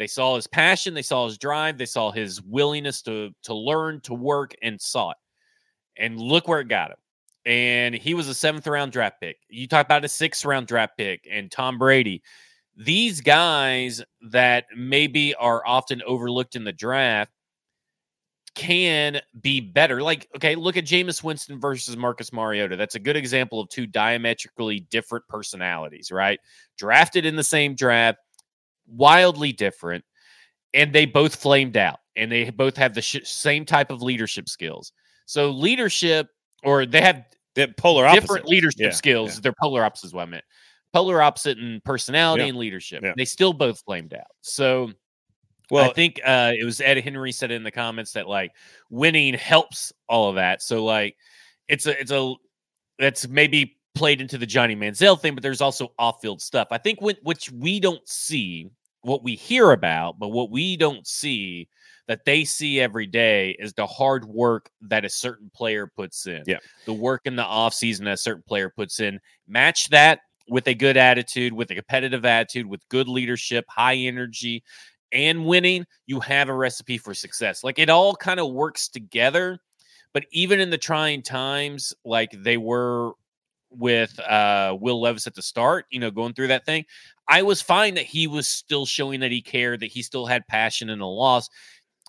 They 0.00 0.06
saw 0.06 0.36
his 0.36 0.46
passion, 0.46 0.94
they 0.94 1.02
saw 1.02 1.26
his 1.26 1.36
drive, 1.36 1.76
they 1.76 1.84
saw 1.84 2.10
his 2.10 2.40
willingness 2.40 3.02
to 3.02 3.32
to 3.42 3.52
learn, 3.52 4.00
to 4.04 4.14
work, 4.14 4.54
and 4.62 4.80
saw 4.80 5.10
it. 5.10 5.18
And 5.98 6.18
look 6.18 6.48
where 6.48 6.60
it 6.60 6.68
got 6.68 6.90
him. 6.90 6.96
And 7.44 7.94
he 7.94 8.14
was 8.14 8.26
a 8.26 8.32
seventh 8.32 8.66
round 8.66 8.92
draft 8.92 9.20
pick. 9.20 9.36
You 9.50 9.68
talk 9.68 9.84
about 9.84 10.06
a 10.06 10.08
sixth 10.08 10.42
round 10.46 10.68
draft 10.68 10.96
pick 10.96 11.28
and 11.30 11.52
Tom 11.52 11.76
Brady. 11.76 12.22
These 12.78 13.20
guys 13.20 14.02
that 14.30 14.64
maybe 14.74 15.34
are 15.34 15.62
often 15.66 16.00
overlooked 16.06 16.56
in 16.56 16.64
the 16.64 16.72
draft 16.72 17.30
can 18.54 19.20
be 19.42 19.60
better. 19.60 20.00
Like, 20.00 20.30
okay, 20.34 20.54
look 20.54 20.78
at 20.78 20.84
Jameis 20.84 21.22
Winston 21.22 21.60
versus 21.60 21.94
Marcus 21.98 22.32
Mariota. 22.32 22.74
That's 22.74 22.94
a 22.94 23.00
good 23.00 23.16
example 23.16 23.60
of 23.60 23.68
two 23.68 23.86
diametrically 23.86 24.80
different 24.90 25.28
personalities, 25.28 26.10
right? 26.10 26.40
Drafted 26.78 27.26
in 27.26 27.36
the 27.36 27.44
same 27.44 27.74
draft, 27.74 28.18
wildly 28.90 29.52
different, 29.52 30.04
and 30.74 30.92
they 30.92 31.06
both 31.06 31.36
flamed 31.36 31.76
out, 31.76 32.00
and 32.16 32.30
they 32.30 32.50
both 32.50 32.76
have 32.76 32.94
the 32.94 33.02
sh- 33.02 33.24
same 33.24 33.64
type 33.64 33.90
of 33.90 34.02
leadership 34.02 34.48
skills. 34.48 34.92
So 35.26 35.50
leadership, 35.50 36.28
or 36.64 36.86
they 36.86 37.00
have 37.00 37.24
They're 37.54 37.68
polar 37.76 38.06
opposite. 38.06 38.20
different 38.20 38.46
leadership 38.46 38.80
yeah, 38.80 38.90
skills. 38.90 39.34
Yeah. 39.34 39.40
They're 39.42 39.54
polar 39.60 39.84
opposites. 39.84 40.12
What 40.12 40.22
I 40.22 40.26
meant. 40.26 40.44
Polar 40.92 41.22
opposite 41.22 41.58
in 41.58 41.80
personality 41.84 42.42
yeah. 42.44 42.48
and 42.48 42.58
leadership. 42.58 43.04
They 43.16 43.24
still 43.24 43.52
both 43.52 43.80
flamed 43.80 44.12
out. 44.12 44.26
So 44.40 44.90
well, 45.70 45.88
I 45.88 45.92
think 45.92 46.20
uh, 46.24 46.52
it 46.58 46.64
was 46.64 46.80
Ed 46.80 46.98
Henry 46.98 47.30
said 47.32 47.50
in 47.52 47.62
the 47.62 47.70
comments 47.70 48.12
that 48.12 48.28
like 48.28 48.52
winning 48.90 49.34
helps 49.34 49.92
all 50.08 50.28
of 50.28 50.34
that. 50.34 50.62
So 50.62 50.84
like 50.84 51.16
it's 51.68 51.86
a 51.86 51.98
it's 52.00 52.10
a 52.10 52.34
that's 52.98 53.28
maybe 53.28 53.76
played 53.94 54.20
into 54.20 54.36
the 54.36 54.46
Johnny 54.46 54.74
Manziel 54.74 55.18
thing, 55.20 55.34
but 55.34 55.42
there's 55.42 55.60
also 55.60 55.92
off-field 55.98 56.40
stuff. 56.40 56.68
I 56.70 56.78
think 56.78 57.00
when, 57.00 57.16
which 57.22 57.50
we 57.50 57.80
don't 57.80 58.06
see 58.08 58.70
what 59.02 59.22
we 59.22 59.34
hear 59.34 59.72
about, 59.72 60.18
but 60.18 60.28
what 60.28 60.50
we 60.50 60.76
don't 60.76 61.06
see 61.06 61.68
that 62.06 62.24
they 62.24 62.44
see 62.44 62.80
every 62.80 63.06
day 63.06 63.56
is 63.60 63.72
the 63.72 63.86
hard 63.86 64.24
work 64.24 64.70
that 64.80 65.04
a 65.04 65.08
certain 65.08 65.50
player 65.54 65.86
puts 65.86 66.26
in. 66.26 66.42
Yeah. 66.46 66.58
The 66.84 66.92
work 66.92 67.22
in 67.24 67.36
the 67.36 67.44
offseason 67.44 68.04
that 68.04 68.14
a 68.14 68.16
certain 68.16 68.42
player 68.42 68.68
puts 68.68 68.98
in. 69.00 69.20
Match 69.46 69.88
that 69.90 70.20
with 70.48 70.66
a 70.66 70.74
good 70.74 70.96
attitude, 70.96 71.52
with 71.52 71.70
a 71.70 71.76
competitive 71.76 72.24
attitude, 72.24 72.66
with 72.66 72.88
good 72.88 73.08
leadership, 73.08 73.64
high 73.68 73.94
energy, 73.94 74.64
and 75.12 75.44
winning, 75.44 75.86
you 76.06 76.20
have 76.20 76.48
a 76.48 76.54
recipe 76.54 76.98
for 76.98 77.14
success. 77.14 77.62
Like 77.62 77.78
it 77.78 77.88
all 77.88 78.16
kind 78.16 78.40
of 78.40 78.50
works 78.52 78.88
together. 78.88 79.58
But 80.12 80.24
even 80.32 80.58
in 80.58 80.70
the 80.70 80.78
trying 80.78 81.22
times, 81.22 81.94
like 82.04 82.32
they 82.36 82.56
were 82.56 83.12
with 83.70 84.18
uh, 84.20 84.76
Will 84.80 85.00
Levis 85.00 85.26
at 85.26 85.34
the 85.34 85.42
start, 85.42 85.86
you 85.90 86.00
know, 86.00 86.10
going 86.10 86.34
through 86.34 86.48
that 86.48 86.66
thing, 86.66 86.84
I 87.28 87.42
was 87.42 87.62
fine 87.62 87.94
that 87.94 88.06
he 88.06 88.26
was 88.26 88.48
still 88.48 88.86
showing 88.86 89.20
that 89.20 89.30
he 89.30 89.40
cared, 89.40 89.80
that 89.80 89.86
he 89.86 90.02
still 90.02 90.26
had 90.26 90.46
passion 90.46 90.90
in 90.90 90.98
the 90.98 91.06
loss. 91.06 91.48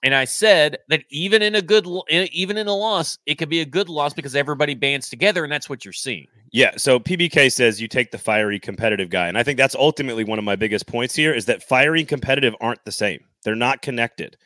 And 0.04 0.16
I 0.16 0.26
said 0.26 0.80
that 0.90 1.04
even 1.12 1.44
in 1.44 1.54
a 1.54 1.62
good, 1.62 1.88
even 2.10 2.58
in 2.58 2.68
a 2.68 2.74
loss, 2.74 3.20
it 3.28 3.36
could 3.36 3.50
be 3.50 3.62
a 3.62 3.66
good 3.66 3.88
loss 3.88 4.14
because 4.14 4.36
everybody 4.36 4.74
bands 4.74 5.10
together, 5.10 5.44
and 5.44 5.54
that's 5.54 5.70
what 5.70 5.86
you're 5.86 5.94
seeing. 5.94 6.26
Yeah. 6.52 6.72
So 6.78 7.00
PBK 7.00 7.52
says 7.52 7.80
you 7.80 7.88
take 7.88 8.10
the 8.10 8.18
fiery 8.18 8.60
competitive 8.60 9.10
guy, 9.10 9.28
and 9.28 9.38
I 9.38 9.44
think 9.44 9.58
that's 9.58 9.76
ultimately 9.76 10.24
one 10.24 10.40
of 10.40 10.46
my 10.46 10.56
biggest 10.56 10.88
points 10.88 11.14
here 11.14 11.34
is 11.34 11.46
that 11.46 11.62
fiery 11.62 12.00
and 12.00 12.10
competitive 12.10 12.56
aren't 12.60 12.84
the 12.84 12.92
same. 12.92 13.24
They're 13.44 13.56
not 13.56 13.84
connected. 13.84 14.38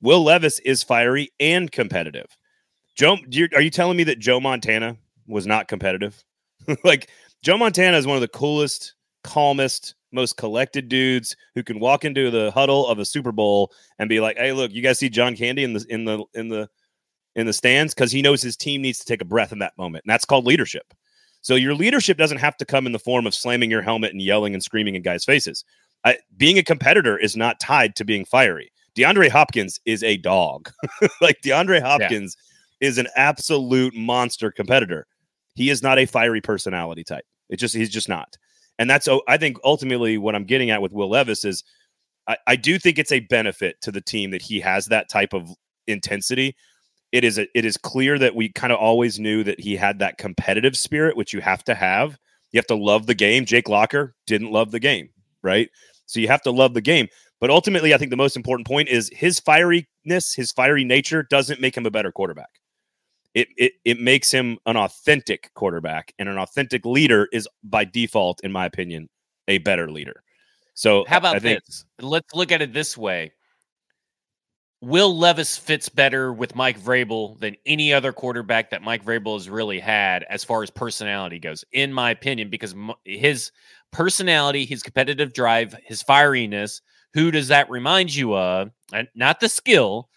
Will 0.00 0.22
Levis 0.22 0.60
is 0.60 0.84
fiery 0.84 1.30
and 1.40 1.70
competitive. 1.72 2.36
Joe, 2.96 3.18
are 3.54 3.60
you 3.60 3.70
telling 3.70 3.96
me 3.96 4.04
that 4.04 4.20
Joe 4.20 4.40
Montana 4.40 4.96
was 5.26 5.46
not 5.46 5.68
competitive? 5.68 6.22
like 6.84 7.10
Joe 7.42 7.56
Montana 7.56 7.96
is 7.96 8.06
one 8.06 8.16
of 8.16 8.20
the 8.20 8.28
coolest, 8.28 8.94
calmest, 9.24 9.94
most 10.12 10.36
collected 10.36 10.88
dudes 10.88 11.36
who 11.54 11.62
can 11.62 11.78
walk 11.78 12.04
into 12.04 12.30
the 12.30 12.50
huddle 12.50 12.86
of 12.86 12.98
a 12.98 13.04
Super 13.04 13.32
Bowl 13.32 13.72
and 13.98 14.08
be 14.08 14.20
like, 14.20 14.36
"Hey, 14.36 14.52
look, 14.52 14.72
you 14.72 14.82
guys 14.82 14.98
see 14.98 15.08
John 15.08 15.36
Candy 15.36 15.64
in 15.64 15.72
the 15.72 15.86
in 15.88 16.04
the 16.04 16.24
in 16.34 16.48
the 16.48 16.68
in 17.36 17.46
the 17.46 17.52
stands 17.52 17.94
because 17.94 18.10
he 18.10 18.22
knows 18.22 18.42
his 18.42 18.56
team 18.56 18.82
needs 18.82 18.98
to 18.98 19.04
take 19.04 19.22
a 19.22 19.26
breath 19.26 19.52
in 19.52 19.60
that 19.60 19.76
moment, 19.78 20.04
and 20.04 20.12
that's 20.12 20.24
called 20.24 20.46
leadership." 20.46 20.92
So 21.42 21.54
your 21.54 21.74
leadership 21.74 22.18
doesn't 22.18 22.38
have 22.38 22.56
to 22.58 22.66
come 22.66 22.86
in 22.86 22.92
the 22.92 22.98
form 22.98 23.26
of 23.26 23.34
slamming 23.34 23.70
your 23.70 23.82
helmet 23.82 24.12
and 24.12 24.20
yelling 24.20 24.52
and 24.52 24.62
screaming 24.62 24.94
in 24.94 25.02
guys' 25.02 25.24
faces. 25.24 25.64
I, 26.04 26.18
being 26.36 26.58
a 26.58 26.62
competitor 26.62 27.16
is 27.16 27.36
not 27.36 27.60
tied 27.60 27.96
to 27.96 28.04
being 28.04 28.24
fiery. 28.24 28.72
DeAndre 28.94 29.30
Hopkins 29.30 29.80
is 29.86 30.02
a 30.02 30.16
dog. 30.18 30.70
like 31.20 31.40
DeAndre 31.42 31.80
Hopkins 31.80 32.36
yeah. 32.80 32.88
is 32.88 32.98
an 32.98 33.06
absolute 33.16 33.94
monster 33.94 34.50
competitor. 34.50 35.06
He 35.60 35.68
is 35.68 35.82
not 35.82 35.98
a 35.98 36.06
fiery 36.06 36.40
personality 36.40 37.04
type. 37.04 37.26
It 37.50 37.58
just 37.58 37.74
he's 37.74 37.90
just 37.90 38.08
not. 38.08 38.38
And 38.78 38.88
that's 38.88 39.06
oh, 39.06 39.20
I 39.28 39.36
think 39.36 39.58
ultimately 39.62 40.16
what 40.16 40.34
I'm 40.34 40.46
getting 40.46 40.70
at 40.70 40.80
with 40.80 40.90
Will 40.90 41.10
Levis 41.10 41.44
is 41.44 41.62
I, 42.26 42.38
I 42.46 42.56
do 42.56 42.78
think 42.78 42.98
it's 42.98 43.12
a 43.12 43.20
benefit 43.20 43.78
to 43.82 43.92
the 43.92 44.00
team 44.00 44.30
that 44.30 44.40
he 44.40 44.58
has 44.60 44.86
that 44.86 45.10
type 45.10 45.34
of 45.34 45.50
intensity. 45.86 46.56
It 47.12 47.24
is 47.24 47.38
a, 47.38 47.46
it 47.54 47.66
is 47.66 47.76
clear 47.76 48.18
that 48.18 48.34
we 48.34 48.48
kind 48.48 48.72
of 48.72 48.78
always 48.78 49.20
knew 49.20 49.44
that 49.44 49.60
he 49.60 49.76
had 49.76 49.98
that 49.98 50.16
competitive 50.16 50.78
spirit, 50.78 51.14
which 51.14 51.34
you 51.34 51.42
have 51.42 51.62
to 51.64 51.74
have. 51.74 52.16
You 52.52 52.58
have 52.58 52.66
to 52.68 52.74
love 52.74 53.04
the 53.04 53.14
game. 53.14 53.44
Jake 53.44 53.68
Locker 53.68 54.14
didn't 54.26 54.52
love 54.52 54.70
the 54.70 54.80
game, 54.80 55.10
right? 55.42 55.68
So 56.06 56.20
you 56.20 56.28
have 56.28 56.42
to 56.44 56.50
love 56.50 56.72
the 56.72 56.80
game. 56.80 57.08
But 57.38 57.50
ultimately, 57.50 57.92
I 57.92 57.98
think 57.98 58.10
the 58.10 58.16
most 58.16 58.34
important 58.34 58.66
point 58.66 58.88
is 58.88 59.10
his 59.12 59.38
fieriness, 59.38 60.34
his 60.34 60.52
fiery 60.52 60.84
nature 60.84 61.22
doesn't 61.28 61.60
make 61.60 61.76
him 61.76 61.84
a 61.84 61.90
better 61.90 62.12
quarterback 62.12 62.48
it, 63.34 63.48
it 63.56 63.72
it 63.84 64.00
makes 64.00 64.30
him 64.30 64.58
an 64.66 64.76
authentic 64.76 65.52
quarterback 65.54 66.12
and 66.18 66.28
an 66.28 66.38
authentic 66.38 66.84
leader 66.84 67.28
is 67.32 67.48
by 67.62 67.84
default 67.84 68.40
in 68.42 68.52
my 68.52 68.66
opinion 68.66 69.08
a 69.48 69.58
better 69.58 69.90
leader. 69.90 70.22
So 70.74 71.04
how 71.08 71.18
about 71.18 71.42
think, 71.42 71.64
this 71.64 71.84
let's 72.00 72.34
look 72.34 72.52
at 72.52 72.62
it 72.62 72.72
this 72.72 72.96
way. 72.96 73.32
Will 74.82 75.16
levis 75.16 75.58
fits 75.58 75.88
better 75.88 76.32
with 76.32 76.54
mike 76.54 76.80
vrabel 76.80 77.38
than 77.38 77.56
any 77.66 77.92
other 77.92 78.12
quarterback 78.12 78.70
that 78.70 78.82
mike 78.82 79.04
vrabel 79.04 79.34
has 79.34 79.50
really 79.50 79.78
had 79.78 80.24
as 80.30 80.42
far 80.42 80.62
as 80.62 80.70
personality 80.70 81.38
goes 81.38 81.64
in 81.72 81.92
my 81.92 82.10
opinion 82.10 82.48
because 82.48 82.74
his 83.04 83.52
personality 83.92 84.64
his 84.64 84.82
competitive 84.82 85.34
drive 85.34 85.76
his 85.84 86.02
fieriness 86.02 86.80
who 87.12 87.30
does 87.30 87.48
that 87.48 87.70
remind 87.70 88.14
you 88.14 88.36
of? 88.36 88.70
And 88.92 89.08
not 89.14 89.40
the 89.40 89.48
skill 89.48 90.08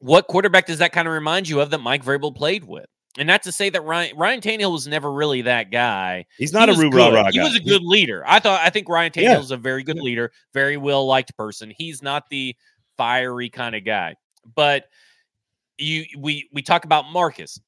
what 0.00 0.26
quarterback 0.26 0.66
does 0.66 0.78
that 0.78 0.92
kind 0.92 1.06
of 1.06 1.14
remind 1.14 1.48
you 1.48 1.60
of 1.60 1.70
that 1.70 1.78
Mike 1.78 2.04
Vrabel 2.04 2.34
played 2.34 2.64
with? 2.64 2.86
And 3.18 3.26
not 3.26 3.42
to 3.42 3.52
say 3.52 3.70
that 3.70 3.82
Ryan 3.82 4.16
Ryan 4.16 4.40
Tannehill 4.40 4.72
was 4.72 4.86
never 4.86 5.12
really 5.12 5.42
that 5.42 5.70
guy. 5.70 6.26
He's 6.38 6.52
not 6.52 6.68
he 6.68 6.74
a 6.74 6.88
rah 6.88 7.08
rah 7.08 7.22
guy. 7.24 7.30
He 7.32 7.40
was 7.40 7.56
a 7.56 7.60
good 7.60 7.82
leader. 7.82 8.22
I 8.26 8.38
thought 8.38 8.60
I 8.60 8.70
think 8.70 8.88
Ryan 8.88 9.12
Tannehill 9.12 9.22
yeah. 9.22 9.40
is 9.40 9.50
a 9.50 9.56
very 9.56 9.82
good 9.82 9.98
leader, 9.98 10.32
very 10.54 10.76
well 10.76 11.06
liked 11.06 11.36
person. 11.36 11.72
He's 11.76 12.02
not 12.02 12.28
the 12.30 12.54
fiery 12.96 13.50
kind 13.50 13.74
of 13.74 13.84
guy. 13.84 14.14
But 14.54 14.84
you 15.76 16.04
we 16.18 16.48
we 16.52 16.62
talk 16.62 16.84
about 16.84 17.06
Marcus. 17.12 17.60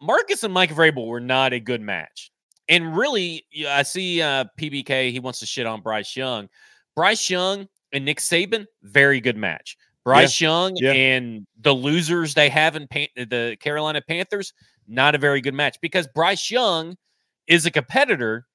Marcus 0.00 0.42
and 0.42 0.54
Mike 0.54 0.70
Vrabel 0.74 1.06
were 1.06 1.20
not 1.20 1.52
a 1.52 1.60
good 1.60 1.82
match. 1.82 2.30
And 2.68 2.96
really, 2.96 3.44
I 3.68 3.82
see 3.82 4.22
uh, 4.22 4.44
PBK. 4.58 5.10
He 5.10 5.20
wants 5.20 5.40
to 5.40 5.46
shit 5.46 5.66
on 5.66 5.80
Bryce 5.80 6.16
Young. 6.16 6.48
Bryce 6.96 7.28
Young 7.28 7.68
and 7.92 8.04
Nick 8.04 8.18
Saban, 8.18 8.66
very 8.82 9.20
good 9.20 9.36
match. 9.36 9.76
Bryce 10.08 10.40
yeah. 10.40 10.48
Young 10.48 10.76
yeah. 10.76 10.92
and 10.92 11.46
the 11.60 11.74
losers 11.74 12.34
they 12.34 12.48
have 12.48 12.76
in 12.76 12.86
Pan- 12.88 13.08
the 13.16 13.56
Carolina 13.60 14.00
Panthers, 14.00 14.54
not 14.86 15.14
a 15.14 15.18
very 15.18 15.40
good 15.42 15.54
match 15.54 15.76
because 15.82 16.08
Bryce 16.14 16.50
Young 16.50 16.96
is 17.46 17.66
a 17.66 17.70
competitor, 17.70 18.46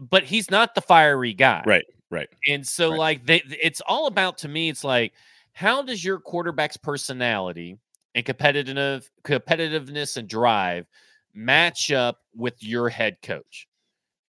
but 0.00 0.24
he's 0.24 0.50
not 0.50 0.74
the 0.74 0.80
fiery 0.80 1.34
guy. 1.34 1.62
Right, 1.64 1.84
right. 2.10 2.28
And 2.48 2.66
so, 2.66 2.90
right. 2.90 2.98
like, 2.98 3.26
they, 3.26 3.42
it's 3.62 3.80
all 3.86 4.06
about 4.06 4.38
to 4.38 4.48
me. 4.48 4.68
It's 4.68 4.82
like, 4.82 5.12
how 5.52 5.82
does 5.82 6.04
your 6.04 6.18
quarterback's 6.18 6.76
personality 6.76 7.78
and 8.14 8.24
competitive 8.24 9.08
competitiveness 9.22 10.16
and 10.16 10.28
drive 10.28 10.86
match 11.32 11.92
up 11.92 12.18
with 12.34 12.62
your 12.62 12.88
head 12.88 13.18
coach? 13.22 13.68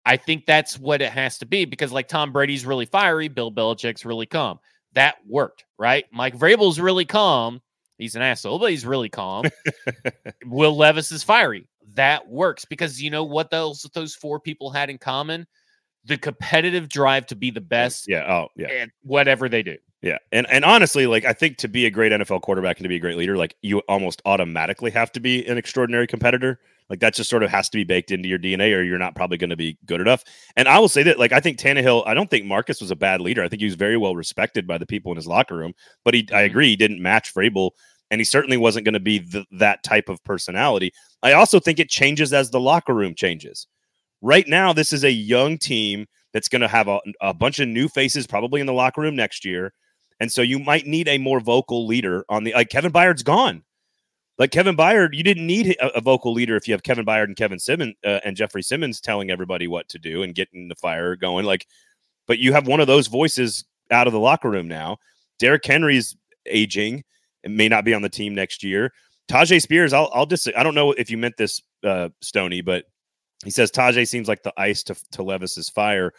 I 0.06 0.18
think 0.18 0.46
that's 0.46 0.78
what 0.78 1.02
it 1.02 1.12
has 1.12 1.40
to 1.40 1.46
be 1.46 1.66
because, 1.66 1.92
like, 1.92 2.08
Tom 2.08 2.32
Brady's 2.32 2.66
really 2.66 2.86
fiery, 2.86 3.28
Bill 3.28 3.52
Belichick's 3.52 4.06
really 4.06 4.26
calm 4.26 4.60
that 4.94 5.18
worked, 5.28 5.66
right? 5.78 6.06
Mike 6.12 6.38
Vrabel's 6.38 6.80
really 6.80 7.06
calm. 7.06 7.62
He's 7.98 8.16
an 8.16 8.22
asshole, 8.22 8.60
but 8.60 8.72
he's 8.72 8.86
really 8.86 9.10
calm. 9.10 9.46
Will 10.46 10.76
Levis 10.76 11.12
is 11.12 11.24
fiery. 11.24 11.68
That 11.94 12.28
works 12.28 12.66
because 12.66 13.02
you 13.02 13.10
know 13.10 13.24
what 13.24 13.52
those 13.52 13.84
those 13.94 14.16
four 14.16 14.40
people 14.40 14.72
had 14.72 14.90
in 14.90 14.98
common? 14.98 15.46
The 16.06 16.18
competitive 16.18 16.90
drive 16.90 17.28
to 17.28 17.36
be 17.36 17.52
the 17.52 17.62
best. 17.62 18.08
Yeah. 18.08 18.26
Oh, 18.28 18.48
yeah. 18.56 18.70
And 18.70 18.92
whatever 19.04 19.48
they 19.48 19.62
do. 19.62 19.78
Yeah. 20.02 20.18
And 20.32 20.50
and 20.50 20.66
honestly, 20.66 21.06
like 21.06 21.26
I 21.26 21.34
think 21.34 21.58
to 21.58 21.68
be 21.68 21.86
a 21.86 21.92
great 21.92 22.12
NFL 22.12 22.42
quarterback 22.42 22.78
and 22.78 22.86
to 22.86 22.90
be 22.90 22.96
a 22.96 23.00
great 23.00 23.18
leader, 23.18 23.38
like 23.38 23.56
you 23.62 23.80
almost 23.88 24.22
automatically 24.26 24.90
have 24.92 25.12
to 25.12 25.20
be 25.20 25.46
an 25.46 25.58
extraordinary 25.58 26.08
competitor. 26.08 26.60
Like 26.90 27.00
that 27.00 27.16
just 27.16 27.30
sort 27.30 27.44
of 27.44 27.50
has 27.50 27.70
to 27.70 27.78
be 27.78 27.84
baked 27.84 28.12
into 28.12 28.28
your 28.28 28.40
DNA, 28.40 28.76
or 28.76 28.84
you're 28.84 28.98
not 28.98 29.16
probably 29.16 29.38
going 29.38 29.50
to 29.50 29.56
be 29.56 29.78
good 29.86 30.02
enough. 30.02 30.24
And 30.56 30.68
I 30.68 30.78
will 30.80 30.90
say 30.90 31.04
that, 31.04 31.20
like, 31.20 31.32
I 31.32 31.40
think 31.40 31.58
Tannehill, 31.58 32.06
I 32.06 32.14
don't 32.14 32.30
think 32.30 32.46
Marcus 32.46 32.82
was 32.82 32.92
a 32.92 32.96
bad 32.96 33.22
leader. 33.22 33.44
I 33.44 33.48
think 33.48 33.62
he 33.62 33.66
was 33.66 33.76
very 33.76 33.98
well 33.98 34.16
respected 34.16 34.68
by 34.68 34.78
the 34.78 34.86
people 34.86 35.12
in 35.12 35.16
his 35.16 35.28
locker 35.28 35.56
room. 35.56 35.74
But 36.04 36.14
he, 36.14 36.20
I 36.20 36.24
mm-hmm. 36.24 36.46
agree, 36.46 36.70
he 36.70 36.76
didn't 36.76 37.02
match 37.02 37.34
Vrabel, 37.34 37.72
and 38.10 38.20
he 38.20 38.26
certainly 38.26 38.58
wasn't 38.58 38.86
going 38.86 38.94
to 38.94 39.00
be 39.00 39.20
the, 39.20 39.46
that 39.52 39.84
type 39.84 40.10
of 40.10 40.24
personality. 40.26 40.92
I 41.24 41.34
also 41.34 41.60
think 41.60 41.80
it 41.80 41.90
changes 41.90 42.34
as 42.34 42.50
the 42.50 42.60
locker 42.60 42.94
room 42.94 43.16
changes. 43.16 43.68
Right 44.22 44.48
now, 44.48 44.74
this 44.74 44.92
is 44.92 45.04
a 45.04 45.12
young 45.12 45.58
team 45.58 46.08
that's 46.34 46.50
going 46.50 46.62
to 46.62 46.68
have 46.68 46.88
a, 46.88 47.00
a 47.22 47.34
bunch 47.34 47.60
of 47.60 47.68
new 47.68 47.88
faces 47.88 48.28
probably 48.28 48.62
in 48.62 48.68
the 48.68 48.74
locker 48.74 49.02
room 49.02 49.16
next 49.16 49.46
year. 49.46 49.74
And 50.20 50.32
so 50.32 50.42
you 50.42 50.60
might 50.60 50.86
need 50.86 51.08
a 51.08 51.18
more 51.18 51.40
vocal 51.40 51.88
leader 51.88 52.26
on 52.30 52.44
the 52.44 52.54
like 52.54 52.70
Kevin 52.70 52.92
Byard's 52.92 53.24
gone. 53.24 53.64
Like 54.42 54.50
Kevin 54.50 54.76
Byard, 54.76 55.10
you 55.14 55.22
didn't 55.22 55.46
need 55.46 55.76
a, 55.80 55.98
a 55.98 56.02
vocal 56.02 56.34
leader 56.34 56.56
if 56.56 56.68
you 56.68 56.74
have 56.74 56.82
Kevin 56.82 57.06
Byard 57.06 57.26
and 57.26 57.36
Kevin 57.36 57.60
Simmons 57.60 57.94
uh, 58.04 58.22
and 58.26 58.36
Jeffrey 58.36 58.64
Simmons 58.64 59.00
telling 59.00 59.30
everybody 59.30 59.68
what 59.68 59.88
to 59.90 60.00
do 60.00 60.24
and 60.24 60.34
getting 60.34 60.68
the 60.68 60.74
fire 60.74 61.16
going. 61.16 61.46
Like, 61.46 61.68
but 62.26 62.40
you 62.40 62.52
have 62.52 62.66
one 62.66 62.80
of 62.80 62.88
those 62.88 63.06
voices 63.06 63.64
out 63.92 64.08
of 64.08 64.14
the 64.14 64.20
locker 64.20 64.50
room 64.50 64.68
now. 64.68 64.98
Derrick 65.38 65.64
Henry's 65.64 66.16
aging 66.48 67.04
and 67.44 67.56
may 67.56 67.70
not 67.70 67.86
be 67.86 67.94
on 67.94 68.02
the 68.02 68.10
team 68.10 68.34
next 68.34 68.64
year. 68.64 68.92
Tyjae 69.30 69.62
Spears, 69.62 69.94
I'll, 69.94 70.10
I'll 70.12 70.26
just, 70.26 70.50
I 70.58 70.64
don't 70.64 70.74
know 70.74 70.92
if 70.94 71.12
you 71.12 71.20
meant 71.20 71.38
this, 71.38 71.62
uh, 71.84 72.10
Stony, 72.24 72.62
but 72.62 72.86
he 73.44 73.52
says 73.52 73.70
Tyjae 73.70 74.08
seems 74.08 74.28
like 74.28 74.42
the 74.42 74.54
ice 74.58 74.82
to, 74.86 74.96
to 75.12 75.22
Levis's 75.22 75.70
fire. 75.70 76.14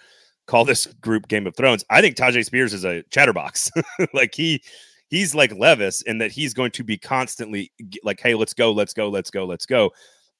Call 0.47 0.65
this 0.65 0.87
group 1.01 1.27
Game 1.27 1.49
of 1.49 1.57
Thrones. 1.57 1.85
I 1.91 2.01
think 2.01 2.15
Tyjae 2.15 2.45
Spears 2.45 2.73
is 2.73 2.85
a 2.85 3.03
chatterbox. 3.11 3.73
like 4.15 4.33
he, 4.33 4.63
he's 5.13 5.35
like 5.35 5.55
Levis 5.55 6.01
in 6.03 6.17
that 6.19 6.33
he's 6.33 6.55
going 6.55 6.71
to 6.71 6.83
be 6.83 6.97
constantly 6.97 7.71
like, 8.03 8.19
hey, 8.19 8.35
let's 8.35 8.55
go, 8.55 8.73
let's 8.73 8.95
go, 8.95 9.11
let's 9.11 9.31
go, 9.31 9.45
let's 9.45 9.67
go. 9.67 9.91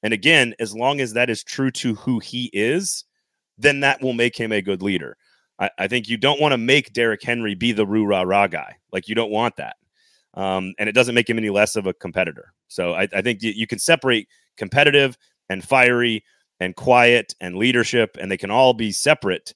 And 0.01 0.13
again, 0.13 0.55
as 0.59 0.75
long 0.75 0.99
as 0.99 1.13
that 1.13 1.29
is 1.29 1.43
true 1.43 1.69
to 1.71 1.93
who 1.93 2.17
he 2.17 2.49
is, 2.53 3.05
then 3.55 3.81
that 3.81 4.01
will 4.01 4.13
make 4.13 4.35
him 4.35 4.51
a 4.51 4.63
good 4.63 4.81
leader. 4.81 5.15
I, 5.59 5.69
I 5.77 5.87
think 5.87 6.09
you 6.09 6.17
don't 6.17 6.41
want 6.41 6.53
to 6.53 6.57
make 6.57 6.91
Derrick 6.91 7.21
Henry 7.21 7.53
be 7.53 7.71
the 7.71 7.85
roo 7.85 8.03
rah 8.03 8.23
rah 8.23 8.47
guy. 8.47 8.77
Like 8.91 9.07
you 9.07 9.13
don't 9.13 9.29
want 9.29 9.55
that. 9.57 9.75
Um, 10.33 10.73
and 10.79 10.89
it 10.89 10.93
doesn't 10.93 11.13
make 11.13 11.29
him 11.29 11.37
any 11.37 11.51
less 11.51 11.75
of 11.75 11.85
a 11.85 11.93
competitor. 11.93 12.51
So 12.67 12.95
I, 12.95 13.07
I 13.13 13.21
think 13.21 13.43
you, 13.43 13.51
you 13.55 13.67
can 13.67 13.77
separate 13.77 14.27
competitive 14.57 15.15
and 15.49 15.63
fiery 15.63 16.23
and 16.59 16.75
quiet 16.75 17.35
and 17.39 17.57
leadership, 17.57 18.17
and 18.19 18.31
they 18.31 18.37
can 18.37 18.49
all 18.49 18.73
be 18.73 18.91
separate. 18.91 19.53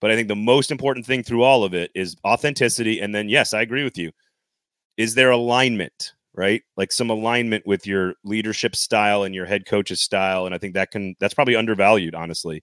But 0.00 0.12
I 0.12 0.14
think 0.14 0.28
the 0.28 0.36
most 0.36 0.70
important 0.70 1.04
thing 1.04 1.24
through 1.24 1.42
all 1.42 1.64
of 1.64 1.74
it 1.74 1.90
is 1.96 2.14
authenticity. 2.24 3.00
And 3.00 3.12
then, 3.12 3.28
yes, 3.28 3.52
I 3.52 3.62
agree 3.62 3.82
with 3.82 3.98
you 3.98 4.12
is 5.02 5.14
there 5.14 5.30
alignment 5.30 6.12
right? 6.34 6.62
Like 6.76 6.92
some 6.92 7.10
alignment 7.10 7.66
with 7.66 7.86
your 7.86 8.14
leadership 8.24 8.74
style 8.74 9.24
and 9.24 9.34
your 9.34 9.44
head 9.44 9.66
coach's 9.66 10.00
style 10.00 10.46
and 10.46 10.54
i 10.54 10.58
think 10.58 10.74
that 10.74 10.90
can 10.90 11.14
that's 11.20 11.34
probably 11.34 11.56
undervalued 11.56 12.14
honestly 12.14 12.62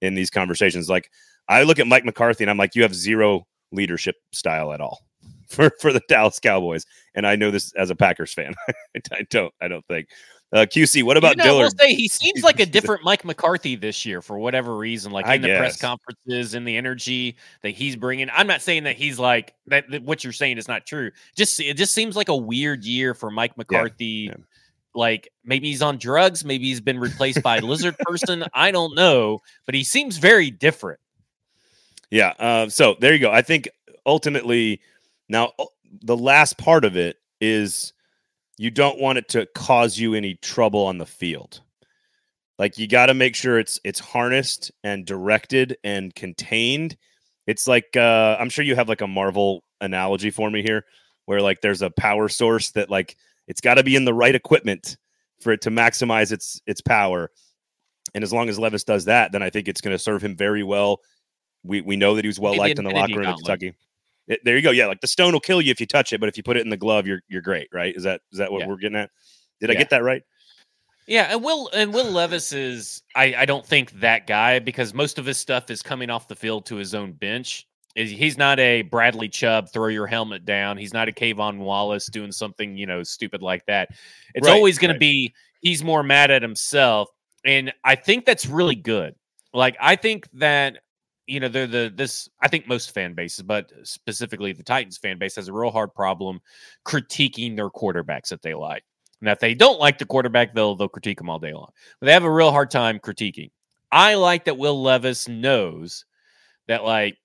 in 0.00 0.14
these 0.14 0.30
conversations. 0.30 0.88
Like 0.88 1.10
i 1.48 1.62
look 1.62 1.78
at 1.78 1.86
mike 1.86 2.04
mccarthy 2.04 2.44
and 2.44 2.50
i'm 2.50 2.58
like 2.58 2.74
you 2.74 2.82
have 2.82 2.94
zero 2.94 3.46
leadership 3.72 4.16
style 4.32 4.72
at 4.72 4.80
all 4.80 5.00
for 5.48 5.70
for 5.80 5.92
the 5.92 6.02
dallas 6.08 6.38
cowboys 6.38 6.84
and 7.14 7.26
i 7.26 7.34
know 7.34 7.50
this 7.50 7.72
as 7.74 7.90
a 7.90 7.96
packers 7.96 8.34
fan. 8.34 8.54
I 9.12 9.22
don't 9.30 9.54
i 9.60 9.68
don't 9.68 9.86
think 9.86 10.08
Uh, 10.52 10.66
QC, 10.66 11.02
what 11.02 11.16
about 11.16 11.30
you 11.30 11.36
know, 11.36 11.44
Dillard? 11.44 11.60
I 11.60 11.64
will 11.64 11.70
say 11.78 11.94
he 11.94 12.08
seems 12.08 12.42
like 12.42 12.60
a 12.60 12.66
different 12.80 13.02
Mike 13.04 13.24
McCarthy 13.24 13.74
this 13.74 14.04
year 14.04 14.20
for 14.20 14.38
whatever 14.38 14.76
reason. 14.76 15.10
Like 15.10 15.24
I 15.24 15.36
in 15.36 15.42
the 15.42 15.56
press 15.56 15.80
conferences 15.80 16.52
and 16.52 16.68
the 16.68 16.76
energy 16.76 17.36
that 17.62 17.70
he's 17.70 17.96
bringing. 17.96 18.28
I'm 18.30 18.46
not 18.46 18.60
saying 18.60 18.84
that 18.84 18.96
he's 18.96 19.18
like 19.18 19.54
that. 19.68 19.90
that 19.90 20.02
what 20.02 20.22
you're 20.22 20.32
saying 20.32 20.58
is 20.58 20.68
not 20.68 20.84
true. 20.84 21.10
Just 21.34 21.58
it 21.58 21.78
just 21.78 21.94
seems 21.94 22.16
like 22.16 22.28
a 22.28 22.36
weird 22.36 22.84
year 22.84 23.14
for 23.14 23.30
Mike 23.30 23.56
McCarthy. 23.56 24.30
yeah. 24.30 24.34
Like 24.94 25.32
maybe 25.42 25.68
he's 25.68 25.80
on 25.80 25.96
drugs. 25.96 26.44
Maybe 26.44 26.66
he's 26.66 26.82
been 26.82 26.98
replaced 27.00 27.42
by 27.42 27.56
a 27.56 27.60
lizard 27.62 27.96
person. 28.06 28.44
I 28.52 28.72
don't 28.72 28.94
know, 28.94 29.40
but 29.64 29.74
he 29.74 29.84
seems 29.84 30.18
very 30.18 30.50
different. 30.50 31.00
Yeah. 32.10 32.34
Uh, 32.38 32.68
so 32.68 32.96
there 33.00 33.14
you 33.14 33.20
go. 33.20 33.30
I 33.30 33.40
think 33.40 33.70
ultimately, 34.04 34.82
now 35.30 35.52
uh, 35.58 35.64
the 36.02 36.16
last 36.16 36.58
part 36.58 36.84
of 36.84 36.94
it 36.94 37.16
is 37.40 37.94
you 38.62 38.70
don't 38.70 39.00
want 39.00 39.18
it 39.18 39.28
to 39.28 39.44
cause 39.56 39.98
you 39.98 40.14
any 40.14 40.34
trouble 40.34 40.84
on 40.84 40.98
the 40.98 41.04
field. 41.04 41.60
Like 42.60 42.78
you 42.78 42.86
got 42.86 43.06
to 43.06 43.14
make 43.14 43.34
sure 43.34 43.58
it's 43.58 43.80
it's 43.82 43.98
harnessed 43.98 44.70
and 44.84 45.04
directed 45.04 45.76
and 45.82 46.14
contained. 46.14 46.96
It's 47.48 47.66
like 47.66 47.96
uh, 47.96 48.36
I'm 48.38 48.48
sure 48.48 48.64
you 48.64 48.76
have 48.76 48.88
like 48.88 49.00
a 49.00 49.08
Marvel 49.08 49.64
analogy 49.80 50.30
for 50.30 50.48
me 50.48 50.62
here, 50.62 50.84
where 51.26 51.42
like 51.42 51.60
there's 51.60 51.82
a 51.82 51.90
power 51.90 52.28
source 52.28 52.70
that 52.72 52.88
like 52.88 53.16
it's 53.48 53.60
got 53.60 53.74
to 53.74 53.82
be 53.82 53.96
in 53.96 54.04
the 54.04 54.14
right 54.14 54.34
equipment 54.34 54.96
for 55.40 55.52
it 55.52 55.62
to 55.62 55.70
maximize 55.70 56.30
its 56.30 56.60
its 56.64 56.80
power. 56.80 57.32
And 58.14 58.22
as 58.22 58.32
long 58.32 58.48
as 58.48 58.60
Levis 58.60 58.84
does 58.84 59.06
that, 59.06 59.32
then 59.32 59.42
I 59.42 59.50
think 59.50 59.66
it's 59.66 59.80
going 59.80 59.94
to 59.94 59.98
serve 59.98 60.22
him 60.22 60.36
very 60.36 60.62
well. 60.62 61.00
We 61.64 61.80
we 61.80 61.96
know 61.96 62.14
that 62.14 62.24
he 62.24 62.28
was 62.28 62.38
well 62.38 62.56
liked 62.56 62.78
in 62.78 62.84
the 62.84 62.92
locker 62.92 63.14
room 63.16 63.24
at 63.24 63.34
Gauntlet. 63.34 63.60
Kentucky. 63.60 63.74
There 64.44 64.56
you 64.56 64.62
go. 64.62 64.70
Yeah, 64.70 64.86
like 64.86 65.00
the 65.00 65.06
stone 65.06 65.32
will 65.32 65.40
kill 65.40 65.60
you 65.60 65.70
if 65.70 65.80
you 65.80 65.86
touch 65.86 66.12
it, 66.12 66.20
but 66.20 66.28
if 66.28 66.36
you 66.36 66.42
put 66.42 66.56
it 66.56 66.60
in 66.60 66.70
the 66.70 66.76
glove, 66.76 67.06
you're 67.06 67.20
you're 67.28 67.42
great, 67.42 67.68
right? 67.72 67.94
Is 67.94 68.02
that 68.04 68.20
is 68.32 68.38
that 68.38 68.50
what 68.52 68.60
Yeah. 68.60 68.66
we're 68.68 68.76
getting 68.76 68.96
at? 68.98 69.10
Did 69.60 69.70
I 69.70 69.74
get 69.74 69.90
that 69.90 70.02
right? 70.02 70.22
Yeah, 71.06 71.28
and 71.30 71.42
Will 71.42 71.68
and 71.72 71.92
Will 71.92 72.10
Levis 72.10 72.52
is 72.52 73.02
I, 73.16 73.34
I 73.38 73.44
don't 73.44 73.66
think 73.66 73.90
that 74.00 74.26
guy 74.26 74.58
because 74.60 74.94
most 74.94 75.18
of 75.18 75.26
his 75.26 75.38
stuff 75.38 75.70
is 75.70 75.82
coming 75.82 76.10
off 76.10 76.28
the 76.28 76.36
field 76.36 76.66
to 76.66 76.76
his 76.76 76.94
own 76.94 77.12
bench. 77.12 77.66
He's 77.94 78.38
not 78.38 78.58
a 78.58 78.82
Bradley 78.82 79.28
Chubb 79.28 79.68
throw 79.70 79.88
your 79.88 80.06
helmet 80.06 80.46
down. 80.46 80.78
He's 80.78 80.94
not 80.94 81.08
a 81.08 81.12
Kayvon 81.12 81.58
Wallace 81.58 82.06
doing 82.06 82.32
something, 82.32 82.76
you 82.76 82.86
know, 82.86 83.02
stupid 83.02 83.42
like 83.42 83.66
that. 83.66 83.90
It's 84.34 84.46
Right, 84.46 84.54
always 84.54 84.78
gonna 84.78 84.96
be 84.98 85.34
he's 85.60 85.84
more 85.84 86.02
mad 86.02 86.30
at 86.30 86.40
himself. 86.40 87.10
And 87.44 87.72
I 87.84 87.96
think 87.96 88.24
that's 88.24 88.46
really 88.46 88.76
good. 88.76 89.14
Like 89.52 89.76
I 89.80 89.96
think 89.96 90.28
that 90.34 90.78
you 91.26 91.40
know, 91.40 91.48
they're 91.48 91.66
the 91.66 91.92
this 91.94 92.28
I 92.40 92.48
think 92.48 92.66
most 92.66 92.92
fan 92.92 93.14
bases, 93.14 93.42
but 93.42 93.72
specifically 93.84 94.52
the 94.52 94.62
Titans 94.62 94.98
fan 94.98 95.18
base 95.18 95.36
has 95.36 95.48
a 95.48 95.52
real 95.52 95.70
hard 95.70 95.94
problem 95.94 96.40
critiquing 96.84 97.56
their 97.56 97.70
quarterbacks 97.70 98.28
that 98.28 98.42
they 98.42 98.54
like. 98.54 98.84
Now, 99.20 99.32
if 99.32 99.38
they 99.38 99.54
don't 99.54 99.78
like 99.78 99.98
the 99.98 100.06
quarterback, 100.06 100.54
they'll 100.54 100.74
they'll 100.74 100.88
critique 100.88 101.18
them 101.18 101.30
all 101.30 101.38
day 101.38 101.52
long. 101.52 101.70
But 102.00 102.06
they 102.06 102.12
have 102.12 102.24
a 102.24 102.30
real 102.30 102.50
hard 102.50 102.70
time 102.70 102.98
critiquing. 102.98 103.50
I 103.92 104.14
like 104.14 104.44
that 104.46 104.58
Will 104.58 104.82
Levis 104.82 105.28
knows 105.28 106.04
that 106.66 106.84
like 106.84 107.18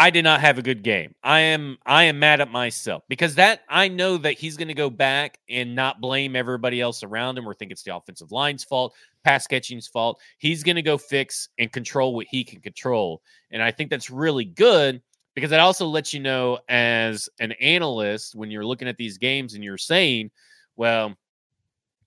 I 0.00 0.08
did 0.08 0.22
not 0.22 0.40
have 0.40 0.56
a 0.56 0.62
good 0.62 0.82
game. 0.82 1.14
I 1.22 1.40
am 1.40 1.76
I 1.84 2.04
am 2.04 2.18
mad 2.18 2.40
at 2.40 2.50
myself 2.50 3.02
because 3.10 3.34
that 3.34 3.60
I 3.68 3.88
know 3.88 4.16
that 4.16 4.32
he's 4.32 4.56
going 4.56 4.68
to 4.68 4.74
go 4.74 4.88
back 4.88 5.38
and 5.50 5.74
not 5.74 6.00
blame 6.00 6.34
everybody 6.34 6.80
else 6.80 7.02
around 7.02 7.36
him 7.36 7.46
or 7.46 7.52
think 7.52 7.70
it's 7.70 7.82
the 7.82 7.94
offensive 7.94 8.32
line's 8.32 8.64
fault, 8.64 8.94
pass 9.24 9.46
catching's 9.46 9.86
fault. 9.86 10.18
He's 10.38 10.62
going 10.62 10.76
to 10.76 10.82
go 10.82 10.96
fix 10.96 11.50
and 11.58 11.70
control 11.70 12.14
what 12.14 12.26
he 12.30 12.44
can 12.44 12.62
control. 12.62 13.20
And 13.50 13.62
I 13.62 13.72
think 13.72 13.90
that's 13.90 14.08
really 14.08 14.46
good 14.46 15.02
because 15.34 15.52
it 15.52 15.60
also 15.60 15.86
lets 15.86 16.14
you 16.14 16.20
know 16.20 16.60
as 16.70 17.28
an 17.38 17.52
analyst 17.60 18.34
when 18.34 18.50
you're 18.50 18.64
looking 18.64 18.88
at 18.88 18.96
these 18.96 19.18
games 19.18 19.52
and 19.52 19.62
you're 19.62 19.76
saying, 19.76 20.30
well, 20.76 21.14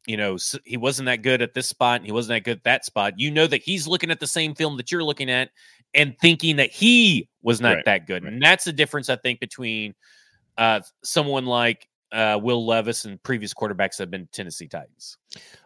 you 0.07 0.17
know, 0.17 0.39
he 0.65 0.77
wasn't 0.77 1.05
that 1.05 1.21
good 1.21 1.43
at 1.43 1.53
this 1.53 1.69
spot 1.69 1.97
and 1.97 2.07
he 2.07 2.11
wasn't 2.11 2.37
that 2.37 2.43
good 2.43 2.57
at 2.57 2.63
that 2.63 2.85
spot. 2.85 3.19
You 3.19 3.29
know 3.29 3.45
that 3.45 3.61
he's 3.61 3.87
looking 3.87 4.09
at 4.09 4.19
the 4.19 4.25
same 4.25 4.55
film 4.55 4.77
that 4.77 4.91
you're 4.91 5.03
looking 5.03 5.29
at 5.29 5.51
and 5.93 6.17
thinking 6.17 6.55
that 6.55 6.71
he 6.71 7.29
was 7.43 7.61
not 7.61 7.75
Right, 7.75 7.85
that 7.85 8.07
good. 8.07 8.23
right. 8.23 8.33
And 8.33 8.41
that's 8.41 8.63
the 8.63 8.73
difference, 8.73 9.09
I 9.09 9.15
think, 9.17 9.39
between 9.39 9.93
uh, 10.57 10.81
someone 11.03 11.45
like 11.45 11.87
uh, 12.11 12.39
Will 12.41 12.65
Levis 12.65 13.05
and 13.05 13.21
previous 13.23 13.53
quarterbacks 13.53 13.97
that 13.97 14.03
have 14.03 14.11
been 14.11 14.27
Tennessee 14.31 14.67
Titans. 14.67 15.17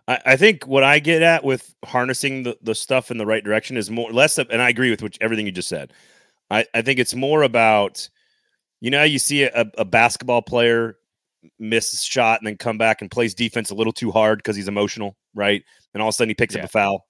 I, 0.07 0.19
I 0.25 0.35
think 0.37 0.65
what 0.65 0.83
I 0.83 0.99
get 0.99 1.21
at 1.21 1.43
with 1.43 1.75
harnessing 1.85 2.43
the, 2.43 2.57
the 2.61 2.73
stuff 2.73 3.11
in 3.11 3.17
the 3.17 3.25
right 3.25 3.43
direction 3.43 3.75
is 3.77 3.91
more 3.91 4.11
less 4.11 4.37
of, 4.37 4.49
and 4.49 4.61
I 4.61 4.69
agree 4.69 4.89
with 4.89 5.01
which, 5.03 5.17
everything 5.21 5.45
you 5.45 5.51
just 5.51 5.67
said. 5.67 5.93
I, 6.49 6.65
I 6.73 6.81
think 6.81 6.99
it's 6.99 7.13
more 7.13 7.43
about, 7.43 8.07
you 8.79 8.89
know, 8.89 9.03
you 9.03 9.19
see 9.19 9.43
a, 9.43 9.65
a 9.77 9.83
basketball 9.83 10.41
player 10.41 10.95
miss 11.59 11.93
a 11.93 11.97
shot 11.97 12.39
and 12.39 12.47
then 12.47 12.55
come 12.57 12.77
back 12.77 13.01
and 13.01 13.11
plays 13.11 13.33
defense 13.33 13.69
a 13.69 13.75
little 13.75 13.93
too 13.93 14.11
hard 14.11 14.39
because 14.39 14.55
he's 14.55 14.69
emotional, 14.69 15.17
right? 15.35 15.63
And 15.93 16.01
all 16.01 16.09
of 16.09 16.13
a 16.13 16.15
sudden 16.15 16.29
he 16.29 16.35
picks 16.35 16.55
Yeah. 16.55 16.61
up 16.61 16.65
a 16.65 16.69
foul. 16.69 17.06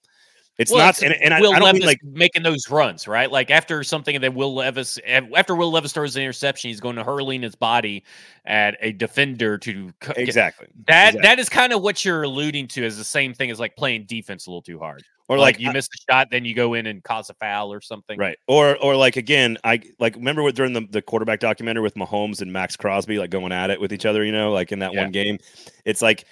It's 0.58 0.72
Well, 0.72 0.80
not, 0.84 0.90
it's 0.90 1.02
and, 1.02 1.14
and 1.14 1.32
I, 1.32 1.40
Will 1.40 1.52
I 1.52 1.60
don't 1.60 1.66
Levis 1.66 1.80
mean 1.80 1.86
like 1.86 2.02
making 2.02 2.42
those 2.42 2.68
runs, 2.68 3.06
right? 3.06 3.30
Like 3.30 3.50
after 3.50 3.84
something 3.84 4.20
that 4.20 4.34
Will 4.34 4.54
Levis, 4.54 4.98
after 5.06 5.54
Will 5.54 5.70
Levis 5.70 5.92
throws 5.92 6.16
an 6.16 6.22
interception, 6.22 6.68
he's 6.68 6.80
going 6.80 6.96
to 6.96 7.04
hurling 7.04 7.42
his 7.42 7.54
body 7.54 8.02
at 8.44 8.76
a 8.80 8.90
defender 8.92 9.56
to 9.58 9.92
exactly, 10.16 10.66
That 10.86 11.08
Exactly. 11.14 11.20
that 11.22 11.38
is 11.38 11.48
kind 11.48 11.72
of 11.72 11.80
what 11.82 12.04
you're 12.04 12.24
alluding 12.24 12.66
to 12.68 12.84
as 12.84 12.98
the 12.98 13.04
same 13.04 13.32
thing 13.34 13.50
as 13.52 13.60
like 13.60 13.76
playing 13.76 14.06
defense 14.06 14.46
a 14.46 14.50
little 14.50 14.62
too 14.62 14.80
hard. 14.80 15.04
or 15.28 15.38
like, 15.38 15.54
like 15.56 15.60
you 15.60 15.70
miss 15.72 15.86
a 15.86 16.12
shot, 16.12 16.28
then 16.30 16.44
you 16.44 16.54
go 16.54 16.74
in 16.74 16.86
and 16.86 17.04
cause 17.04 17.30
a 17.30 17.34
foul 17.34 17.72
or 17.72 17.80
something. 17.80 18.18
Right. 18.18 18.36
Or 18.48 18.76
or 18.78 18.96
like 18.96 19.16
again, 19.16 19.58
I 19.62 19.80
like 20.00 20.16
remember 20.16 20.42
what 20.42 20.56
during 20.56 20.72
the, 20.72 20.86
the 20.90 21.02
quarterback 21.02 21.38
documentary 21.38 21.82
with 21.82 21.94
Mahomes 21.94 22.40
and 22.42 22.52
Maxx 22.52 22.74
Crosby 22.76 23.18
like 23.18 23.30
going 23.30 23.52
at 23.52 23.70
it 23.70 23.80
with 23.80 23.92
each 23.92 24.06
other, 24.06 24.24
you 24.24 24.32
know, 24.32 24.50
like 24.52 24.72
in 24.72 24.80
that 24.80 24.92
Yeah. 24.94 25.02
one 25.02 25.12
game. 25.12 25.38
It's 25.84 26.02
like 26.02 26.24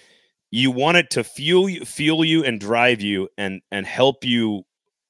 you 0.56 0.70
want 0.70 0.96
it 0.96 1.10
to 1.10 1.22
fuel 1.22 1.68
you 1.68 1.84
fuel 1.84 2.24
you 2.24 2.42
and 2.42 2.58
drive 2.58 3.02
you 3.02 3.28
and 3.36 3.60
and 3.70 3.86
help 3.86 4.24
you 4.24 4.62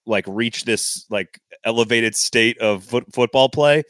like 0.05 0.25
reach 0.27 0.65
this 0.65 1.07
like 1.09 1.41
elevated 1.65 2.17
state 2.17 2.59
of 2.59 2.83
foot, 2.83 3.05
football 3.15 3.49
play. 3.49 3.85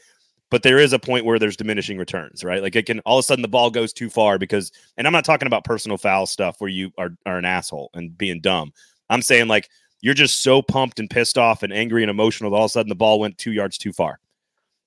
But 0.51 0.61
there 0.61 0.77
is 0.77 0.93
a 0.93 0.99
point 0.99 1.25
where 1.25 1.39
there's 1.39 1.57
diminishing 1.57 1.97
returns, 1.97 2.43
right? 2.43 2.61
Like 2.61 2.75
it 2.75 2.85
can 2.85 2.99
all 3.01 3.17
of 3.17 3.23
a 3.23 3.25
sudden 3.25 3.41
the 3.41 3.47
ball 3.47 3.71
goes 3.71 3.91
too 3.91 4.07
far 4.07 4.37
because 4.37 4.71
and 4.97 5.07
I'm 5.07 5.13
not 5.13 5.25
talking 5.25 5.47
about 5.47 5.63
personal 5.63 5.97
foul 5.97 6.27
stuff 6.27 6.57
where 6.59 6.69
you 6.69 6.91
are 6.99 7.09
are 7.25 7.39
an 7.39 7.45
asshole 7.45 7.89
and 7.95 8.15
being 8.15 8.39
dumb. 8.39 8.71
I'm 9.09 9.23
saying 9.23 9.47
like 9.47 9.67
you're 10.01 10.13
just 10.13 10.43
so 10.43 10.61
pumped 10.61 10.99
and 10.99 11.09
pissed 11.09 11.39
off 11.39 11.63
and 11.63 11.73
angry 11.73 12.03
and 12.03 12.11
emotional 12.11 12.51
that 12.51 12.57
all 12.57 12.65
of 12.65 12.69
a 12.69 12.73
sudden 12.73 12.89
the 12.89 12.95
ball 12.95 13.19
went 13.19 13.39
two 13.39 13.51
yards 13.51 13.79
too 13.79 13.93
far. 13.93 14.19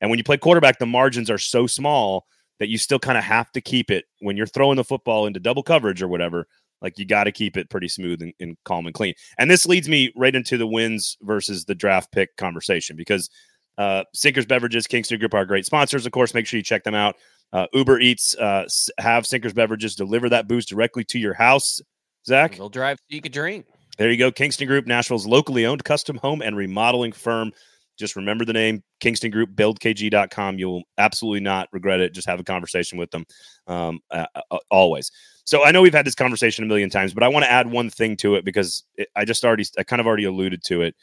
And 0.00 0.08
when 0.08 0.18
you 0.18 0.24
play 0.24 0.38
quarterback, 0.38 0.78
the 0.78 0.86
margins 0.86 1.30
are 1.30 1.38
so 1.38 1.66
small 1.66 2.26
that 2.60 2.68
you 2.68 2.78
still 2.78 3.00
kind 3.00 3.18
of 3.18 3.24
have 3.24 3.50
to 3.52 3.60
keep 3.60 3.90
it 3.90 4.04
when 4.20 4.36
you're 4.36 4.46
throwing 4.46 4.76
the 4.76 4.84
football 4.84 5.26
into 5.26 5.40
double 5.40 5.62
coverage 5.64 6.00
or 6.02 6.08
whatever. 6.08 6.46
Like 6.80 6.98
you 6.98 7.04
got 7.04 7.24
to 7.24 7.32
keep 7.32 7.56
it 7.56 7.68
pretty 7.68 7.88
smooth 7.88 8.22
and, 8.22 8.32
and 8.40 8.56
calm 8.64 8.86
and 8.86 8.94
clean. 8.94 9.14
And 9.38 9.50
this 9.50 9.66
leads 9.66 9.88
me 9.88 10.12
right 10.16 10.34
into 10.34 10.56
the 10.56 10.66
wins 10.66 11.16
versus 11.22 11.64
the 11.64 11.74
draft 11.74 12.12
pick 12.12 12.36
conversation 12.36 12.96
because 12.96 13.28
uh, 13.76 14.04
Sinkers 14.14 14.46
Beverages, 14.46 14.86
Kingston 14.86 15.18
Group 15.18 15.34
are 15.34 15.44
great 15.44 15.66
sponsors. 15.66 16.06
Of 16.06 16.12
course, 16.12 16.32
make 16.34 16.46
sure 16.46 16.58
you 16.58 16.62
check 16.64 16.84
them 16.84 16.94
out. 16.94 17.16
Uh, 17.52 17.66
Uber 17.72 17.98
Eats 18.00 18.36
uh, 18.36 18.66
have 18.98 19.26
Sinkers 19.26 19.52
Beverages 19.52 19.94
deliver 19.94 20.28
that 20.28 20.48
boost 20.48 20.68
directly 20.68 21.02
to 21.04 21.18
your 21.18 21.34
house. 21.34 21.80
Zach, 22.26 22.56
They'll 22.56 22.68
drive 22.68 22.98
so 22.98 23.04
you 23.08 23.20
could 23.22 23.32
drink. 23.32 23.66
there 23.98 24.10
you 24.10 24.18
go. 24.18 24.30
Kingston 24.30 24.66
Group, 24.68 24.86
Nashville's 24.86 25.26
locally 25.26 25.66
owned 25.66 25.84
custom 25.84 26.16
home 26.18 26.42
and 26.42 26.56
remodeling 26.56 27.12
firm. 27.12 27.52
Just 28.00 28.16
remember 28.16 28.44
the 28.44 28.52
name 28.52 28.82
Kingston 28.98 29.30
Group, 29.30 29.50
buildkg.com. 29.50 30.58
You'll 30.58 30.82
absolutely 30.98 31.40
not 31.40 31.68
regret 31.72 32.00
it. 32.00 32.14
Just 32.14 32.26
have 32.26 32.40
a 32.40 32.44
conversation 32.44 32.98
with 32.98 33.10
them 33.10 33.26
um, 33.66 34.00
uh, 34.10 34.26
always. 34.70 35.12
So 35.44 35.64
I 35.64 35.70
know 35.70 35.82
we've 35.82 35.94
had 35.94 36.06
this 36.06 36.14
conversation 36.14 36.64
a 36.64 36.66
million 36.66 36.90
times, 36.90 37.14
but 37.14 37.22
I 37.22 37.28
want 37.28 37.44
to 37.44 37.50
add 37.50 37.70
one 37.70 37.90
thing 37.90 38.16
to 38.18 38.34
it 38.34 38.44
because 38.44 38.84
it, 38.96 39.08
I 39.14 39.24
just 39.24 39.44
already, 39.44 39.66
I 39.78 39.82
kind 39.82 40.00
of 40.00 40.06
already 40.06 40.24
alluded 40.24 40.64
to 40.64 40.82
it 40.82 40.96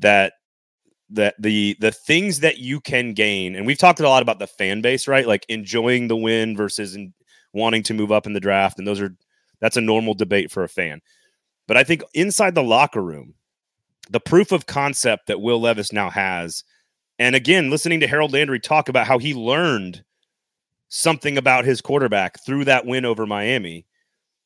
that 0.00 0.34
that 1.10 1.34
the 1.38 1.76
the 1.80 1.90
things 1.90 2.40
that 2.40 2.58
you 2.58 2.80
can 2.80 3.14
gain, 3.14 3.56
and 3.56 3.66
we've 3.66 3.78
talked 3.78 4.00
a 4.00 4.08
lot 4.08 4.22
about 4.22 4.38
the 4.38 4.46
fan 4.46 4.82
base, 4.82 5.08
right? 5.08 5.26
Like 5.26 5.46
enjoying 5.48 6.08
the 6.08 6.16
win 6.16 6.56
versus 6.56 6.94
in, 6.94 7.14
wanting 7.54 7.82
to 7.84 7.94
move 7.94 8.12
up 8.12 8.26
in 8.26 8.34
the 8.34 8.40
draft, 8.40 8.78
and 8.78 8.86
those 8.86 9.00
are 9.00 9.16
that's 9.60 9.76
a 9.76 9.80
normal 9.80 10.14
debate 10.14 10.50
for 10.50 10.64
a 10.64 10.68
fan. 10.68 11.00
But 11.66 11.76
I 11.76 11.84
think 11.84 12.02
inside 12.14 12.54
the 12.54 12.62
locker 12.62 13.02
room, 13.02 13.34
the 14.10 14.20
proof 14.20 14.52
of 14.52 14.66
concept 14.66 15.26
that 15.26 15.40
Will 15.40 15.60
Levis 15.60 15.92
now 15.92 16.10
has, 16.10 16.64
and 17.18 17.34
again, 17.34 17.70
listening 17.70 18.00
to 18.00 18.06
Harold 18.06 18.32
Landry 18.32 18.60
talk 18.60 18.88
about 18.88 19.06
how 19.06 19.18
he 19.18 19.34
learned 19.34 20.04
something 20.88 21.36
about 21.36 21.64
his 21.64 21.80
quarterback 21.80 22.42
through 22.44 22.64
that 22.64 22.86
win 22.86 23.04
over 23.04 23.26
Miami, 23.26 23.86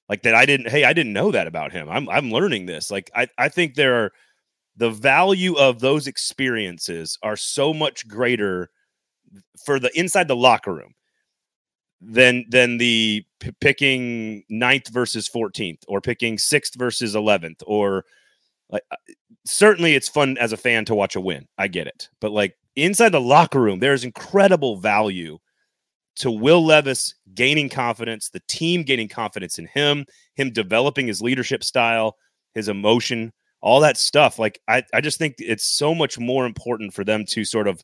like 0.08 0.22
that 0.22 0.34
I 0.34 0.46
didn't, 0.46 0.68
hey, 0.68 0.84
I 0.84 0.92
didn't 0.92 1.12
know 1.12 1.30
that 1.30 1.46
about 1.46 1.72
him. 1.72 1.88
I'm 1.88 2.08
I'm 2.08 2.30
learning 2.30 2.66
this. 2.66 2.90
Like 2.90 3.10
I, 3.14 3.28
I 3.38 3.48
think 3.48 3.74
there 3.74 4.04
are 4.04 4.12
the 4.76 4.90
value 4.90 5.54
of 5.54 5.80
those 5.80 6.06
experiences 6.06 7.18
are 7.22 7.36
so 7.36 7.74
much 7.74 8.08
greater 8.08 8.70
for 9.64 9.78
the 9.78 9.90
inside 9.98 10.28
the 10.28 10.36
locker 10.36 10.74
room 10.74 10.94
than 12.00 12.44
than 12.48 12.78
the 12.78 13.24
p- 13.38 13.52
picking 13.60 14.42
ninth 14.48 14.88
versus 14.88 15.28
14th 15.28 15.82
or 15.88 16.00
picking 16.00 16.36
sixth 16.36 16.74
versus 16.74 17.14
11th 17.14 17.62
or 17.66 18.04
like 18.70 18.82
uh, 18.90 18.96
certainly 19.44 19.94
it's 19.94 20.08
fun 20.08 20.36
as 20.38 20.52
a 20.52 20.56
fan 20.56 20.84
to 20.84 20.94
watch 20.94 21.16
a 21.16 21.20
win 21.20 21.46
i 21.58 21.66
get 21.66 21.86
it 21.86 22.08
but 22.20 22.32
like 22.32 22.54
inside 22.76 23.10
the 23.10 23.20
locker 23.20 23.60
room 23.60 23.78
there's 23.80 24.04
incredible 24.04 24.76
value 24.76 25.38
to 26.16 26.30
Will 26.30 26.64
Levis 26.64 27.14
gaining 27.34 27.68
confidence, 27.68 28.28
the 28.28 28.42
team 28.48 28.82
gaining 28.82 29.08
confidence 29.08 29.58
in 29.58 29.66
him, 29.66 30.04
him 30.34 30.50
developing 30.50 31.06
his 31.06 31.22
leadership 31.22 31.64
style, 31.64 32.16
his 32.54 32.68
emotion, 32.68 33.32
all 33.60 33.80
that 33.80 33.96
stuff. 33.96 34.38
Like 34.38 34.60
I, 34.68 34.82
I 34.92 35.00
just 35.00 35.18
think 35.18 35.36
it's 35.38 35.64
so 35.64 35.94
much 35.94 36.18
more 36.18 36.44
important 36.44 36.92
for 36.92 37.04
them 37.04 37.24
to 37.26 37.44
sort 37.44 37.68
of 37.68 37.82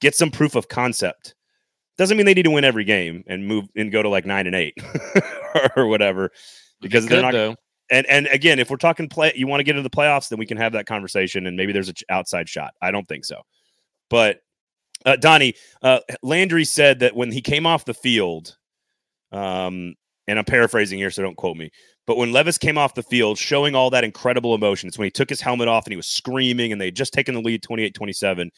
get 0.00 0.14
some 0.14 0.30
proof 0.30 0.54
of 0.54 0.68
concept. 0.68 1.34
Doesn't 1.96 2.16
mean 2.16 2.26
they 2.26 2.34
need 2.34 2.44
to 2.44 2.50
win 2.50 2.64
every 2.64 2.84
game 2.84 3.24
and 3.26 3.46
move 3.46 3.64
and 3.74 3.90
go 3.90 4.02
to 4.02 4.08
like 4.08 4.26
nine 4.26 4.46
and 4.46 4.54
eight 4.54 4.74
or 5.76 5.86
whatever. 5.86 6.30
Because 6.80 7.06
they're 7.06 7.22
not 7.22 7.32
though. 7.32 7.56
And 7.90 8.06
and 8.06 8.26
again, 8.28 8.58
if 8.58 8.70
we're 8.70 8.76
talking 8.76 9.08
play 9.08 9.32
you 9.34 9.46
want 9.46 9.60
to 9.60 9.64
get 9.64 9.76
into 9.76 9.82
the 9.82 9.94
playoffs, 9.94 10.28
then 10.28 10.38
we 10.38 10.46
can 10.46 10.56
have 10.56 10.72
that 10.72 10.86
conversation 10.86 11.46
and 11.46 11.56
maybe 11.56 11.72
there's 11.72 11.88
an 11.88 11.94
outside 12.10 12.48
shot. 12.48 12.74
I 12.82 12.90
don't 12.90 13.06
think 13.08 13.24
so. 13.24 13.42
But 14.10 14.40
uh, 15.06 15.16
Donnie, 15.16 15.54
uh, 15.82 16.00
Landry 16.22 16.64
said 16.64 17.00
that 17.00 17.14
when 17.14 17.30
he 17.30 17.40
came 17.40 17.66
off 17.66 17.84
the 17.84 17.94
field, 17.94 18.56
um, 19.32 19.94
and 20.26 20.38
I'm 20.38 20.44
paraphrasing 20.44 20.98
here, 20.98 21.10
so 21.10 21.22
don't 21.22 21.36
quote 21.36 21.56
me, 21.56 21.70
but 22.06 22.16
when 22.16 22.32
Levis 22.32 22.58
came 22.58 22.78
off 22.78 22.94
the 22.94 23.02
field 23.02 23.38
showing 23.38 23.74
all 23.74 23.90
that 23.90 24.02
incredible 24.02 24.54
emotion, 24.54 24.88
it's 24.88 24.98
when 24.98 25.06
he 25.06 25.10
took 25.10 25.28
his 25.28 25.40
helmet 25.40 25.68
off 25.68 25.84
and 25.84 25.92
he 25.92 25.96
was 25.96 26.08
screaming 26.08 26.72
and 26.72 26.80
they 26.80 26.86
had 26.86 26.96
just 26.96 27.12
taken 27.12 27.34
the 27.34 27.40
lead 27.40 27.62
28 27.62 27.94
27, 27.94 28.50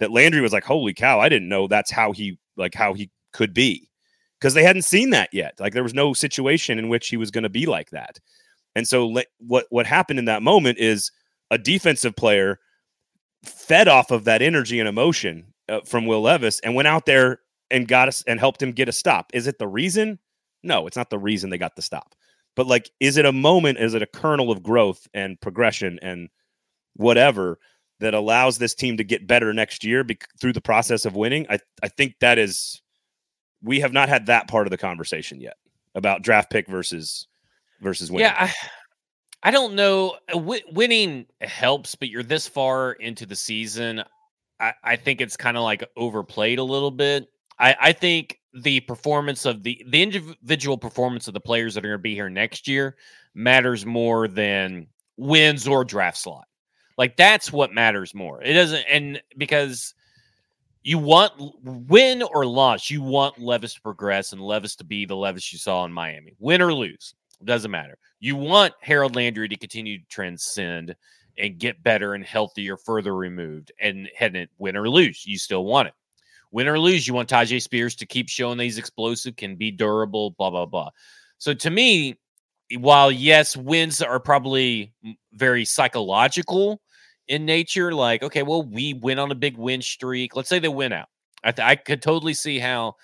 that 0.00 0.10
Landry 0.10 0.40
was 0.40 0.52
like, 0.52 0.64
Holy 0.64 0.92
cow, 0.92 1.20
I 1.20 1.28
didn't 1.28 1.48
know 1.48 1.68
that's 1.68 1.90
how 1.90 2.12
he, 2.12 2.38
like, 2.56 2.74
how 2.74 2.94
he 2.94 3.10
could 3.32 3.54
be. 3.54 3.88
Because 4.38 4.54
they 4.54 4.64
hadn't 4.64 4.82
seen 4.82 5.10
that 5.10 5.30
yet. 5.32 5.54
Like, 5.58 5.72
there 5.72 5.82
was 5.82 5.94
no 5.94 6.12
situation 6.12 6.78
in 6.78 6.88
which 6.88 7.08
he 7.08 7.16
was 7.16 7.30
going 7.30 7.44
to 7.44 7.48
be 7.48 7.64
like 7.64 7.90
that. 7.90 8.18
And 8.76 8.86
so, 8.86 9.08
le- 9.08 9.24
what, 9.38 9.66
what 9.70 9.86
happened 9.86 10.20
in 10.20 10.26
that 10.26 10.42
moment 10.42 10.78
is 10.78 11.10
a 11.50 11.58
defensive 11.58 12.14
player 12.14 12.60
fed 13.42 13.88
off 13.88 14.10
of 14.10 14.24
that 14.24 14.42
energy 14.42 14.78
and 14.78 14.88
emotion 14.88 15.54
uh, 15.68 15.80
from 15.86 16.06
Will 16.06 16.20
Levis 16.20 16.60
and 16.60 16.74
went 16.74 16.86
out 16.86 17.06
there 17.06 17.40
and 17.70 17.88
got 17.88 18.08
us 18.08 18.22
and 18.26 18.38
helped 18.38 18.62
him 18.62 18.72
get 18.72 18.88
a 18.88 18.92
stop. 18.92 19.30
Is 19.32 19.46
it 19.46 19.58
the 19.58 19.66
reason? 19.66 20.18
No, 20.62 20.86
it's 20.86 20.96
not 20.96 21.10
the 21.10 21.18
reason 21.18 21.48
they 21.48 21.58
got 21.58 21.74
the 21.74 21.82
stop. 21.82 22.14
But 22.54 22.66
like, 22.66 22.90
is 23.00 23.16
it 23.16 23.24
a 23.24 23.32
moment? 23.32 23.78
Is 23.78 23.94
it 23.94 24.02
a 24.02 24.06
kernel 24.06 24.50
of 24.50 24.62
growth 24.62 25.08
and 25.14 25.40
progression 25.40 25.98
and 26.02 26.28
whatever 26.94 27.58
that 28.00 28.14
allows 28.14 28.58
this 28.58 28.74
team 28.74 28.98
to 28.98 29.04
get 29.04 29.26
better 29.26 29.54
next 29.54 29.84
year 29.84 30.04
be- 30.04 30.18
through 30.38 30.52
the 30.52 30.60
process 30.60 31.06
of 31.06 31.16
winning? 31.16 31.46
I 31.48 31.58
I 31.82 31.88
think 31.88 32.16
that 32.20 32.38
is. 32.38 32.82
We 33.62 33.80
have 33.80 33.92
not 33.92 34.10
had 34.10 34.26
that 34.26 34.48
part 34.48 34.66
of 34.66 34.70
the 34.70 34.76
conversation 34.76 35.40
yet 35.40 35.56
about 35.94 36.22
draft 36.22 36.50
pick 36.50 36.68
versus 36.68 37.26
versus 37.80 38.10
winning. 38.10 38.26
Yeah, 38.26 38.36
I, 38.38 39.48
I 39.48 39.50
don't 39.50 39.74
know. 39.74 40.16
Uh, 40.28 40.38
w- 40.38 40.62
winning 40.72 41.26
helps, 41.40 41.94
but 41.94 42.08
you're 42.08 42.22
this 42.22 42.48
far 42.48 42.92
into 42.92 43.26
the 43.26 43.36
season. 43.36 44.02
I, 44.58 44.72
I 44.82 44.96
think 44.96 45.20
it's 45.20 45.36
kind 45.36 45.56
of 45.56 45.62
like 45.62 45.84
overplayed 45.96 46.58
a 46.58 46.64
little 46.64 46.90
bit. 46.90 47.28
I, 47.58 47.76
I 47.80 47.92
think 47.92 48.40
the 48.54 48.80
performance 48.80 49.44
of 49.44 49.62
the 49.62 49.84
the 49.88 50.02
individual 50.02 50.78
performance 50.78 51.28
of 51.28 51.34
the 51.34 51.40
players 51.40 51.74
that 51.74 51.84
are 51.84 51.88
going 51.88 51.98
to 51.98 52.02
be 52.02 52.14
here 52.14 52.30
next 52.30 52.66
year 52.66 52.96
matters 53.34 53.84
more 53.84 54.28
than 54.28 54.86
wins 55.16 55.68
or 55.68 55.84
draft 55.84 56.16
slot. 56.16 56.46
Like 56.96 57.16
that's 57.16 57.52
what 57.52 57.72
matters 57.72 58.14
more. 58.14 58.42
It 58.42 58.54
doesn't, 58.54 58.84
and 58.88 59.20
because 59.36 59.94
you 60.82 60.98
want 60.98 61.32
win 61.62 62.22
or 62.22 62.46
loss, 62.46 62.88
you 62.88 63.02
want 63.02 63.38
Levis 63.38 63.74
to 63.74 63.80
progress 63.82 64.32
and 64.32 64.40
Levis 64.40 64.76
to 64.76 64.84
be 64.84 65.04
the 65.04 65.16
Levis 65.16 65.52
you 65.52 65.58
saw 65.58 65.84
in 65.84 65.92
Miami. 65.92 66.32
Win 66.38 66.62
or 66.62 66.72
lose, 66.72 67.14
doesn't 67.44 67.70
matter. 67.70 67.98
You 68.20 68.36
want 68.36 68.74
Harold 68.80 69.14
Landry 69.14 69.48
to 69.48 69.56
continue 69.56 69.98
to 69.98 70.04
transcend 70.08 70.94
and 71.38 71.58
get 71.58 71.82
better 71.82 72.14
and 72.14 72.24
healthier, 72.24 72.76
further 72.76 73.14
removed, 73.14 73.72
and 73.80 74.08
heading 74.16 74.42
it 74.42 74.50
win 74.58 74.76
or 74.76 74.88
lose, 74.88 75.26
you 75.26 75.38
still 75.38 75.64
want 75.64 75.88
it. 75.88 75.94
Win 76.50 76.68
or 76.68 76.78
lose, 76.78 77.06
you 77.06 77.12
want 77.12 77.28
Tyjae 77.28 77.60
Spears 77.60 77.94
to 77.96 78.06
keep 78.06 78.28
showing 78.28 78.56
that 78.56 78.64
he's 78.64 78.78
explosive, 78.78 79.36
can 79.36 79.56
be 79.56 79.70
durable, 79.70 80.30
blah 80.30 80.50
blah 80.50 80.66
blah. 80.66 80.90
So 81.38 81.52
to 81.52 81.70
me, 81.70 82.18
while 82.78 83.12
yes, 83.12 83.56
wins 83.56 84.00
are 84.00 84.20
probably 84.20 84.94
very 85.32 85.64
psychological 85.64 86.80
in 87.28 87.44
nature, 87.44 87.92
like 87.92 88.22
okay, 88.22 88.42
well, 88.42 88.62
we 88.62 88.94
went 88.94 89.20
on 89.20 89.30
a 89.30 89.34
big 89.34 89.58
win 89.58 89.82
streak. 89.82 90.34
Let's 90.34 90.48
say 90.48 90.58
they 90.58 90.68
win 90.68 90.92
out. 90.92 91.08
I, 91.44 91.52
th- 91.52 91.66
I 91.66 91.76
could 91.76 92.00
totally 92.00 92.34
see 92.34 92.58
how 92.58 92.94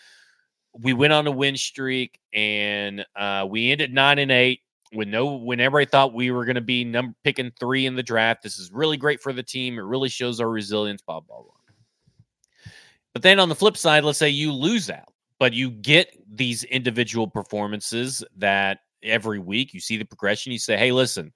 we 0.80 0.92
went 0.92 1.12
on 1.12 1.26
a 1.26 1.30
win 1.30 1.56
streak 1.56 2.18
and 2.32 3.04
uh, 3.16 3.46
we 3.48 3.70
ended 3.70 3.92
nine 3.92 4.18
and 4.18 4.30
eight 4.30 4.60
when 4.92 5.10
no 5.10 5.34
when 5.34 5.60
everybody 5.60 5.88
thought 5.88 6.14
we 6.14 6.30
were 6.30 6.44
going 6.44 6.56
to 6.56 6.60
be 6.60 6.84
number 6.84 7.14
picking 7.24 7.52
three 7.58 7.86
in 7.86 7.96
the 7.96 8.02
draft. 8.02 8.42
This 8.42 8.58
is 8.58 8.70
really 8.72 8.96
great 8.96 9.20
for 9.20 9.32
the 9.32 9.42
team. 9.42 9.78
It 9.78 9.82
really 9.82 10.08
shows 10.08 10.40
our 10.40 10.48
resilience. 10.48 11.02
Blah 11.02 11.20
blah 11.20 11.42
blah. 11.42 11.52
But 13.12 13.22
then 13.22 13.38
on 13.38 13.48
the 13.48 13.54
flip 13.54 13.76
side, 13.76 14.04
let's 14.04 14.18
say 14.18 14.30
you 14.30 14.52
lose 14.52 14.88
out, 14.88 15.12
but 15.38 15.52
you 15.52 15.70
get 15.70 16.16
these 16.30 16.64
individual 16.64 17.28
performances 17.28 18.24
that 18.38 18.78
every 19.02 19.38
week 19.38 19.74
you 19.74 19.80
see 19.80 19.98
the 19.98 20.04
progression. 20.04 20.52
You 20.52 20.58
say, 20.58 20.76
"Hey, 20.76 20.92
listen, 20.92 21.32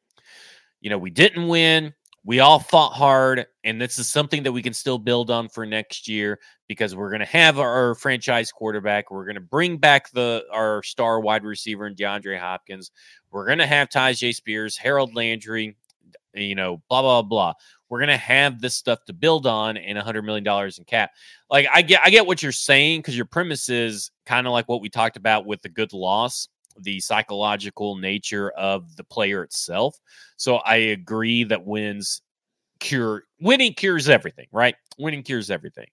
you 0.80 0.90
know 0.90 0.98
we 0.98 1.10
didn't 1.10 1.48
win. 1.48 1.94
We 2.26 2.40
all 2.40 2.58
fought 2.58 2.92
hard, 2.92 3.46
and 3.62 3.80
this 3.80 4.00
is 4.00 4.08
something 4.08 4.42
that 4.42 4.50
we 4.50 4.60
can 4.60 4.74
still 4.74 4.98
build 4.98 5.30
on 5.30 5.48
for 5.48 5.64
next 5.64 6.08
year 6.08 6.40
because 6.66 6.92
we're 6.92 7.10
going 7.10 7.20
to 7.20 7.24
have 7.24 7.60
our, 7.60 7.94
franchise 7.94 8.50
quarterback. 8.50 9.12
We're 9.12 9.26
going 9.26 9.36
to 9.36 9.40
bring 9.40 9.76
back 9.76 10.10
the 10.10 10.44
our 10.52 10.82
star 10.82 11.20
wide 11.20 11.44
receiver 11.44 11.86
in 11.86 11.94
DeAndre 11.94 12.36
Hopkins. 12.36 12.90
We're 13.30 13.46
going 13.46 13.58
to 13.58 13.66
have 13.66 13.90
Tyjae 13.90 14.34
Spears, 14.34 14.76
Harold 14.76 15.14
Landry, 15.14 15.76
you 16.34 16.56
know, 16.56 16.82
blah 16.88 17.00
blah 17.00 17.22
blah. 17.22 17.52
We're 17.88 18.00
going 18.00 18.08
to 18.08 18.16
have 18.16 18.60
this 18.60 18.74
stuff 18.74 19.04
to 19.04 19.12
build 19.12 19.46
on 19.46 19.76
and 19.76 19.96
a 19.96 20.02
hundred 20.02 20.22
million 20.22 20.42
dollars 20.42 20.78
in 20.78 20.84
cap. 20.84 21.12
Like 21.48 21.68
I 21.72 21.82
get, 21.82 22.00
I 22.04 22.10
get 22.10 22.26
what 22.26 22.42
you're 22.42 22.50
saying 22.50 23.02
because 23.02 23.14
your 23.14 23.26
premise 23.26 23.68
is 23.68 24.10
kind 24.24 24.48
of 24.48 24.52
like 24.52 24.68
what 24.68 24.80
we 24.80 24.88
talked 24.88 25.16
about 25.16 25.46
with 25.46 25.62
the 25.62 25.68
good 25.68 25.92
loss 25.92 26.48
the 26.80 27.00
psychological 27.00 27.96
nature 27.96 28.50
of 28.50 28.96
the 28.96 29.04
player 29.04 29.42
itself. 29.42 29.98
So 30.36 30.56
I 30.56 30.76
agree 30.76 31.44
that 31.44 31.64
wins 31.64 32.22
cure 32.80 33.24
winning 33.40 33.74
cures 33.74 34.08
everything, 34.08 34.46
right? 34.52 34.74
Winning 34.98 35.22
cures 35.22 35.50
everything. 35.50 35.86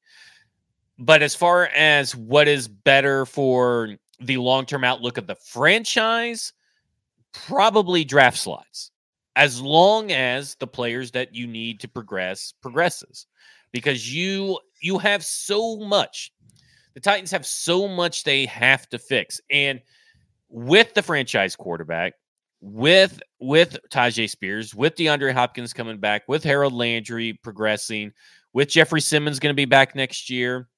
But 1.00 1.24
as 1.24 1.36
far 1.36 1.67
as 1.67 2.15
what 2.15 2.48
is 2.48 2.67
better 2.67 3.26
for 3.26 3.96
the 4.19 4.38
long-term 4.38 4.84
outlook 4.84 5.17
of 5.17 5.28
the 5.28 5.36
franchise, 5.36 6.54
probably 7.34 8.04
draft 8.04 8.38
slots. 8.38 8.91
As 9.36 9.60
long 9.60 10.12
as 10.12 10.56
the 10.56 10.67
players 10.67 11.12
that 11.12 11.34
you 11.34 11.48
need 11.48 11.80
to 11.80 11.88
progress 11.88 12.54
progresses. 12.62 13.26
Because 13.72 14.13
you 14.13 14.60
you 14.82 15.00
have 15.00 15.26
so 15.26 15.78
much. 15.78 16.32
The 16.93 17.00
Titans 17.00 17.32
have 17.32 17.46
so 17.46 17.88
much 17.88 18.24
they 18.24 18.46
have 18.46 18.88
to 18.89 19.00
fix. 19.00 19.41
And 19.50 19.82
with 20.54 20.94
the 20.94 21.02
franchise 21.02 21.56
quarterback, 21.56 22.13
with 22.62 23.20
with 23.39 23.76
Tyjae 23.92 24.30
Spears, 24.30 24.74
with 24.74 24.96
DeAndre 24.96 25.34
Hopkins 25.34 25.74
coming 25.74 25.98
back, 25.98 26.22
with 26.28 26.44
Harold 26.44 26.74
Landry 26.74 27.38
progressing, 27.44 28.12
with 28.54 28.70
Jeffrey 28.70 29.02
Simmons 29.02 29.39
going 29.39 29.52
to 29.52 29.60
be 29.60 29.66
back 29.66 29.96
next 29.96 30.30
year, 30.30 30.70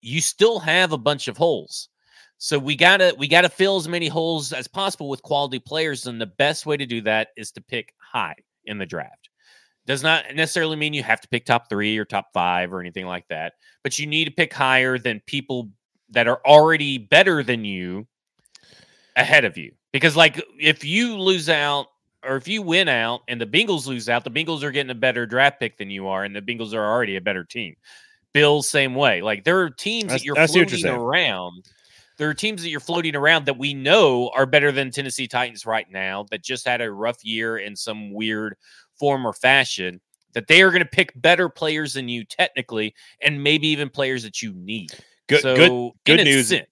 you 0.00 0.22
still 0.22 0.58
have 0.58 0.92
a 0.92 0.98
bunch 0.98 1.28
of 1.28 1.36
holes. 1.36 1.90
So 2.38 2.58
we 2.58 2.76
gotta 2.76 3.14
we 3.18 3.28
gotta 3.28 3.50
fill 3.50 3.76
as 3.76 3.88
many 3.88 4.08
holes 4.08 4.52
as 4.54 4.66
possible 4.66 5.10
with 5.10 5.22
quality 5.22 5.58
players, 5.58 6.06
and 6.06 6.18
the 6.18 6.26
best 6.26 6.64
way 6.64 6.78
to 6.78 6.86
do 6.86 7.02
that 7.02 7.28
is 7.36 7.52
to 7.52 7.60
pick 7.60 7.92
high 7.98 8.36
in 8.64 8.78
the 8.78 8.86
draft. 8.86 9.28
Does 9.86 10.02
not 10.02 10.24
necessarily 10.34 10.76
mean 10.76 10.94
you 10.94 11.02
have 11.02 11.20
to 11.20 11.28
pick 11.28 11.44
top 11.44 11.68
three 11.68 11.98
or 11.98 12.06
top 12.06 12.28
five 12.32 12.72
or 12.72 12.80
anything 12.80 13.06
like 13.06 13.26
that, 13.28 13.52
but 13.82 13.98
you 13.98 14.06
need 14.06 14.24
to 14.26 14.30
pick 14.30 14.54
higher 14.54 14.98
than 14.98 15.20
people 15.26 15.68
that 16.10 16.26
are 16.26 16.40
already 16.46 16.96
better 16.96 17.42
than 17.42 17.66
you 17.66 18.06
ahead 19.18 19.44
of 19.44 19.58
you. 19.58 19.72
Because 19.92 20.16
like 20.16 20.42
if 20.58 20.84
you 20.84 21.18
lose 21.18 21.48
out 21.48 21.88
or 22.24 22.36
if 22.36 22.48
you 22.48 22.62
win 22.62 22.88
out 22.88 23.20
and 23.28 23.40
the 23.40 23.46
Bengals 23.46 23.86
lose 23.86 24.08
out, 24.08 24.24
the 24.24 24.30
Bengals 24.30 24.62
are 24.62 24.70
getting 24.70 24.90
a 24.90 24.94
better 24.94 25.26
draft 25.26 25.60
pick 25.60 25.76
than 25.76 25.90
you 25.90 26.08
are, 26.08 26.24
and 26.24 26.34
the 26.34 26.42
Bengals 26.42 26.72
are 26.72 26.84
already 26.84 27.16
a 27.16 27.20
better 27.20 27.44
team. 27.44 27.74
Bills 28.32 28.68
same 28.68 28.94
way. 28.94 29.20
Like 29.22 29.44
there 29.44 29.60
are 29.60 29.70
teams 29.70 30.12
that 30.12 30.24
you're 30.24 30.34
floating 30.34 30.78
you're 30.78 31.00
around. 31.00 31.64
There 32.18 32.28
are 32.28 32.34
teams 32.34 32.62
that 32.62 32.70
you're 32.70 32.80
floating 32.80 33.14
around 33.14 33.46
that 33.46 33.58
we 33.58 33.74
know 33.74 34.30
are 34.34 34.46
better 34.46 34.72
than 34.72 34.90
Tennessee 34.90 35.28
Titans 35.28 35.64
right 35.64 35.86
now 35.90 36.26
that 36.30 36.42
just 36.42 36.66
had 36.66 36.80
a 36.80 36.90
rough 36.90 37.24
year 37.24 37.58
in 37.58 37.76
some 37.76 38.12
weird 38.12 38.56
form 38.98 39.26
or 39.26 39.32
fashion. 39.32 40.00
That 40.34 40.46
they 40.46 40.60
are 40.62 40.70
going 40.70 40.82
to 40.82 40.88
pick 40.88 41.12
better 41.16 41.48
players 41.48 41.94
than 41.94 42.08
you 42.08 42.24
technically, 42.24 42.94
and 43.22 43.42
maybe 43.42 43.68
even 43.68 43.88
players 43.88 44.24
that 44.24 44.42
you 44.42 44.52
need. 44.52 44.92
Good, 45.26 45.40
so, 45.40 45.56
good, 45.56 45.92
good 46.04 46.24
news. 46.24 46.48
Sense, 46.48 46.66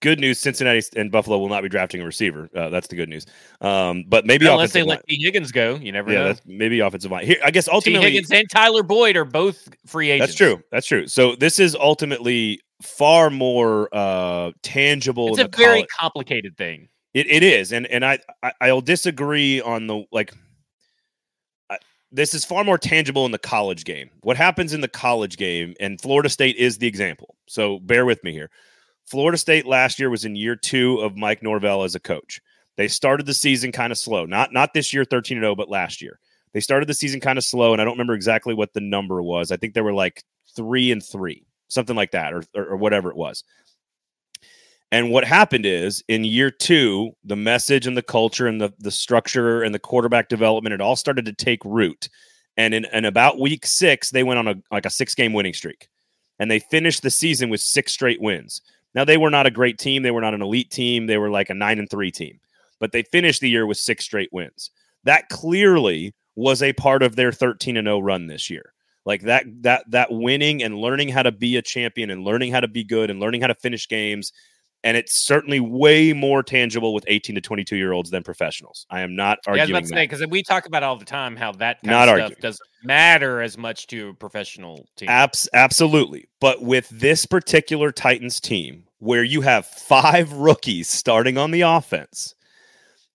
good 0.00 0.20
news. 0.20 0.38
Cincinnati 0.38 0.82
and 0.96 1.10
Buffalo 1.10 1.38
will 1.38 1.48
not 1.48 1.62
be 1.62 1.68
drafting 1.68 2.00
a 2.00 2.04
receiver. 2.04 2.48
Uh, 2.54 2.68
that's 2.70 2.88
the 2.88 2.96
good 2.96 3.08
news. 3.08 3.26
Um, 3.60 4.04
but 4.08 4.26
maybe 4.26 4.46
unless 4.46 4.72
they 4.72 4.82
let 4.82 5.06
Tee 5.06 5.22
Higgins 5.22 5.52
go, 5.52 5.76
you 5.76 5.92
never 5.92 6.12
yeah, 6.12 6.22
know. 6.24 6.34
Maybe 6.46 6.80
offensive 6.80 7.10
line. 7.10 7.26
Here, 7.26 7.38
I 7.44 7.50
guess 7.50 7.68
ultimately, 7.68 8.08
Tee 8.08 8.14
Higgins 8.14 8.32
and 8.32 8.48
Tyler 8.50 8.82
Boyd 8.82 9.16
are 9.16 9.24
both 9.24 9.68
free 9.86 10.10
agents. 10.10 10.32
That's 10.32 10.36
true. 10.36 10.62
That's 10.70 10.86
true. 10.86 11.06
So 11.06 11.36
this 11.36 11.58
is 11.58 11.74
ultimately 11.74 12.60
far 12.82 13.30
more 13.30 13.88
uh, 13.92 14.52
tangible. 14.62 15.28
It's 15.28 15.38
a 15.38 15.48
very 15.48 15.78
college. 15.78 15.88
complicated 15.98 16.56
thing. 16.56 16.88
It, 17.14 17.26
it 17.28 17.42
is, 17.42 17.72
and 17.72 17.86
and 17.86 18.04
I, 18.04 18.18
I 18.42 18.52
I'll 18.60 18.82
disagree 18.82 19.60
on 19.62 19.86
the 19.86 20.04
like 20.12 20.32
this 22.12 22.34
is 22.34 22.44
far 22.44 22.64
more 22.64 22.78
tangible 22.78 23.26
in 23.26 23.32
the 23.32 23.38
college 23.38 23.84
game. 23.84 24.10
What 24.22 24.36
happens 24.36 24.72
in 24.72 24.80
the 24.80 24.88
college 24.88 25.36
game, 25.36 25.74
and 25.80 26.00
Florida 26.00 26.28
State 26.28 26.56
is 26.56 26.78
the 26.78 26.86
example. 26.86 27.36
So 27.46 27.78
bear 27.80 28.06
with 28.06 28.22
me 28.24 28.32
here. 28.32 28.50
Florida 29.06 29.38
State 29.38 29.66
last 29.66 29.98
year 29.98 30.10
was 30.10 30.24
in 30.24 30.36
year 30.36 30.56
two 30.56 30.98
of 30.98 31.16
Mike 31.16 31.42
Norvell 31.42 31.84
as 31.84 31.94
a 31.94 32.00
coach. 32.00 32.40
They 32.76 32.88
started 32.88 33.26
the 33.26 33.34
season 33.34 33.72
kind 33.72 33.92
of 33.92 33.98
slow. 33.98 34.26
Not 34.26 34.52
not 34.52 34.74
this 34.74 34.92
year 34.92 35.04
13 35.04 35.40
0, 35.40 35.54
but 35.54 35.70
last 35.70 36.02
year. 36.02 36.18
They 36.52 36.60
started 36.60 36.88
the 36.88 36.94
season 36.94 37.20
kind 37.20 37.38
of 37.38 37.44
slow, 37.44 37.72
and 37.72 37.82
I 37.82 37.84
don't 37.84 37.94
remember 37.94 38.14
exactly 38.14 38.54
what 38.54 38.72
the 38.72 38.80
number 38.80 39.22
was. 39.22 39.52
I 39.52 39.56
think 39.56 39.74
they 39.74 39.80
were 39.80 39.92
like 39.92 40.24
three 40.54 40.90
and 40.90 41.04
three, 41.04 41.46
something 41.68 41.96
like 41.96 42.12
that, 42.12 42.32
or, 42.32 42.42
or, 42.54 42.64
or 42.66 42.76
whatever 42.76 43.10
it 43.10 43.16
was. 43.16 43.44
And 44.92 45.10
what 45.10 45.24
happened 45.24 45.66
is 45.66 46.02
in 46.08 46.24
year 46.24 46.50
two, 46.50 47.12
the 47.24 47.36
message 47.36 47.86
and 47.86 47.96
the 47.96 48.02
culture 48.02 48.46
and 48.46 48.60
the, 48.60 48.72
the 48.78 48.90
structure 48.90 49.62
and 49.62 49.74
the 49.74 49.80
quarterback 49.80 50.28
development, 50.28 50.74
it 50.74 50.80
all 50.80 50.96
started 50.96 51.24
to 51.26 51.32
take 51.32 51.64
root. 51.64 52.08
And 52.56 52.72
in, 52.72 52.86
in 52.92 53.04
about 53.04 53.40
week 53.40 53.66
six, 53.66 54.10
they 54.10 54.22
went 54.22 54.38
on 54.38 54.48
a 54.48 54.54
like 54.70 54.86
a 54.86 54.90
six 54.90 55.14
game 55.14 55.32
winning 55.32 55.54
streak. 55.54 55.88
And 56.38 56.50
they 56.50 56.60
finished 56.60 57.02
the 57.02 57.10
season 57.10 57.50
with 57.50 57.60
six 57.60 57.92
straight 57.92 58.20
wins. 58.20 58.62
Now 58.96 59.04
they 59.04 59.18
were 59.18 59.30
not 59.30 59.46
a 59.46 59.50
great 59.50 59.78
team. 59.78 60.02
They 60.02 60.10
were 60.10 60.22
not 60.22 60.34
an 60.34 60.42
elite 60.42 60.70
team. 60.70 61.06
They 61.06 61.18
were 61.18 61.30
like 61.30 61.50
a 61.50 61.54
nine 61.54 61.78
and 61.78 61.88
three 61.88 62.10
team. 62.10 62.40
But 62.80 62.92
they 62.92 63.02
finished 63.02 63.42
the 63.42 63.50
year 63.50 63.66
with 63.66 63.76
six 63.76 64.04
straight 64.04 64.30
wins. 64.32 64.70
That 65.04 65.28
clearly 65.28 66.14
was 66.34 66.62
a 66.62 66.72
part 66.72 67.02
of 67.02 67.14
their 67.14 67.30
13 67.30 67.76
and 67.76 67.86
0 67.86 68.00
run 68.00 68.26
this 68.26 68.50
year. 68.50 68.72
Like 69.04 69.22
that 69.22 69.44
that 69.60 69.88
that 69.90 70.10
winning 70.10 70.62
and 70.62 70.78
learning 70.78 71.10
how 71.10 71.22
to 71.22 71.30
be 71.30 71.56
a 71.56 71.62
champion 71.62 72.10
and 72.10 72.24
learning 72.24 72.52
how 72.52 72.60
to 72.60 72.68
be 72.68 72.82
good 72.82 73.10
and 73.10 73.20
learning 73.20 73.42
how 73.42 73.46
to 73.46 73.54
finish 73.54 73.86
games 73.86 74.32
and 74.84 74.96
it's 74.96 75.26
certainly 75.26 75.60
way 75.60 76.12
more 76.12 76.42
tangible 76.42 76.94
with 76.94 77.04
18 77.08 77.34
to 77.34 77.40
22 77.40 77.76
year 77.76 77.92
olds 77.92 78.10
than 78.10 78.22
professionals. 78.22 78.86
I 78.90 79.00
am 79.00 79.16
not 79.16 79.38
arguing. 79.46 79.70
Yeah, 79.70 79.76
I 79.76 79.80
was 79.80 79.90
about 79.90 80.00
because 80.08 80.26
we 80.28 80.42
talk 80.42 80.66
about 80.66 80.82
all 80.82 80.96
the 80.96 81.04
time 81.04 81.36
how 81.36 81.52
that 81.52 81.82
kind 81.82 81.90
not 81.90 82.08
of 82.08 82.26
stuff 82.26 82.40
doesn't 82.40 82.68
matter 82.84 83.42
as 83.42 83.58
much 83.58 83.86
to 83.88 84.10
a 84.10 84.14
professional 84.14 84.86
team. 84.96 85.08
Abs- 85.08 85.48
absolutely, 85.52 86.28
but 86.40 86.62
with 86.62 86.88
this 86.90 87.26
particular 87.26 87.90
Titans 87.90 88.40
team, 88.40 88.84
where 88.98 89.24
you 89.24 89.40
have 89.40 89.66
five 89.66 90.32
rookies 90.32 90.88
starting 90.88 91.36
on 91.36 91.50
the 91.50 91.62
offense, 91.62 92.34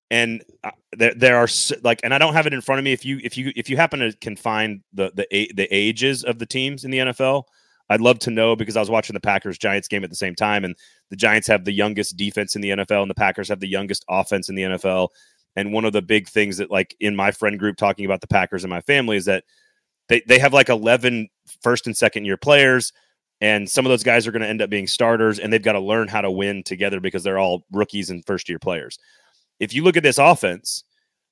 and 0.09 0.43
uh, 0.63 0.71
there, 0.91 1.13
there 1.13 1.37
are 1.37 1.47
like, 1.83 2.01
and 2.03 2.13
I 2.13 2.17
don't 2.17 2.33
have 2.33 2.47
it 2.47 2.53
in 2.53 2.61
front 2.61 2.79
of 2.79 2.83
me. 2.83 2.91
If 2.91 3.05
you 3.05 3.21
if 3.23 3.37
you 3.37 3.53
if 3.55 3.69
you 3.69 3.77
happen 3.77 3.99
to 4.01 4.11
can 4.17 4.35
find 4.35 4.81
the 4.93 5.11
the 5.15 5.51
the 5.55 5.67
ages 5.71 6.23
of 6.23 6.37
the 6.37 6.45
teams 6.45 6.83
in 6.83 6.91
the 6.91 6.97
NFL, 6.97 7.43
I'd 7.89 8.01
love 8.01 8.19
to 8.19 8.31
know 8.31 8.55
because 8.55 8.77
I 8.77 8.79
was 8.79 8.89
watching 8.89 9.13
the 9.13 9.19
Packers 9.19 9.57
Giants 9.57 9.87
game 9.87 10.03
at 10.03 10.09
the 10.09 10.15
same 10.15 10.35
time, 10.35 10.63
and 10.63 10.75
the 11.09 11.15
Giants 11.15 11.47
have 11.47 11.65
the 11.65 11.73
youngest 11.73 12.17
defense 12.17 12.55
in 12.55 12.61
the 12.61 12.69
NFL, 12.69 13.01
and 13.01 13.09
the 13.09 13.15
Packers 13.15 13.49
have 13.49 13.59
the 13.59 13.67
youngest 13.67 14.05
offense 14.09 14.49
in 14.49 14.55
the 14.55 14.63
NFL. 14.63 15.09
And 15.55 15.73
one 15.73 15.83
of 15.83 15.93
the 15.93 16.01
big 16.01 16.29
things 16.29 16.57
that, 16.57 16.71
like, 16.71 16.95
in 16.99 17.15
my 17.15 17.31
friend 17.31 17.59
group 17.59 17.75
talking 17.77 18.05
about 18.05 18.21
the 18.21 18.27
Packers 18.27 18.63
and 18.63 18.69
my 18.69 18.81
family 18.81 19.17
is 19.17 19.25
that 19.25 19.43
they, 20.07 20.21
they 20.27 20.39
have 20.39 20.53
like 20.53 20.69
11 20.69 21.29
first 21.61 21.87
and 21.87 21.95
second 21.95 22.25
year 22.25 22.37
players, 22.37 22.93
and 23.41 23.69
some 23.69 23.85
of 23.85 23.89
those 23.89 24.03
guys 24.03 24.27
are 24.27 24.31
going 24.31 24.43
to 24.43 24.47
end 24.47 24.61
up 24.61 24.69
being 24.69 24.87
starters, 24.87 25.39
and 25.39 25.51
they've 25.51 25.61
got 25.61 25.73
to 25.73 25.79
learn 25.79 26.07
how 26.07 26.21
to 26.21 26.31
win 26.31 26.63
together 26.63 26.99
because 26.99 27.23
they're 27.23 27.39
all 27.39 27.65
rookies 27.71 28.09
and 28.09 28.25
first 28.25 28.47
year 28.47 28.59
players. 28.59 28.99
If 29.59 29.73
you 29.73 29.83
look 29.83 29.97
at 29.97 30.03
this 30.03 30.17
offense, 30.17 30.83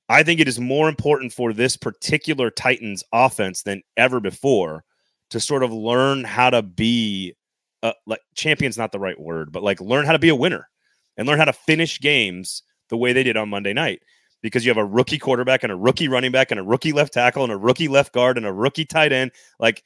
I 0.08 0.24
think 0.24 0.40
it 0.40 0.48
is 0.48 0.58
more 0.58 0.88
important 0.88 1.32
for 1.32 1.52
this 1.52 1.76
particular 1.76 2.50
Titans 2.50 3.04
offense 3.12 3.62
than 3.62 3.82
ever 3.96 4.18
before 4.18 4.84
to 5.30 5.40
sort 5.40 5.62
of 5.62 5.72
learn 5.72 6.24
how 6.24 6.50
to 6.50 6.62
be 6.62 7.34
uh, 7.82 7.92
like 8.06 8.20
champion's 8.34 8.78
not 8.78 8.92
the 8.92 8.98
right 8.98 9.18
word, 9.18 9.52
but 9.52 9.62
like 9.62 9.80
learn 9.80 10.04
how 10.04 10.12
to 10.12 10.18
be 10.18 10.28
a 10.28 10.34
winner 10.34 10.68
and 11.16 11.26
learn 11.26 11.38
how 11.38 11.44
to 11.44 11.52
finish 11.52 12.00
games 12.00 12.62
the 12.88 12.96
way 12.96 13.12
they 13.12 13.22
did 13.22 13.36
on 13.36 13.48
Monday 13.48 13.72
night 13.72 14.02
because 14.42 14.64
you 14.64 14.70
have 14.70 14.78
a 14.78 14.84
rookie 14.84 15.18
quarterback 15.18 15.62
and 15.62 15.72
a 15.72 15.76
rookie 15.76 16.08
running 16.08 16.32
back 16.32 16.50
and 16.50 16.60
a 16.60 16.64
rookie 16.64 16.92
left 16.92 17.12
tackle 17.12 17.44
and 17.44 17.52
a 17.52 17.56
rookie 17.56 17.88
left 17.88 18.12
guard 18.12 18.36
and 18.36 18.46
a 18.46 18.52
rookie 18.52 18.84
tight 18.84 19.12
end. 19.12 19.30
Like 19.58 19.82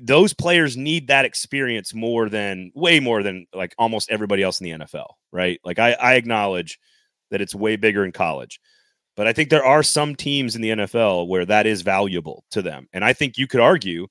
those 0.00 0.32
players 0.32 0.76
need 0.76 1.08
that 1.08 1.24
experience 1.24 1.94
more 1.94 2.28
than 2.28 2.72
way 2.74 3.00
more 3.00 3.22
than 3.22 3.46
like 3.54 3.74
almost 3.78 4.10
everybody 4.10 4.42
else 4.42 4.60
in 4.60 4.64
the 4.64 4.84
NFL, 4.84 5.08
right? 5.32 5.60
Like 5.64 5.78
I, 5.78 5.92
I 5.92 6.14
acknowledge 6.14 6.78
that 7.30 7.40
it's 7.40 7.54
way 7.54 7.76
bigger 7.76 8.04
in 8.04 8.12
college. 8.12 8.60
But 9.16 9.26
I 9.26 9.32
think 9.32 9.48
there 9.48 9.64
are 9.64 9.82
some 9.82 10.14
teams 10.14 10.54
in 10.54 10.62
the 10.62 10.70
NFL 10.70 11.26
where 11.26 11.46
that 11.46 11.66
is 11.66 11.82
valuable 11.82 12.44
to 12.50 12.60
them. 12.60 12.86
And 12.92 13.04
I 13.04 13.14
think 13.14 13.38
you 13.38 13.46
could 13.46 13.60
argue 13.60 14.06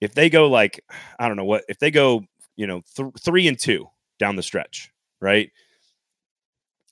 if 0.00 0.14
they 0.14 0.28
go 0.28 0.48
like, 0.48 0.84
I 1.18 1.28
don't 1.28 1.36
know 1.36 1.44
what, 1.44 1.64
if 1.68 1.78
they 1.78 1.90
go, 1.90 2.24
you 2.56 2.66
know, 2.66 2.82
th- 2.96 3.12
three 3.20 3.46
and 3.46 3.58
two 3.58 3.86
down 4.18 4.36
the 4.36 4.42
stretch, 4.42 4.90
right? 5.20 5.50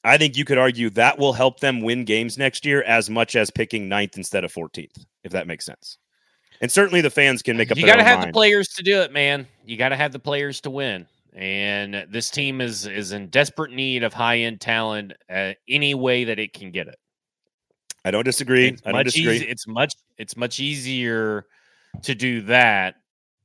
I 0.04 0.16
think 0.16 0.36
you 0.36 0.44
could 0.44 0.58
argue 0.58 0.90
that 0.90 1.18
will 1.18 1.32
help 1.32 1.58
them 1.60 1.80
win 1.80 2.04
games 2.04 2.38
next 2.38 2.64
year 2.64 2.82
as 2.84 3.10
much 3.10 3.34
as 3.34 3.50
picking 3.50 3.88
ninth 3.88 4.16
instead 4.16 4.44
of 4.44 4.52
14th, 4.52 5.04
if 5.24 5.32
that 5.32 5.46
makes 5.46 5.66
sense. 5.66 5.98
And 6.60 6.70
certainly 6.70 7.00
the 7.00 7.10
fans 7.10 7.42
can 7.42 7.56
make 7.56 7.70
up. 7.70 7.78
You 7.78 7.86
got 7.86 7.96
to 7.96 8.04
have 8.04 8.20
mind. 8.20 8.30
the 8.30 8.32
players 8.32 8.68
to 8.68 8.82
do 8.82 9.00
it, 9.00 9.12
man. 9.12 9.46
You 9.64 9.76
got 9.76 9.90
to 9.90 9.96
have 9.96 10.12
the 10.12 10.18
players 10.18 10.60
to 10.62 10.70
win. 10.70 11.06
And 11.34 12.06
this 12.10 12.30
team 12.30 12.60
is 12.60 12.86
is 12.86 13.12
in 13.12 13.28
desperate 13.28 13.70
need 13.70 14.02
of 14.02 14.12
high 14.12 14.38
end 14.38 14.60
talent 14.60 15.12
uh, 15.30 15.52
any 15.68 15.94
way 15.94 16.24
that 16.24 16.38
it 16.38 16.52
can 16.52 16.72
get 16.72 16.88
it. 16.88 16.98
I 18.08 18.10
don't 18.10 18.24
disagree. 18.24 18.68
It's 18.68 18.82
I 18.86 18.92
don't 18.92 19.04
disagree. 19.04 19.36
Easy, 19.36 19.44
it's 19.46 19.66
much 19.66 19.94
it's 20.16 20.36
much 20.36 20.60
easier 20.60 21.44
to 22.02 22.14
do 22.14 22.40
that 22.42 22.94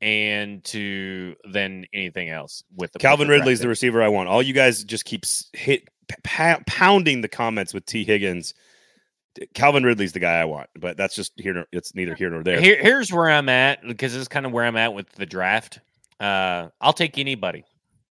and 0.02 0.64
to 0.66 1.36
than 1.50 1.86
anything 1.94 2.30
else 2.30 2.64
with 2.76 2.94
the 2.94 3.00
Calvin 3.00 3.28
Ridley's 3.28 3.60
the 3.60 3.68
receiver 3.68 4.02
I 4.02 4.08
want. 4.08 4.30
All 4.30 4.42
you 4.42 4.54
guys 4.54 4.84
just 4.86 5.04
keep 5.04 5.26
hit 5.52 5.90
p- 6.08 6.56
pounding 6.66 7.22
the 7.22 7.28
comments 7.28 7.74
with 7.74 7.86
Tee 7.86 8.06
Higgins. 8.06 8.54
Calvin 9.54 9.84
Ridley's 9.84 10.14
the 10.14 10.20
guy 10.20 10.40
I 10.40 10.46
want, 10.46 10.70
but 10.80 10.96
that's 10.96 11.16
just 11.16 11.34
here. 11.36 11.66
It's 11.74 11.94
neither 11.94 12.16
here 12.16 12.30
nor 12.30 12.44
there. 12.44 12.62
Here, 12.62 12.82
here's 12.82 13.12
where 13.12 13.30
I'm 13.30 13.50
at 13.50 13.86
because 13.86 14.16
it's 14.16 14.28
kind 14.28 14.46
of 14.46 14.52
where 14.52 14.64
I'm 14.64 14.78
at 14.78 14.94
with 14.94 15.10
the 15.14 15.26
draft. 15.26 15.80
Uh, 16.20 16.70
I'll 16.80 16.94
take 16.94 17.18
anybody. 17.18 17.66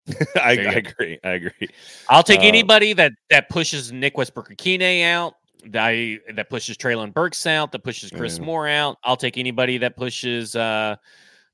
I, 0.35 0.51
I 0.51 0.53
agree. 0.53 1.19
I 1.23 1.29
agree. 1.31 1.69
I'll 2.09 2.23
take 2.23 2.39
uh, 2.39 2.43
anybody 2.43 2.93
that 2.93 3.11
that 3.29 3.49
pushes 3.49 3.91
Nick 3.91 4.17
Westbrook-Ikhine 4.17 5.03
out 5.03 5.35
that 5.67 6.19
that 6.35 6.49
pushes 6.49 6.77
Treylon 6.77 7.13
Burks 7.13 7.45
out, 7.45 7.71
that 7.71 7.83
pushes 7.83 8.11
Chris 8.11 8.37
yeah. 8.37 8.45
Moore 8.45 8.67
out. 8.67 8.97
I'll 9.03 9.17
take 9.17 9.37
anybody 9.37 9.77
that 9.79 9.95
pushes 9.95 10.55
uh, 10.55 10.95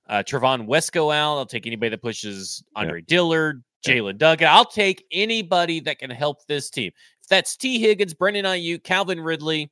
uh, 0.07 0.23
Trevon 0.23 0.67
Wesco 0.67 1.13
out. 1.13 1.37
I'll 1.37 1.45
take 1.45 1.67
anybody 1.67 1.89
that 1.89 2.01
pushes 2.01 2.63
Andre 2.75 2.99
yeah. 2.99 3.05
Dillard, 3.07 3.63
Jalen 3.85 4.13
yeah. 4.13 4.17
Duggan. 4.17 4.47
I'll 4.47 4.65
take 4.65 5.05
anybody 5.11 5.79
that 5.81 5.99
can 5.99 6.09
help 6.09 6.45
this 6.47 6.69
team. 6.69 6.91
If 7.21 7.29
that's 7.29 7.57
Tee 7.57 7.79
Higgins, 7.79 8.13
Brandon 8.13 8.45
Aiyuk, 8.45 8.83
Calvin 8.83 9.19
Ridley, 9.19 9.71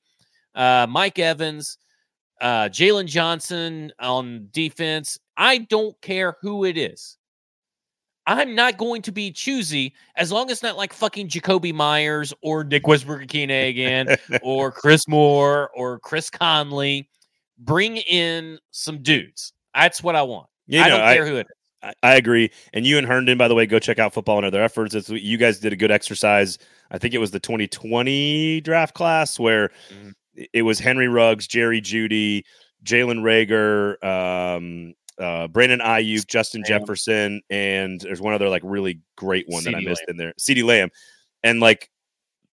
uh, 0.56 0.88
Mike 0.90 1.20
Evans, 1.20 1.78
uh, 2.42 2.70
Jaylon 2.70 3.06
Johnson 3.06 3.92
on 4.00 4.50
defense, 4.52 5.20
I 5.38 5.60
don't 5.60 6.00
care 6.02 6.38
who 6.42 6.66
it 6.66 6.78
is. 6.78 7.18
I'm 8.26 8.56
not 8.56 8.78
going 8.78 9.02
to 9.04 9.12
be 9.12 9.32
choosy 9.32 9.94
as 10.16 10.32
long 10.32 10.50
as 10.50 10.64
not 10.64 10.78
like 10.78 10.94
fucking 10.94 11.28
Jakobi 11.28 11.74
Meyers 11.74 12.34
or 12.42 12.64
Nick 12.64 12.88
Westbrook-Ikhine 12.88 13.70
again 13.70 14.16
or 14.42 14.72
Chris 14.72 15.08
Moore 15.08 15.70
or 15.76 16.00
Chris 16.00 16.30
Conley. 16.30 17.10
Bring 17.58 17.98
in 17.98 18.60
some 18.72 19.02
dudes. 19.02 19.54
That's 19.76 20.02
what 20.02 20.16
I 20.16 20.22
want. 20.22 20.48
You 20.68 20.80
know, 20.80 20.86
I 20.86 20.90
don't 20.90 21.00
care 21.00 21.26
I, 21.26 21.28
who 21.28 21.36
it 21.38 21.48
is. 21.48 21.94
I 22.02 22.16
agree. 22.16 22.50
And 22.74 22.88
you 22.88 22.98
and 22.98 23.06
Herndon, 23.06 23.38
by 23.38 23.48
the 23.48 23.56
way, 23.56 23.66
go 23.66 23.78
check 23.78 24.00
out 24.00 24.14
football 24.14 24.38
and 24.38 24.46
other 24.46 24.62
F 24.62 24.78
words. 24.78 24.96
It's, 24.96 25.10
you 25.10 25.38
guys 25.38 25.60
did 25.60 25.74
a 25.74 25.76
good 25.76 25.92
exercise. 25.92 26.58
I 26.92 26.98
think 26.98 27.14
it 27.14 27.18
was 27.18 27.32
the 27.32 27.40
2020 27.40 28.62
draft 28.62 28.94
class 28.94 29.38
where 29.38 29.70
mm-hmm. 29.90 30.12
it 30.54 30.62
was 30.62 30.80
Henry 30.80 31.10
Ruggs, 31.10 31.46
Jerry 31.46 31.82
Jeudy, 31.82 32.44
Jalen 32.86 33.22
Reagor, 33.22 34.02
um, 34.04 34.94
uh, 35.20 35.48
Brandon 35.48 35.80
Aiyuk, 35.80 36.28
Justin 36.28 36.62
Lamb. 36.62 36.80
Jefferson, 36.80 37.42
and 37.50 38.02
there's 38.02 38.22
one 38.22 38.34
other 38.34 38.50
like 38.50 38.62
really 38.66 39.00
great 39.16 39.46
one 39.48 39.64
that 39.64 39.76
I 39.76 39.80
missed 39.80 40.04
Lamb. 40.08 40.10
in 40.10 40.18
there, 40.18 40.34
CeeDee 40.40 40.64
Lamb, 40.64 40.90
and 41.44 41.60
like 41.60 41.90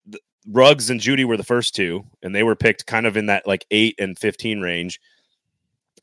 the, 0.07 0.19
Ruggs 0.49 0.91
and 0.91 1.01
Jeudy 1.01 1.25
were 1.25 1.37
the 1.37 1.45
first 1.45 1.75
two, 1.75 2.05
and 2.23 2.35
they 2.35 2.43
were 2.43 2.57
picked 2.57 2.87
kind 2.87 3.07
of 3.07 3.17
in 3.17 3.27
that 3.27 3.47
like 3.47 3.67
eight 3.71 3.95
and 3.99 4.19
fifteen 4.19 4.61
range, 4.61 5.01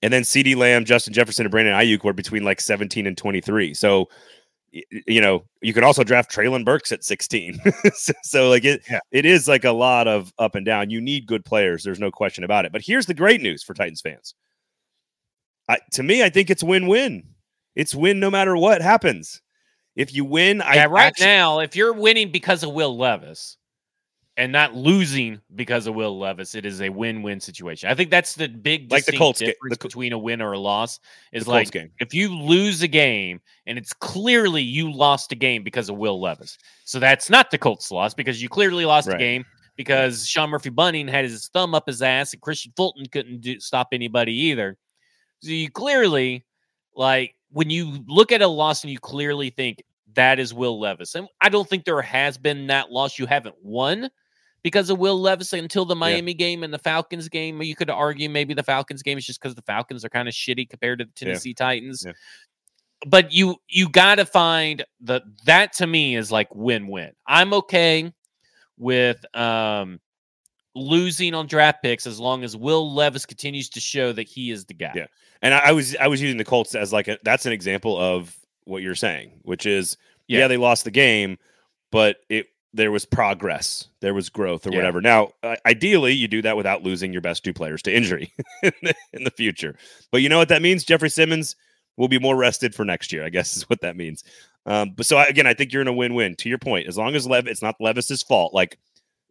and 0.02 0.12
then 0.14 0.24
CeeDee 0.24 0.56
Lamb, 0.56 0.86
Justin 0.86 1.14
Jefferson, 1.14 1.46
and 1.46 1.52
Brandon 1.52 1.74
Aiyuk 1.74 2.04
were 2.04 2.14
between 2.14 2.44
like 2.44 2.62
seventeen 2.62 3.08
and 3.08 3.18
twenty 3.18 3.42
three. 3.42 3.74
So 3.74 4.08
you 5.08 5.22
know, 5.22 5.46
you 5.62 5.74
could 5.74 5.84
also 5.84 6.04
draft 6.04 6.34
Treylon 6.34 6.66
Burks 6.66 6.92
at 6.92 7.04
16. 7.04 7.60
so, 7.94 8.14
so, 8.24 8.50
like 8.50 8.66
it, 8.66 8.82
yeah. 8.90 9.00
it 9.12 9.26
is 9.26 9.48
like 9.48 9.64
a 9.64 9.72
lot 9.72 10.08
of 10.08 10.34
up 10.38 10.56
and 10.56 10.66
down. 10.66 10.90
You 10.90 11.00
need 11.00 11.28
good 11.28 11.46
players. 11.46 11.84
There's 11.84 12.00
no 12.00 12.12
question 12.12 12.44
about 12.44 12.66
it. 12.66 12.72
But 12.72 12.82
here's 12.82 13.06
the 13.06 13.14
great 13.14 13.42
news 13.42 13.64
for 13.64 13.74
Titans 13.74 14.02
fans. 14.02 14.36
I, 15.68 15.80
to 15.94 16.04
me, 16.04 16.24
I 16.24 16.30
think 16.30 16.50
it's 16.50 16.64
win-win. 16.64 17.24
It's 17.76 17.96
win 17.96 18.20
no 18.20 18.30
matter 18.30 18.56
what 18.56 18.82
happens. 18.82 19.42
If 19.96 20.14
you 20.14 20.26
win, 20.26 20.58
yeah, 20.58 20.84
I 20.84 20.86
right 20.88 21.08
actually, 21.08 21.26
now, 21.28 21.60
if 21.60 21.76
you're 21.76 21.94
winning 21.94 22.32
because 22.32 22.64
of 22.64 22.74
Will 22.74 22.98
Levis 22.98 23.58
and 24.38 24.52
not 24.52 24.76
losing 24.76 25.40
because 25.56 25.88
of 25.88 25.96
Will 25.96 26.20
Levis, 26.20 26.54
it 26.54 26.66
is 26.66 26.82
a 26.82 26.90
win-win 26.90 27.40
situation. 27.40 27.90
I 27.90 27.96
think 27.96 28.12
that's 28.12 28.36
the 28.36 28.50
big 28.50 28.92
like 28.92 29.06
the 29.06 29.18
Colts 29.18 29.40
difference 29.40 29.78
the, 29.78 29.88
between 29.88 30.12
a 30.12 30.18
win 30.18 30.42
or 30.42 30.52
a 30.52 30.60
loss. 30.60 31.00
Is 31.32 31.48
like 31.48 31.72
game. 31.72 31.92
if 32.00 32.14
you 32.14 32.34
lose 32.34 32.82
a 32.82 32.90
game 32.90 33.40
and 33.66 33.78
it's 33.78 33.94
clearly 33.94 34.62
you 34.62 34.92
lost 34.92 35.32
a 35.32 35.36
game 35.36 35.64
because 35.64 35.88
of 35.88 35.96
Will 35.96 36.20
Levis. 36.20 36.58
So 36.84 37.00
that's 37.00 37.30
not 37.30 37.50
the 37.50 37.58
Colts 37.58 37.90
loss 37.90 38.14
because 38.14 38.42
you 38.42 38.50
clearly 38.50 38.86
lost 38.86 39.08
right. 39.08 39.16
a 39.16 39.20
game 39.20 39.46
because 39.78 40.28
Sean 40.28 40.50
Murphy 40.50 40.70
Bunting 40.70 41.08
had 41.08 41.24
his 41.24 41.48
thumb 41.48 41.74
up 41.74 41.88
his 41.88 42.02
ass 42.02 42.34
and 42.34 42.42
Kristian 42.42 42.76
Fulton 42.76 43.06
couldn't 43.06 43.42
do, 43.42 43.60
stop 43.62 43.90
anybody 43.94 44.34
either. 44.34 44.78
So 45.40 45.52
you 45.52 45.70
clearly 45.70 46.46
like 46.96 47.36
when 47.52 47.70
you 47.70 48.04
look 48.08 48.32
at 48.32 48.42
a 48.42 48.48
loss 48.48 48.84
and 48.84 48.92
you 48.92 49.00
clearly 49.00 49.50
think 49.50 49.84
that 50.16 50.40
is 50.40 50.54
Will 50.54 50.80
Levis, 50.80 51.16
and 51.16 51.28
I 51.42 51.50
don't 51.50 51.68
think 51.68 51.86
there 51.86 52.02
has 52.02 52.38
been 52.38 52.68
that 52.68 52.92
loss 52.92 53.20
you 53.20 53.26
haven't 53.26 53.56
won 53.62 54.10
because 54.64 54.90
of 54.90 54.98
Will 54.98 55.22
Levis 55.22 55.54
until 55.54 55.86
the 55.86 55.96
Miami 55.96 56.32
yeah. 56.32 56.38
game 56.38 56.64
and 56.64 56.74
the 56.74 56.80
Falcons 56.80 57.30
game. 57.30 57.62
You 57.62 57.76
could 57.76 57.90
argue 57.90 58.30
maybe 58.30 58.54
the 58.54 58.64
Falcons 58.64 59.04
game 59.04 59.18
is 59.18 59.26
just 59.26 59.40
because 59.40 59.56
the 59.56 59.62
Falcons 59.62 60.04
are 60.04 60.10
kind 60.10 60.28
of 60.28 60.34
shitty 60.34 60.70
compared 60.70 61.00
to 61.00 61.06
the 61.06 61.12
Tennessee 61.12 61.50
yeah. 61.50 61.66
Titans. 61.66 62.04
Yeah. 62.06 62.14
But 63.06 63.32
you 63.32 63.58
you 63.70 63.90
got 63.90 64.16
to 64.16 64.26
find 64.26 64.84
the 65.02 65.22
that 65.46 65.74
to 65.74 65.86
me 65.86 66.16
is 66.16 66.32
like 66.32 66.54
win 66.56 66.88
win. 66.88 67.12
I'm 67.28 67.54
okay 67.54 68.12
with 68.78 69.24
um 69.36 70.00
losing 70.76 71.34
on 71.34 71.48
draft 71.48 71.82
picks 71.82 72.06
as 72.06 72.20
long 72.20 72.44
as 72.44 72.56
Will 72.56 72.94
Levis 72.94 73.26
continues 73.26 73.70
to 73.70 73.80
show 73.80 74.12
that 74.12 74.28
he 74.28 74.52
is 74.52 74.66
the 74.66 74.74
guy. 74.74 74.92
Yeah. 74.96 75.08
And 75.42 75.54
I, 75.54 75.70
I 75.70 75.72
was 75.72 75.96
I 75.98 76.08
was 76.08 76.22
using 76.22 76.38
the 76.38 76.46
Colts 76.46 76.76
as 76.76 76.94
like 76.94 77.08
a 77.08 77.18
that's 77.24 77.46
an 77.46 77.54
example 77.54 77.98
of 77.98 78.36
what 78.66 78.82
you're 78.82 78.96
saying, 78.96 79.32
which 79.44 79.66
is 79.66 79.98
yeah, 80.28 80.40
yeah 80.40 80.48
they 80.48 80.58
lost 80.58 80.84
the 80.84 80.92
game, 80.92 81.38
but 81.92 82.18
it 82.30 82.48
there 82.74 82.92
was 82.92 83.06
progress, 83.06 83.88
there 84.02 84.14
was 84.14 84.30
growth 84.30 84.68
or 84.68 84.72
yeah. 84.72 84.78
whatever. 84.78 85.00
Now, 85.00 85.30
uh, 85.44 85.56
ideally, 85.66 86.12
you 86.12 86.28
do 86.28 86.42
that 86.42 86.58
without 86.58 86.84
losing 86.84 87.14
your 87.14 87.22
best 87.22 87.44
two 87.44 87.54
players 87.54 87.82
to 87.84 87.96
injury 87.96 88.34
in, 88.64 88.74
the, 88.84 88.94
in 89.14 89.24
the 89.24 89.32
future. 89.32 89.78
But 90.12 90.22
you 90.22 90.28
know 90.28 90.38
what 90.38 90.50
that 90.50 90.62
means? 90.62 90.84
Jeffrey 90.84 91.10
Simmons 91.10 91.56
will 91.96 92.10
be 92.10 92.20
more 92.20 92.36
rested 92.36 92.76
for 92.76 92.84
next 92.84 93.14
year. 93.14 93.24
I 93.24 93.30
guess 93.30 93.56
is 93.56 93.70
what 93.70 93.82
that 93.82 93.96
means. 93.96 94.24
Um, 94.66 94.92
but 94.96 95.06
so 95.06 95.18
again, 95.20 95.48
I 95.48 95.54
think 95.54 95.72
you're 95.72 95.82
in 95.82 95.88
a 95.88 95.94
win-win. 95.94 96.36
To 96.36 96.50
your 96.50 96.58
point, 96.58 96.88
as 96.88 96.98
long 96.98 97.16
as 97.16 97.28
Lev, 97.28 97.48
it's 97.48 97.62
not 97.62 97.76
Levis's 97.80 98.24
fault. 98.24 98.54
Like 98.54 98.78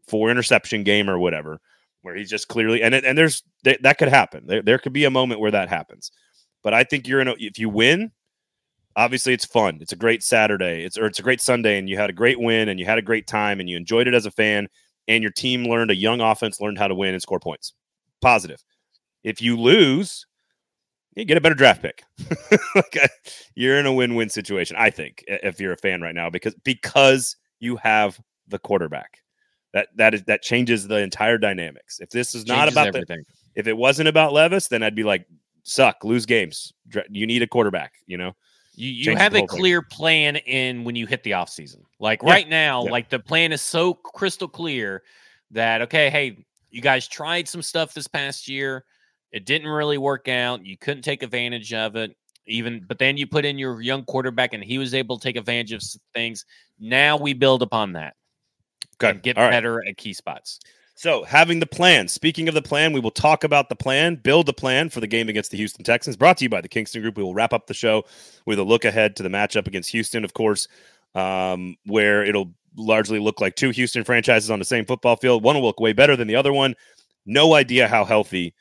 four 0.09 0.31
interception 0.31 0.85
game 0.85 1.09
or 1.09 1.19
whatever, 1.19 1.61
where 2.03 2.15
he's 2.15 2.31
just 2.31 2.49
clearly 2.49 2.83
and 2.83 2.95
and 2.95 3.17
there's 3.17 3.43
that, 3.65 3.83
that 3.83 3.99
could 3.99 4.09
happen. 4.09 4.47
There, 4.47 4.63
there 4.63 4.79
could 4.79 4.93
be 4.93 5.05
a 5.05 5.11
moment 5.11 5.41
where 5.41 5.51
that 5.51 5.69
happens. 5.69 6.11
But 6.63 6.75
I 6.75 6.85
think 6.85 7.07
you're 7.07 7.21
in 7.21 7.29
a 7.29 7.35
if 7.39 7.59
you 7.59 7.69
win, 7.69 8.13
obviously 8.97 9.33
it's 9.33 9.45
fun. 9.45 9.79
It's 9.81 9.93
a 9.93 9.97
great 9.97 10.23
Saturday. 10.23 10.85
It's 10.85 10.99
or 10.99 11.07
it's 11.07 11.19
a 11.19 11.23
great 11.23 11.41
Sunday, 11.41 11.79
and 11.79 11.89
you 11.89 11.97
had 11.97 12.11
a 12.11 12.15
great 12.15 12.41
win 12.41 12.69
and 12.69 12.79
you 12.79 12.87
had 12.87 12.99
a 12.99 13.03
great 13.03 13.27
time 13.27 13.61
and 13.61 13.69
you 13.69 13.77
enjoyed 13.77 14.09
it 14.09 14.15
as 14.15 14.27
a 14.27 14.31
fan, 14.31 14.69
and 15.09 15.23
your 15.23 15.33
team 15.33 15.65
learned 15.65 15.91
a 15.91 15.97
young 15.97 16.21
offense 16.21 16.61
learned 16.61 16.79
how 16.79 16.89
to 16.89 16.95
win 16.95 17.15
and 17.15 17.23
score 17.23 17.41
points. 17.41 17.73
Positive. 18.21 18.63
If 19.23 19.41
you 19.41 19.57
lose, 19.59 20.27
you 21.17 21.25
get 21.25 21.37
a 21.37 21.41
better 21.41 21.55
draft 21.55 21.83
pick. 21.83 22.05
like 22.75 22.97
uh, 23.03 23.09
you're 23.55 23.79
in 23.79 23.87
a 23.87 23.93
win-win 23.93 24.29
situation, 24.29 24.77
I 24.79 24.91
think, 24.91 25.25
if 25.27 25.61
you're 25.61 25.73
a 25.73 25.77
fan 25.77 26.03
right 26.03 26.15
now, 26.15 26.31
because 26.31 26.55
because 26.65 27.37
you 27.61 27.77
have 27.77 28.21
the 28.49 28.59
quarterback 28.59 29.21
that 29.75 29.89
that 29.97 30.15
is 30.15 30.23
that 30.23 30.41
changes 30.41 30.87
the 30.87 30.99
entire 30.99 31.37
dynamics. 31.37 31.99
If 32.01 32.09
this 32.09 32.35
is 32.35 32.47
not 32.47 32.69
about 32.69 32.87
everything. 32.87 33.25
The, 33.29 33.61
if 33.61 33.67
it 33.67 33.77
wasn't 33.77 34.09
about 34.09 34.33
Levis, 34.33 34.69
then 34.69 34.83
I'd 34.83 34.95
be 34.95 35.03
like, 35.03 35.27
suck, 35.65 36.03
lose 36.05 36.25
games. 36.25 36.73
You 37.11 37.27
need 37.27 37.43
a 37.43 37.47
quarterback, 37.47 37.93
you 38.07 38.17
know. 38.17 38.33
You, 38.77 38.91
you 38.91 39.17
have 39.17 39.35
a 39.35 39.47
clear 39.47 39.83
thing. 39.83 39.89
plan 39.91 40.37
in 40.37 40.85
when 40.85 40.97
you 40.97 41.07
hit 41.07 41.23
the 41.23 41.33
offseason. 41.33 41.83
Like 42.01 42.23
yeah. 42.23 42.31
right 42.31 42.49
now, 42.49 42.85
yeah. 42.85 42.91
like 42.91 43.09
the 43.11 43.19
plan 43.19 43.53
is 43.53 43.63
so 43.63 43.95
crystal 43.95 44.49
clear 44.49 45.03
that 45.51 45.83
okay, 45.83 46.09
hey, 46.09 46.45
you 46.71 46.81
guys 46.81 47.07
tried 47.07 47.49
some 47.49 47.63
stuff 47.63 47.95
this 47.95 48.09
past 48.09 48.49
year. 48.49 48.85
It 49.33 49.45
didn't 49.45 49.69
really 49.69 49.99
work 49.99 50.29
out. 50.29 50.65
You 50.65 50.77
couldn't 50.77 51.03
take 51.03 51.23
advantage 51.23 51.73
of 51.73 51.97
it. 51.97 52.17
Even 52.47 52.85
but 52.87 52.99
then 52.99 53.17
you 53.17 53.27
put 53.27 53.45
in 53.45 53.59
your 53.59 53.81
young 53.81 54.05
quarterback 54.05 54.53
and 54.55 54.63
he 54.63 54.79
was 54.79 54.95
able 54.95 55.19
to 55.19 55.23
take 55.23 55.37
advantage 55.37 55.73
of 55.73 55.83
things. 56.13 56.45
Now 56.79 57.17
we 57.17 57.33
build 57.33 57.63
upon 57.63 57.93
that. 57.93 58.15
Good. 58.99 59.23
get 59.23 59.37
better 59.37 59.87
at 59.87 59.97
key 59.97 60.13
spots. 60.13 60.61
So, 60.97 61.25
having 61.25 61.59
the 61.59 61.67
plan. 61.67 62.07
Speaking 62.07 62.49
of 62.49 62.55
the 62.55 62.63
plan, 62.63 62.93
we 62.93 63.01
will 63.01 63.11
talk 63.11 63.43
about 63.43 63.69
the 63.69 63.75
plan, 63.75 64.15
build 64.15 64.47
the 64.47 64.53
plan 64.53 64.89
for 64.91 65.01
the 65.01 65.09
game 65.09 65.29
against 65.29 65.51
the 65.51 65.57
Houston 65.57 65.85
Texans. 65.85 66.17
Brought 66.17 66.39
to 66.39 66.45
you 66.45 66.49
by 66.49 66.61
the 66.61 66.69
Kingston 66.69 67.03
Group. 67.03 67.17
We 67.17 67.25
will 67.25 67.35
wrap 67.35 67.53
up 67.53 67.67
the 67.67 67.75
show 67.75 68.05
with 68.47 68.61
a 68.61 68.63
look 68.63 68.85
ahead 68.85 69.17
to 69.17 69.25
the 69.25 69.29
matchup 69.29 69.67
against 69.67 69.91
Houston, 69.91 70.25
of 70.25 70.35
course, 70.35 70.69
um, 71.17 71.77
where 71.87 72.25
it'll 72.25 72.53
largely 72.77 73.19
look 73.19 73.41
like 73.41 73.57
two 73.57 73.71
Houston 73.71 74.05
franchises 74.05 74.51
on 74.51 74.61
the 74.61 74.65
same 74.65 74.85
football 74.85 75.17
field. 75.17 75.43
One 75.43 75.57
will 75.57 75.65
look 75.65 75.81
way 75.81 75.93
better 75.93 76.17
than 76.17 76.29
the 76.29 76.37
other 76.37 76.53
one. 76.53 76.75
No 77.27 77.55
idea 77.55 77.89
how 77.89 78.05
healthy 78.05 78.55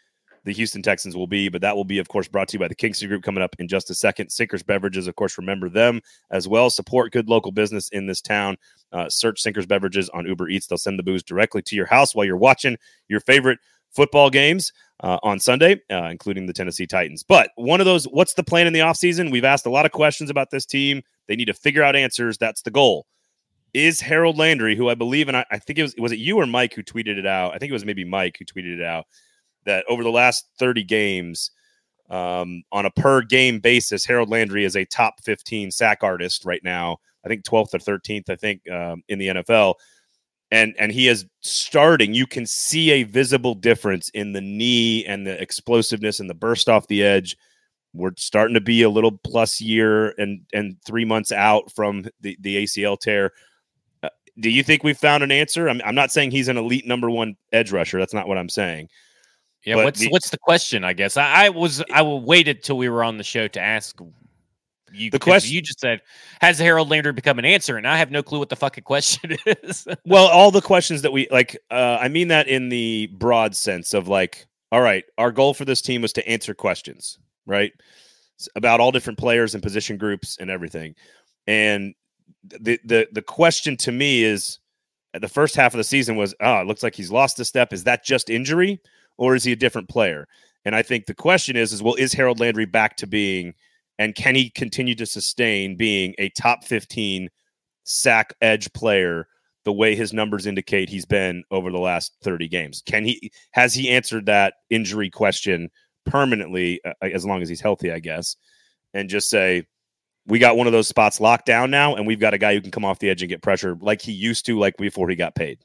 the 0.45 0.53
Houston 0.53 0.81
Texans 0.81 1.15
will 1.15 1.27
be. 1.27 1.49
But 1.49 1.61
that 1.61 1.75
will 1.75 1.85
be, 1.85 1.99
of 1.99 2.07
course, 2.09 2.27
brought 2.27 2.47
to 2.49 2.53
you 2.53 2.59
by 2.59 2.67
the 2.67 2.75
Kingston 2.75 3.07
Group 3.09 3.23
coming 3.23 3.43
up 3.43 3.55
in 3.59 3.67
just 3.67 3.89
a 3.89 3.95
second. 3.95 4.29
Sinkers 4.29 4.63
Beverages, 4.63 5.07
of 5.07 5.15
course, 5.15 5.37
remember 5.37 5.69
them 5.69 6.01
as 6.31 6.47
well. 6.47 6.69
Support 6.69 7.11
good 7.11 7.29
local 7.29 7.51
business 7.51 7.89
in 7.89 8.07
this 8.07 8.21
town. 8.21 8.57
Uh, 8.91 9.09
search 9.09 9.41
Sinkers 9.41 9.65
Beverages 9.65 10.09
on 10.09 10.25
Uber 10.25 10.49
Eats. 10.49 10.67
They'll 10.67 10.77
send 10.77 10.99
the 10.99 11.03
booze 11.03 11.23
directly 11.23 11.61
to 11.63 11.75
your 11.75 11.85
house 11.85 12.13
while 12.13 12.25
you're 12.25 12.37
watching 12.37 12.77
your 13.07 13.19
favorite 13.21 13.59
football 13.91 14.29
games 14.29 14.71
uh, 15.01 15.19
on 15.23 15.39
Sunday, 15.39 15.81
uh, 15.91 16.05
including 16.05 16.45
the 16.45 16.53
Tennessee 16.53 16.87
Titans. 16.87 17.23
But 17.23 17.51
one 17.55 17.79
of 17.79 17.85
those, 17.85 18.05
what's 18.05 18.33
the 18.33 18.43
plan 18.43 18.67
in 18.67 18.73
the 18.73 18.79
offseason? 18.79 19.31
We've 19.31 19.45
asked 19.45 19.65
a 19.65 19.71
lot 19.71 19.85
of 19.85 19.91
questions 19.91 20.29
about 20.29 20.49
this 20.51 20.65
team. 20.65 21.01
They 21.27 21.35
need 21.35 21.45
to 21.45 21.53
figure 21.53 21.83
out 21.83 21.95
answers. 21.95 22.37
That's 22.37 22.61
the 22.61 22.71
goal. 22.71 23.05
Is 23.73 24.01
Harold 24.01 24.37
Landry, 24.37 24.75
who 24.75 24.89
I 24.89 24.95
believe, 24.95 25.27
and 25.27 25.37
I, 25.37 25.45
I 25.49 25.57
think 25.57 25.79
it 25.79 25.83
was, 25.83 25.95
was 25.97 26.11
it 26.11 26.19
you 26.19 26.37
or 26.37 26.45
Mike 26.45 26.73
who 26.75 26.83
tweeted 26.83 27.17
it 27.17 27.25
out? 27.25 27.55
I 27.55 27.57
think 27.57 27.71
it 27.71 27.73
was 27.73 27.85
maybe 27.85 28.03
Mike 28.03 28.37
who 28.37 28.45
tweeted 28.45 28.79
it 28.79 28.83
out 28.83 29.05
that 29.65 29.85
over 29.87 30.03
the 30.03 30.11
last 30.11 30.47
30 30.59 30.83
games, 30.83 31.51
um, 32.09 32.63
on 32.71 32.85
a 32.85 32.91
per 32.91 33.21
game 33.21 33.59
basis, 33.59 34.05
Harold 34.05 34.29
Landry 34.29 34.65
is 34.65 34.75
a 34.75 34.85
top 34.85 35.21
15 35.23 35.71
sack 35.71 35.99
artist 36.03 36.45
right 36.45 36.63
now. 36.63 36.97
I 37.25 37.29
think 37.29 37.43
12th 37.43 37.73
or 37.73 37.79
13th, 37.79 38.29
I 38.29 38.35
think, 38.35 38.69
um, 38.69 39.03
in 39.07 39.19
the 39.19 39.27
NFL. 39.27 39.75
And, 40.51 40.75
and 40.77 40.91
he 40.91 41.07
is 41.07 41.25
starting. 41.41 42.13
You 42.13 42.27
can 42.27 42.45
see 42.45 42.91
a 42.91 43.03
visible 43.03 43.55
difference 43.55 44.09
in 44.09 44.33
the 44.33 44.41
knee 44.41 45.03
and 45.05 45.25
the 45.25 45.41
explosiveness 45.41 46.19
and 46.19 46.29
the 46.29 46.35
burst 46.35 46.69
off 46.69 46.87
the 46.87 47.01
edge. 47.01 47.35
We're 47.93 48.11
starting 48.17 48.53
to 48.55 48.61
be 48.61 48.81
a 48.83 48.89
little 48.89 49.17
plus 49.23 49.61
year 49.61 50.09
and 50.17 50.41
and 50.51 50.77
three 50.85 51.05
months 51.05 51.31
out 51.31 51.71
from 51.71 52.05
the, 52.21 52.35
the 52.39 52.63
ACL 52.63 52.99
tear. 52.99 53.31
Uh, 54.01 54.09
do 54.39 54.49
you 54.49 54.63
think 54.63 54.83
we've 54.83 54.97
found 54.97 55.23
an 55.23 55.31
answer? 55.31 55.69
I'm, 55.69 55.79
I'm 55.85 55.93
not 55.93 56.11
saying 56.11 56.31
he's 56.31 56.47
an 56.47 56.57
elite 56.57 56.87
number 56.87 57.09
one 57.09 57.35
edge 57.51 57.71
rusher. 57.71 57.99
That's 57.99 58.13
not 58.13 58.27
what 58.27 58.39
I'm 58.39 58.49
saying. 58.49 58.89
Yeah, 59.65 59.75
but 59.75 59.85
what's 59.85 59.99
the, 59.99 60.09
what's 60.09 60.29
the 60.29 60.37
question? 60.37 60.83
I 60.83 60.93
guess 60.93 61.15
I, 61.17 61.45
I, 61.45 61.49
was 61.49 61.83
I 61.91 62.01
waited 62.01 62.63
till 62.63 62.77
we 62.77 62.89
were 62.89 63.03
on 63.03 63.17
the 63.17 63.23
show 63.23 63.47
to 63.47 63.61
ask 63.61 63.97
you. 64.91 65.09
The 65.09 65.19
question 65.19 65.53
you 65.53 65.61
just 65.61 65.79
said 65.79 66.01
has 66.41 66.59
Harold 66.59 66.89
Landry 66.89 67.13
become 67.13 67.39
an 67.39 67.45
answer, 67.45 67.77
and 67.77 67.87
I 67.87 67.97
have 67.97 68.11
no 68.11 68.21
clue 68.21 68.39
what 68.39 68.49
the 68.49 68.55
fucking 68.55 68.83
question 68.83 69.37
is. 69.45 69.87
well, 70.05 70.27
all 70.27 70.51
the 70.51 70.61
questions 70.61 71.01
that 71.03 71.11
we 71.11 71.27
like, 71.31 71.57
uh, 71.71 71.97
I 71.99 72.09
mean 72.09 72.27
that 72.27 72.47
in 72.47 72.69
the 72.69 73.07
broad 73.13 73.55
sense 73.55 73.93
of 73.93 74.07
like, 74.07 74.45
all 74.71 74.81
right, 74.81 75.05
our 75.17 75.31
goal 75.31 75.53
for 75.53 75.65
this 75.65 75.81
team 75.81 76.01
was 76.01 76.13
to 76.13 76.27
answer 76.27 76.53
questions, 76.53 77.17
right, 77.45 77.71
about 78.55 78.81
all 78.81 78.91
different 78.91 79.17
players 79.17 79.53
and 79.55 79.63
position 79.63 79.97
groups 79.97 80.37
and 80.39 80.49
everything, 80.49 80.93
and 81.47 81.95
the 82.43 82.79
the 82.83 83.07
the 83.13 83.21
question 83.21 83.77
to 83.77 83.91
me 83.91 84.23
is 84.23 84.59
the 85.13 85.29
first 85.29 85.55
half 85.55 85.73
of 85.73 85.77
the 85.77 85.83
season 85.83 86.15
was, 86.15 86.33
oh, 86.41 86.61
it 86.61 86.67
looks 86.67 86.83
like 86.83 86.95
he's 86.95 87.11
lost 87.11 87.39
a 87.39 87.45
step. 87.45 87.71
Is 87.71 87.83
that 87.83 88.03
just 88.03 88.29
injury? 88.29 88.81
Or 89.17 89.35
is 89.35 89.43
he 89.43 89.51
a 89.51 89.57
different 89.57 89.89
player? 89.89 90.27
And 90.65 90.75
I 90.75 90.81
think 90.81 91.05
the 91.05 91.13
question 91.13 91.55
is, 91.55 91.73
is 91.73 91.83
well, 91.83 91.95
is 91.95 92.13
Harold 92.13 92.39
Landry 92.39 92.65
back 92.65 92.97
to 92.97 93.07
being, 93.07 93.53
and 93.99 94.15
can 94.15 94.35
he 94.35 94.49
continue 94.49 94.95
to 94.95 95.05
sustain 95.05 95.75
being 95.75 96.15
a 96.17 96.29
top 96.29 96.63
15 96.63 97.29
sack 97.83 98.33
edge 98.41 98.71
player 98.73 99.27
the 99.65 99.73
way 99.73 99.95
his 99.95 100.13
numbers 100.13 100.45
indicate 100.45 100.89
he's 100.89 101.05
been 101.05 101.43
over 101.51 101.71
the 101.71 101.79
last 101.79 102.15
30 102.23 102.47
games? 102.47 102.81
Can 102.85 103.03
he, 103.05 103.31
has 103.51 103.73
he 103.73 103.89
answered 103.89 104.25
that 104.25 104.55
injury 104.69 105.09
question 105.09 105.69
permanently 106.05 106.81
uh, 106.85 106.93
as 107.01 107.25
long 107.25 107.41
as 107.41 107.49
he's 107.49 107.61
healthy, 107.61 107.91
I 107.91 107.99
guess, 107.99 108.35
and 108.93 109.09
just 109.09 109.29
say, 109.29 109.65
we 110.25 110.39
got 110.39 110.55
one 110.55 110.67
of 110.67 110.73
those 110.73 110.87
spots 110.87 111.19
locked 111.19 111.45
down 111.45 111.69
now, 111.69 111.95
and 111.95 112.07
we've 112.07 112.19
got 112.19 112.33
a 112.33 112.37
guy 112.37 112.53
who 112.53 112.61
can 112.61 112.71
come 112.71 112.85
off 112.85 112.99
the 112.99 113.09
edge 113.09 113.21
and 113.21 113.29
get 113.29 113.41
pressure 113.41 113.77
like 113.81 114.01
he 114.01 114.13
used 114.13 114.45
to, 114.45 114.57
like 114.57 114.77
before 114.77 115.09
he 115.09 115.15
got 115.15 115.35
paid. 115.35 115.59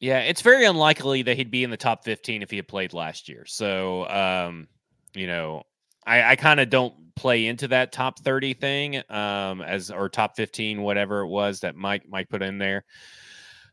Yeah, 0.00 0.20
it's 0.20 0.40
very 0.40 0.64
unlikely 0.64 1.22
that 1.22 1.36
he'd 1.36 1.50
be 1.50 1.62
in 1.62 1.70
the 1.70 1.76
top 1.76 2.04
15 2.04 2.42
if 2.42 2.50
he 2.50 2.56
had 2.56 2.66
played 2.66 2.94
last 2.94 3.28
year. 3.28 3.44
So, 3.46 4.08
um, 4.08 4.66
you 5.14 5.26
know, 5.26 5.62
I, 6.06 6.32
I 6.32 6.36
kind 6.36 6.58
of 6.58 6.70
don't 6.70 7.14
play 7.14 7.46
into 7.46 7.68
that 7.68 7.92
top 7.92 8.18
30 8.20 8.54
thing 8.54 9.02
um, 9.10 9.60
as 9.60 9.90
or 9.90 10.08
top 10.08 10.36
15, 10.36 10.80
whatever 10.80 11.20
it 11.20 11.28
was 11.28 11.60
that 11.60 11.76
Mike 11.76 12.04
Mike 12.08 12.30
put 12.30 12.40
in 12.40 12.56
there. 12.56 12.84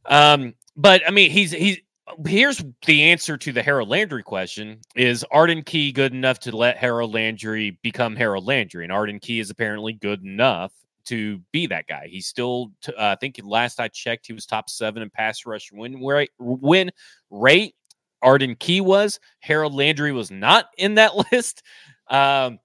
Um, 0.06 0.54
but 0.76 1.02
I 1.08 1.12
mean, 1.12 1.32
he's 1.32 1.52
he's 1.52 1.80
here's 2.26 2.64
the 2.86 3.04
answer 3.04 3.38
to 3.38 3.54
the 3.54 3.64
Harold 3.64 3.88
Landry 3.90 4.24
question: 4.24 4.80
Is 4.96 5.26
Arden 5.32 5.64
Key 5.64 5.94
good 5.94 6.14
enough 6.14 6.40
to 6.42 6.56
let 6.56 6.78
Harold 6.78 7.14
Landry 7.14 7.80
become 7.82 8.16
Harold 8.18 8.46
Landry? 8.46 8.84
And 8.84 8.92
Arden 8.92 9.20
Key 9.20 9.40
is 9.40 9.50
apparently 9.50 9.94
good 9.94 10.24
enough 10.24 10.74
to 11.08 11.42
be 11.52 11.68
that 11.68 11.88
guy. 11.88 12.08
He's 12.10 12.28
still, 12.28 12.72
t- 12.82 12.94
uh, 12.94 13.12
I 13.12 13.16
think 13.16 13.40
last 13.44 13.80
I 13.80 13.88
checked, 13.88 14.28
he 14.28 14.34
was 14.34 14.46
top 14.46 14.70
seven 14.70 15.02
in 15.02 15.10
pass 15.10 15.46
rush 15.46 15.70
win 15.72 16.04
rate. 16.04 16.32
Win 16.40 16.92
rate. 17.30 17.76
Arden 18.22 18.56
Key 18.56 18.82
was. 18.82 19.20
Harold 19.40 19.74
Landry 19.74 20.12
was 20.12 20.32
not 20.32 20.68
in 20.78 20.96
that 20.96 21.12
list. 21.32 21.64
Um, 22.10 22.60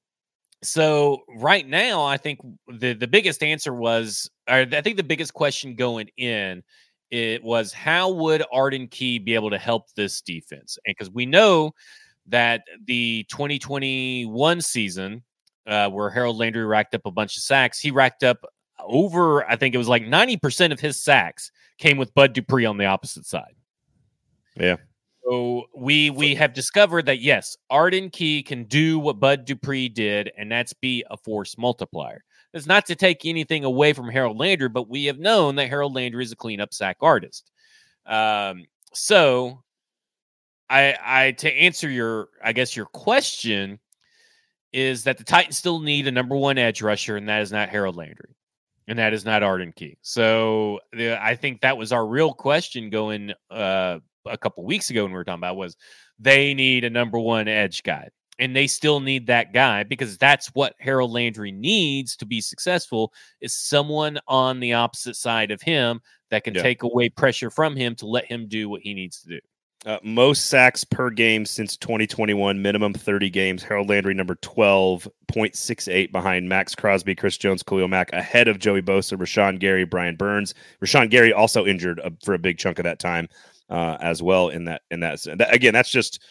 so 0.62 1.22
right 1.36 1.66
now, 1.66 2.05
I 2.05 2.16
think 2.16 2.40
the 2.68 2.93
the 2.93 3.09
biggest 3.09 3.43
answer 3.43 3.74
was, 3.74 4.30
I 4.47 4.64
think 4.64 4.97
the 4.97 5.03
biggest 5.03 5.34
question 5.34 5.74
going 5.74 6.09
in, 6.16 6.62
it 7.11 7.43
was 7.43 7.72
how 7.72 8.11
would 8.11 8.45
Arden 8.53 8.88
Key 8.88 9.18
be 9.18 9.34
able 9.34 9.51
to 9.51 9.59
help 9.59 9.93
this 9.95 10.20
defense? 10.22 10.78
And 10.86 10.95
because 10.97 11.12
we 11.12 11.26
know 11.26 11.72
that 12.28 12.62
the 12.86 13.26
2021 13.28 14.61
season 14.61 15.22
uh, 15.66 15.88
where 15.88 16.10
Harold 16.10 16.36
Landry 16.36 16.64
racked 16.64 16.94
up 16.94 17.06
a 17.06 17.10
bunch 17.10 17.36
of 17.36 17.42
sacks. 17.42 17.78
He 17.78 17.90
racked 17.90 18.22
up 18.22 18.44
over, 18.80 19.48
I 19.48 19.56
think 19.56 19.74
it 19.74 19.78
was 19.78 19.88
like 19.88 20.04
90% 20.04 20.72
of 20.72 20.80
his 20.80 21.02
sacks 21.02 21.50
came 21.78 21.96
with 21.96 22.14
Bud 22.14 22.32
Dupree 22.32 22.66
on 22.66 22.78
the 22.78 22.86
opposite 22.86 23.26
side. 23.26 23.54
Yeah. 24.56 24.76
So 25.24 25.64
we 25.74 26.10
we 26.10 26.34
have 26.34 26.52
discovered 26.52 27.06
that 27.06 27.20
yes, 27.20 27.56
Arden 27.70 28.10
Key 28.10 28.42
can 28.42 28.64
do 28.64 28.98
what 28.98 29.20
Bud 29.20 29.44
Dupree 29.44 29.88
did, 29.88 30.32
and 30.36 30.50
that's 30.50 30.72
be 30.72 31.04
a 31.10 31.16
force 31.16 31.56
multiplier. 31.56 32.24
It's 32.52 32.66
not 32.66 32.86
to 32.86 32.96
take 32.96 33.24
anything 33.24 33.64
away 33.64 33.92
from 33.92 34.10
Harold 34.10 34.36
Landry, 34.36 34.68
but 34.68 34.88
we 34.88 35.04
have 35.06 35.18
known 35.18 35.54
that 35.56 35.68
Harold 35.68 35.94
Landry 35.94 36.24
is 36.24 36.32
a 36.32 36.36
cleanup 36.36 36.74
sack 36.74 36.96
artist. 37.00 37.50
Um, 38.04 38.64
so 38.92 39.62
I 40.68 40.96
I 41.00 41.30
to 41.32 41.52
answer 41.52 41.88
your 41.88 42.28
I 42.42 42.52
guess 42.52 42.76
your 42.76 42.86
question 42.86 43.78
is 44.72 45.04
that 45.04 45.18
the 45.18 45.24
Titans 45.24 45.56
still 45.56 45.80
need 45.80 46.06
a 46.06 46.12
number 46.12 46.36
one 46.36 46.58
edge 46.58 46.82
rusher, 46.82 47.16
and 47.16 47.28
that 47.28 47.42
is 47.42 47.52
not 47.52 47.68
Harold 47.68 47.96
Landry, 47.96 48.34
and 48.88 48.98
that 48.98 49.12
is 49.12 49.24
not 49.24 49.42
Arden 49.42 49.72
Key. 49.72 49.96
So 50.02 50.80
the, 50.92 51.22
I 51.22 51.36
think 51.36 51.60
that 51.60 51.76
was 51.76 51.92
our 51.92 52.06
real 52.06 52.32
question 52.32 52.90
going 52.90 53.32
uh, 53.50 53.98
a 54.26 54.38
couple 54.38 54.64
weeks 54.64 54.90
ago 54.90 55.02
when 55.02 55.12
we 55.12 55.16
were 55.16 55.24
talking 55.24 55.40
about 55.40 55.56
was 55.56 55.76
they 56.18 56.54
need 56.54 56.84
a 56.84 56.90
number 56.90 57.18
one 57.18 57.48
edge 57.48 57.82
guy, 57.82 58.08
and 58.38 58.56
they 58.56 58.66
still 58.66 59.00
need 59.00 59.26
that 59.26 59.52
guy 59.52 59.82
because 59.82 60.16
that's 60.16 60.48
what 60.54 60.74
Harold 60.78 61.10
Landry 61.10 61.52
needs 61.52 62.16
to 62.16 62.26
be 62.26 62.40
successful 62.40 63.12
is 63.40 63.54
someone 63.54 64.18
on 64.26 64.58
the 64.58 64.72
opposite 64.72 65.16
side 65.16 65.50
of 65.50 65.60
him 65.60 66.00
that 66.30 66.44
can 66.44 66.54
Yeah. 66.54 66.62
take 66.62 66.82
away 66.82 67.10
pressure 67.10 67.50
from 67.50 67.76
him 67.76 67.94
to 67.96 68.06
let 68.06 68.24
him 68.24 68.48
do 68.48 68.68
what 68.70 68.80
he 68.80 68.94
needs 68.94 69.20
to 69.20 69.28
do. 69.28 69.40
Uh, 69.85 69.99
most 70.05 70.47
sacks 70.47 70.85
per 70.85 71.11
game 71.11 71.45
since 71.45 71.76
2021, 71.76 72.62
minimum 72.62 72.95
30 72.95 73.28
games. 73.30 73.64
Harold 73.64 73.89
Landry, 73.89 74.14
number 74.14 74.37
12.68 74.37 76.12
behind 76.12 76.49
Maxx 76.49 76.76
Crosby, 76.76 77.16
Chris 77.16 77.37
Jones, 77.37 77.64
Khalil 77.64 77.89
Mack, 77.89 78.12
ahead 78.12 78.47
of 78.47 78.61
Joey 78.61 78.80
Bosa, 78.80 79.18
Rashan 79.18 79.59
Gary, 79.59 79.85
Brian 79.85 80.14
Burns. 80.14 80.55
Rashan 80.80 81.11
Gary 81.11 81.33
also 81.33 81.66
injured 81.66 81.99
uh, 81.99 82.11
for 82.24 82.35
a 82.35 82.39
big 82.39 82.59
chunk 82.59 82.78
of 82.78 82.85
that 82.85 83.01
time 83.01 83.28
uh, 83.70 83.97
as 84.01 84.22
well. 84.22 84.51
In 84.51 84.66
that, 84.66 84.83
in 84.93 85.01
that, 85.01 85.20
that 85.37 85.53
again, 85.53 85.74
that's 85.74 85.91
just. 85.91 86.22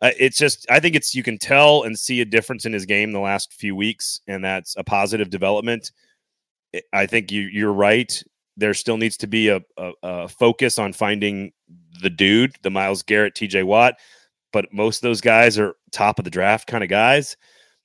Uh, 0.00 0.10
it's 0.18 0.36
just, 0.36 0.66
I 0.68 0.80
think 0.80 0.96
it's 0.96 1.14
you 1.14 1.22
can 1.22 1.38
tell 1.38 1.84
and 1.84 1.96
see 1.96 2.20
a 2.20 2.24
difference 2.24 2.66
in 2.66 2.72
his 2.72 2.86
game 2.86 3.12
the 3.12 3.20
last 3.20 3.52
few 3.52 3.76
weeks, 3.76 4.20
and 4.26 4.42
that's 4.42 4.74
a 4.76 4.82
positive 4.82 5.30
development. 5.30 5.92
I 6.92 7.06
think 7.06 7.30
you 7.30 7.42
you're 7.42 7.72
right. 7.72 8.20
There 8.56 8.74
still 8.74 8.96
needs 8.96 9.16
to 9.18 9.26
be 9.26 9.48
a, 9.48 9.60
a, 9.76 9.92
a 10.02 10.28
focus 10.28 10.78
on 10.78 10.92
finding 10.92 11.52
the 12.02 12.10
dude, 12.10 12.54
the 12.62 12.70
Myles 12.70 13.02
Garrett, 13.02 13.34
TJ 13.34 13.64
Watt, 13.64 13.94
but 14.52 14.72
most 14.72 14.98
of 14.98 15.02
those 15.02 15.20
guys 15.20 15.58
are 15.58 15.74
top 15.90 16.18
of 16.18 16.24
the 16.24 16.30
draft 16.30 16.66
kind 16.66 16.84
of 16.84 16.90
guys. 16.90 17.36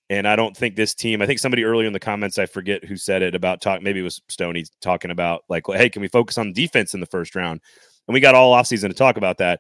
And 0.09 0.27
I 0.27 0.35
don't 0.37 0.55
think 0.55 0.75
this 0.75 0.93
team, 0.93 1.21
I 1.21 1.25
think 1.25 1.39
somebody 1.39 1.65
earlier 1.65 1.87
in 1.87 1.93
the 1.93 1.99
comments, 1.99 2.37
I 2.37 2.45
forget 2.45 2.85
who 2.85 2.95
said 2.95 3.21
it 3.21 3.35
about 3.35 3.61
talk, 3.61 3.81
maybe 3.81 3.99
it 3.99 4.03
was 4.03 4.21
Stoney 4.29 4.65
talking 4.79 5.11
about 5.11 5.43
like, 5.49 5.63
hey, 5.67 5.89
can 5.89 6.01
we 6.01 6.07
focus 6.07 6.37
on 6.37 6.53
defense 6.53 6.93
in 6.93 7.01
the 7.01 7.05
first 7.05 7.35
round? 7.35 7.59
And 8.07 8.13
we 8.13 8.21
got 8.21 8.35
all 8.35 8.55
offseason 8.55 8.87
to 8.87 8.93
talk 8.93 9.17
about 9.17 9.37
that. 9.39 9.59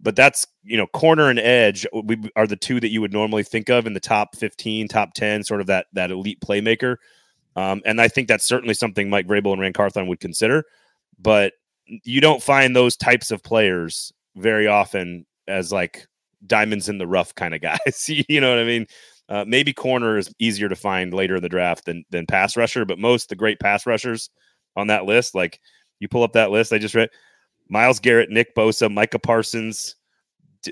But 0.00 0.16
that's, 0.16 0.46
you 0.62 0.76
know, 0.76 0.86
corner 0.88 1.30
and 1.30 1.38
edge 1.38 1.86
uh, 1.86 2.02
we 2.04 2.18
are 2.36 2.46
the 2.46 2.56
two 2.56 2.80
that 2.80 2.90
you 2.90 3.00
would 3.00 3.12
normally 3.12 3.44
think 3.44 3.70
of 3.70 3.86
in 3.86 3.94
the 3.94 4.00
top 4.00 4.36
15, 4.36 4.88
top 4.88 5.14
10, 5.14 5.44
sort 5.44 5.60
of 5.60 5.66
that 5.68 5.86
that 5.92 6.10
elite 6.10 6.40
playmaker. 6.40 6.96
Um, 7.56 7.82
and 7.84 8.00
I 8.00 8.08
think 8.08 8.28
that's 8.28 8.46
certainly 8.46 8.74
something 8.74 9.10
Mike 9.10 9.26
Vrabel 9.26 9.52
and 9.52 9.60
Ran 9.60 9.72
Carthon 9.72 10.06
would 10.06 10.20
consider. 10.20 10.64
But 11.18 11.52
you 11.86 12.20
don't 12.20 12.42
find 12.42 12.74
those 12.74 12.96
types 12.96 13.30
of 13.30 13.42
players 13.42 14.12
very 14.36 14.66
often 14.66 15.26
as 15.48 15.72
like 15.72 16.06
diamonds 16.46 16.88
in 16.88 16.98
the 16.98 17.06
rough 17.06 17.34
kind 17.34 17.54
of 17.54 17.60
guys. 17.60 18.08
you 18.28 18.40
know 18.40 18.50
what 18.50 18.58
I 18.58 18.64
mean? 18.64 18.86
Uh, 19.28 19.44
maybe 19.46 19.72
corner 19.72 20.18
is 20.18 20.32
easier 20.38 20.68
to 20.68 20.76
find 20.76 21.14
later 21.14 21.36
in 21.36 21.42
the 21.42 21.48
draft 21.48 21.84
than 21.86 22.04
than 22.10 22.26
pass 22.26 22.56
rusher, 22.56 22.84
but 22.84 22.98
most 22.98 23.28
the 23.28 23.36
great 23.36 23.60
pass 23.60 23.86
rushers 23.86 24.30
on 24.76 24.88
that 24.88 25.04
list, 25.04 25.34
like 25.34 25.60
you 26.00 26.08
pull 26.08 26.22
up 26.22 26.32
that 26.32 26.50
list 26.50 26.72
I 26.72 26.78
just 26.78 26.94
read, 26.94 27.10
Myles 27.68 28.00
Garrett, 28.00 28.30
Nick 28.30 28.54
Bosa, 28.54 28.92
Micah 28.92 29.18
Parsons, 29.18 29.96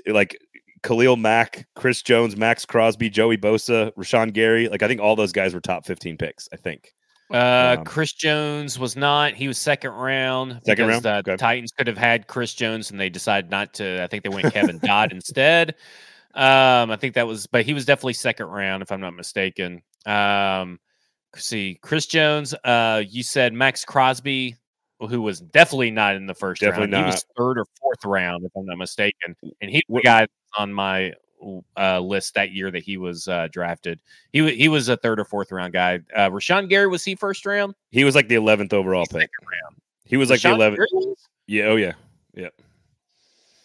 like 0.07 0.37
Khalil 0.83 1.15
Mack, 1.15 1.67
Chris 1.75 2.01
Jones, 2.01 2.35
Maxx 2.35 2.65
Crosby, 2.65 3.09
Joey 3.09 3.37
Bosa, 3.37 3.91
Rashan 3.93 4.33
Gary. 4.33 4.67
Like 4.67 4.83
I 4.83 4.87
think 4.87 5.01
all 5.01 5.15
those 5.15 5.31
guys 5.31 5.53
were 5.53 5.61
top 5.61 5.85
15 5.85 6.17
picks, 6.17 6.49
I 6.51 6.57
think. 6.57 6.93
Uh, 7.31 7.75
Um, 7.79 7.85
Chris 7.85 8.11
Jones 8.13 8.77
was 8.77 8.95
not. 8.95 9.33
He 9.35 9.47
was 9.47 9.57
second 9.57 9.91
round. 9.91 10.59
Second 10.65 10.87
because 10.87 11.03
round? 11.05 11.25
The 11.25 11.31
Okay. 11.31 11.37
Titans 11.37 11.71
could 11.71 11.87
have 11.87 11.97
had 11.97 12.27
Chris 12.27 12.53
Jones, 12.53 12.91
and 12.91 12.99
they 12.99 13.09
decided 13.09 13.49
not 13.49 13.73
to. 13.75 14.03
I 14.03 14.07
think 14.07 14.23
they 14.23 14.29
went 14.29 14.51
Kevin 14.53 14.79
Dodd 14.79 15.11
instead. 15.13 15.75
Um, 16.33 16.91
I 16.91 16.97
think 16.97 17.15
that 17.15 17.27
was, 17.27 17.47
but 17.47 17.65
he 17.65 17.73
was 17.73 17.85
definitely 17.85 18.13
second 18.13 18.47
round, 18.47 18.81
if 18.83 18.91
I'm 18.91 18.99
not 19.01 19.13
mistaken. 19.13 19.81
Um, 20.05 20.79
see, 21.35 21.77
Chris 21.81 22.05
Jones. 22.05 22.53
Uh, 22.65 23.03
you 23.07 23.23
said 23.23 23.53
Maxx 23.53 23.85
Crosby, 23.85 24.55
who 24.99 25.21
was 25.21 25.39
definitely 25.39 25.91
not 25.91 26.15
in 26.15 26.25
the 26.25 26.33
first 26.35 26.61
Definitely 26.61 26.93
round. 26.93 27.05
He 27.05 27.11
was 27.11 27.25
third 27.37 27.57
or 27.59 27.65
fourth 27.79 28.03
round, 28.05 28.43
if 28.45 28.51
I'm 28.57 28.65
not 28.65 28.77
mistaken, 28.77 29.35
and 29.61 29.71
he 29.71 29.81
was 29.87 30.01
the 30.01 30.05
guy 30.05 30.27
on 30.57 30.73
my 30.73 31.13
uh, 31.77 31.99
list 31.99 32.35
that 32.35 32.51
year 32.51 32.69
that 32.71 32.83
he 32.83 32.97
was 32.97 33.27
uh, 33.27 33.47
drafted. 33.51 33.99
He 34.31 34.41
wa- 34.41 34.49
he 34.49 34.69
was 34.69 34.89
a 34.89 34.97
third 34.97 35.19
or 35.19 35.25
fourth 35.25 35.51
round 35.51 35.73
guy. 35.73 35.99
Uh, 36.15 36.29
Rashan 36.29 36.69
Gary 36.69 36.87
was 36.87 37.03
he 37.03 37.15
first 37.15 37.45
round? 37.45 37.73
He 37.89 38.03
was 38.03 38.15
like 38.15 38.27
the 38.27 38.35
11th 38.35 38.73
overall 38.73 39.01
He's 39.01 39.21
pick. 39.21 39.29
round. 39.41 39.75
He 40.05 40.17
was 40.17 40.29
like 40.29 40.41
the 40.41 40.49
11th. 40.49 41.15
Yeah, 41.47 41.63
oh 41.65 41.75
yeah. 41.75 41.93
Yeah 42.33 42.49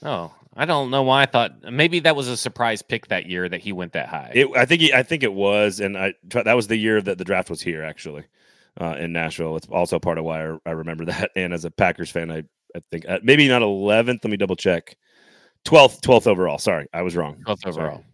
oh, 0.03 0.32
I 0.57 0.64
don't 0.64 0.91
know 0.91 1.03
why 1.03 1.22
I 1.22 1.26
thought 1.26 1.62
maybe 1.70 2.01
that 2.01 2.16
was 2.16 2.28
a 2.28 2.37
surprise 2.37 2.82
pick 2.82 3.09
that 3.09 3.26
year 3.26 3.49
that 3.49 3.61
he 3.61 3.72
went 3.72 3.93
that 3.93 4.09
high. 4.09 4.32
It, 4.34 4.49
I 4.57 4.64
think 4.64 4.80
he, 4.80 4.93
I 4.93 5.03
think 5.03 5.22
it 5.22 5.32
was, 5.32 5.80
and 5.80 5.97
I 5.99 6.14
that 6.30 6.55
was 6.55 6.68
the 6.68 6.76
year 6.76 7.03
that 7.03 7.18
the 7.18 7.24
draft 7.24 7.51
was 7.51 7.61
here 7.61 7.82
actually, 7.82 8.24
uh, 8.80 8.97
in 8.99 9.12
Nashville. 9.12 9.57
It's 9.57 9.66
also 9.66 9.99
part 9.99 10.18
of 10.18 10.24
why 10.24 10.47
I, 10.49 10.57
I 10.64 10.70
remember 10.70 11.05
that. 11.07 11.30
And 11.37 11.53
as 11.53 11.64
a 11.64 11.70
Packers 11.70 12.11
fan, 12.11 12.30
I 12.30 12.45
I 12.74 12.80
think 12.91 13.07
uh, 13.09 13.18
maybe 13.22 13.49
not 13.49 13.62
eleventh. 13.62 14.24
Let 14.24 14.30
me 14.30 14.37
double 14.37 14.57
check. 14.57 14.97
Twelfth, 15.67 16.01
twelfth 16.01 16.27
overall. 16.27 16.59
Sorry, 16.59 16.87
I 16.95 17.03
was 17.03 17.14
wrong. 17.17 17.43
Both 17.45 17.61
Sorry. 17.61 17.75
overall. 17.75 18.05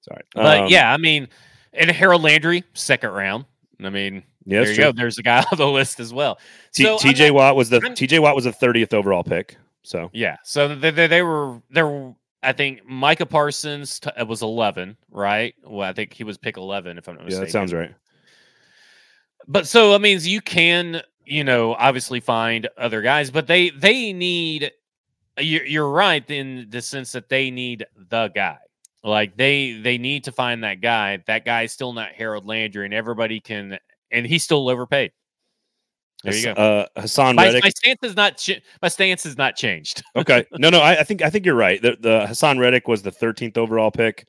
Sorry, 0.00 0.22
But 0.34 0.58
Um, 0.60 0.68
yeah, 0.68 0.92
I 0.92 0.96
mean, 0.96 1.28
and 1.72 1.90
Harold 1.90 2.22
Landry, 2.22 2.64
second 2.74 3.10
round. 3.10 3.44
I 3.82 3.90
mean, 3.90 4.22
yeah, 4.46 4.60
there 4.60 4.68
you 4.70 4.74
true. 4.74 4.84
go. 4.84 4.92
There's 4.92 5.18
a 5.18 5.22
guy 5.22 5.44
on 5.52 5.58
the 5.58 5.66
list 5.68 5.98
as 6.00 6.12
well. 6.14 6.38
T- 6.72 6.84
So 6.84 6.96
TJ 6.96 7.32
Watt 7.32 7.56
was 7.56 7.68
the 7.70 7.80
I'm- 7.82 7.94
TJ 7.94 8.20
Watt 8.20 8.34
was 8.34 8.44
the 8.44 8.52
thirtieth 8.52 8.94
overall 8.94 9.22
pick. 9.24 9.56
So 9.82 10.08
Yeah. 10.14 10.36
So 10.44 10.74
they, 10.74 10.90
they, 10.90 11.06
they 11.08 11.22
were 11.22 11.60
there. 11.70 12.14
I 12.42 12.52
think 12.52 12.86
Micah 12.86 13.26
Parsons 13.26 14.00
t- 14.00 14.10
was 14.26 14.42
11, 14.42 14.96
right? 15.10 15.54
Well, 15.64 15.88
I 15.88 15.94
think 15.94 16.12
he 16.12 16.24
was 16.24 16.36
pick 16.36 16.58
11, 16.58 16.98
if 16.98 17.08
I'm 17.08 17.14
not 17.16 17.24
mistaken. 17.24 17.40
yeah, 17.40 17.46
that 17.46 17.50
sounds 17.52 17.72
right. 17.72 17.94
But 19.46 19.66
so 19.66 19.94
I 19.94 19.98
mean, 19.98 20.18
you 20.22 20.40
can, 20.40 21.02
you 21.24 21.44
know, 21.44 21.74
obviously 21.74 22.20
find 22.20 22.68
other 22.78 23.02
guys, 23.02 23.30
but 23.30 23.46
they 23.46 23.70
they 23.70 24.12
need. 24.12 24.70
You're, 25.38 25.66
you're 25.66 25.90
right 25.90 26.28
in 26.30 26.66
the 26.70 26.80
sense 26.80 27.12
that 27.12 27.28
they 27.28 27.50
need 27.50 27.86
the 27.96 28.28
guy. 28.28 28.58
Like 29.02 29.36
they 29.36 29.72
they 29.72 29.98
need 29.98 30.24
to 30.24 30.32
find 30.32 30.64
that 30.64 30.80
guy. 30.80 31.18
That 31.26 31.44
guy 31.44 31.62
is 31.62 31.72
still 31.72 31.92
not 31.92 32.12
Harold 32.12 32.46
Landry, 32.46 32.86
and 32.86 32.94
everybody 32.94 33.38
can, 33.38 33.78
and 34.10 34.26
he's 34.26 34.42
still 34.42 34.68
overpaid. 34.68 35.12
There 36.24 36.34
you 36.34 36.44
go. 36.44 36.52
Uh, 36.52 36.86
Haason 36.96 37.34
My, 37.34 37.44
Reddick. 37.44 37.64
my 37.64 37.68
stance 37.68 37.98
is 38.02 38.16
not 38.16 38.48
my 38.80 38.88
stance 38.88 39.24
has 39.24 39.36
not 39.36 39.56
changed. 39.56 40.02
okay. 40.16 40.46
No, 40.52 40.70
no, 40.70 40.80
I, 40.80 41.00
I 41.00 41.04
think 41.04 41.20
I 41.20 41.28
think 41.28 41.44
you're 41.44 41.54
right. 41.54 41.82
The, 41.82 41.96
the 42.00 42.20
Haason 42.26 42.58
Reddick 42.58 42.88
was 42.88 43.02
the 43.02 43.10
13th 43.12 43.58
overall 43.58 43.90
pick 43.90 44.26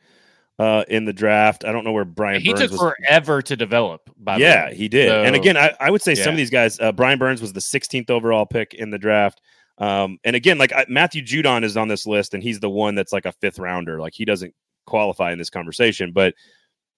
uh, 0.60 0.84
in 0.90 1.06
the 1.06 1.14
draft. 1.14 1.64
I 1.64 1.72
don't 1.72 1.86
know 1.86 1.94
where 1.94 2.04
Brian 2.04 2.42
he 2.42 2.50
Burns 2.50 2.72
took 2.72 2.72
was. 2.72 2.94
forever 3.00 3.42
to 3.42 3.56
develop. 3.56 4.10
By 4.18 4.38
the 4.38 4.44
yeah, 4.44 4.74
he 4.74 4.90
did. 4.90 5.10
and 5.10 5.36
again, 5.38 5.56
I, 5.56 5.74
I 5.80 5.90
would 5.90 6.02
say 6.02 6.16
some 6.16 6.32
of 6.32 6.38
these 6.38 6.50
guys. 6.50 6.80
Uh, 6.80 6.92
Brian 6.92 7.18
Burns 7.18 7.42
was 7.42 7.54
the 7.54 7.62
16th 7.62 8.10
overall 8.10 8.46
pick 8.46 8.74
in 8.74 8.90
the 8.90 8.98
draft. 8.98 9.42
Um, 9.78 10.18
and 10.24 10.36
again, 10.36 10.58
like 10.58 10.72
I, 10.74 10.86
Matthew 10.88 11.22
Judon 11.22 11.64
is 11.64 11.76
on 11.78 11.88
this 11.88 12.06
list, 12.08 12.34
and 12.34 12.42
he's 12.42 12.60
the 12.60 12.70
one 12.70 12.96
that's 12.96 13.12
like 13.14 13.26
a 13.26 13.32
fifth 13.34 13.60
rounder. 13.60 14.00
Like 14.00 14.14
he 14.14 14.26
doesn't 14.26 14.54
qualify 14.86 15.32
in 15.32 15.38
this 15.38 15.50
conversation, 15.50 16.12
but. 16.12 16.34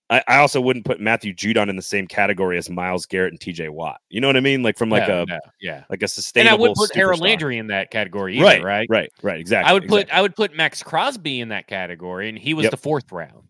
I, 0.09 0.23
I 0.25 0.37
also 0.37 0.61
wouldn't 0.61 0.85
put 0.85 1.01
Matthew 1.01 1.33
Judon 1.33 1.67
in 1.69 1.75
the 1.75 1.81
same 1.81 2.07
category 2.07 2.57
as 2.57 2.69
Myles 2.69 3.05
Garrett 3.05 3.33
and 3.33 3.39
TJ 3.41 3.69
Watt. 3.71 3.99
You 4.07 4.21
know 4.21 4.27
what 4.27 4.37
I 4.37 4.39
mean? 4.39 4.63
Like 4.63 4.77
from 4.77 4.89
like 4.89 5.05
No, 5.05 5.23
a 5.23 5.25
no, 5.25 5.39
yeah. 5.59 5.83
like 5.89 6.01
a 6.01 6.07
sustainable. 6.07 6.53
And. 6.53 6.63
I 6.63 6.69
would 6.69 6.75
put 6.75 6.95
Harold 6.95 7.19
superstar. 7.19 7.23
Landry 7.23 7.57
in 7.57 7.67
that 7.67 7.91
category, 7.91 8.35
either, 8.37 8.45
right, 8.45 8.63
right? 8.63 8.87
right, 8.89 9.11
right, 9.21 9.37
exactly. 9.37 9.69
I 9.69 9.73
would 9.73 9.89
put 9.89 10.03
exactly. 10.03 10.17
I 10.17 10.21
would 10.21 10.33
put 10.37 10.55
Maxx 10.55 10.81
Crosby 10.81 11.41
in 11.41 11.49
that 11.49 11.67
category, 11.67 12.29
and 12.29 12.39
he 12.39 12.53
was 12.53 12.63
Yep. 12.63 12.71
the 12.71 12.77
fourth 12.77 13.11
round. 13.11 13.49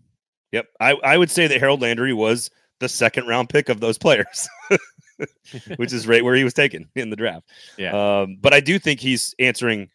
Yep. 0.52 0.66
I, 0.80 0.94
I 1.04 1.16
would 1.20 1.30
say 1.30 1.46
that 1.46 1.60
Harold 1.60 1.84
Landry 1.84 2.12
was 2.12 2.50
the 2.80 2.90
second 2.90 3.28
round 3.28 3.50
pick 3.50 3.70
of 3.70 3.80
those 3.80 4.00
players, 4.00 4.50
which 5.78 5.94
is 5.94 6.08
right 6.08 6.24
where 6.24 6.36
he 6.36 6.44
was 6.44 6.54
taken 6.54 6.90
in 6.96 7.10
the 7.10 7.16
draft. 7.16 7.50
Yeah. 7.78 8.22
Um, 8.22 8.38
but 8.40 8.54
I 8.54 8.60
do 8.60 8.80
think 8.80 9.00
he's 9.00 9.34
answering. 9.40 9.90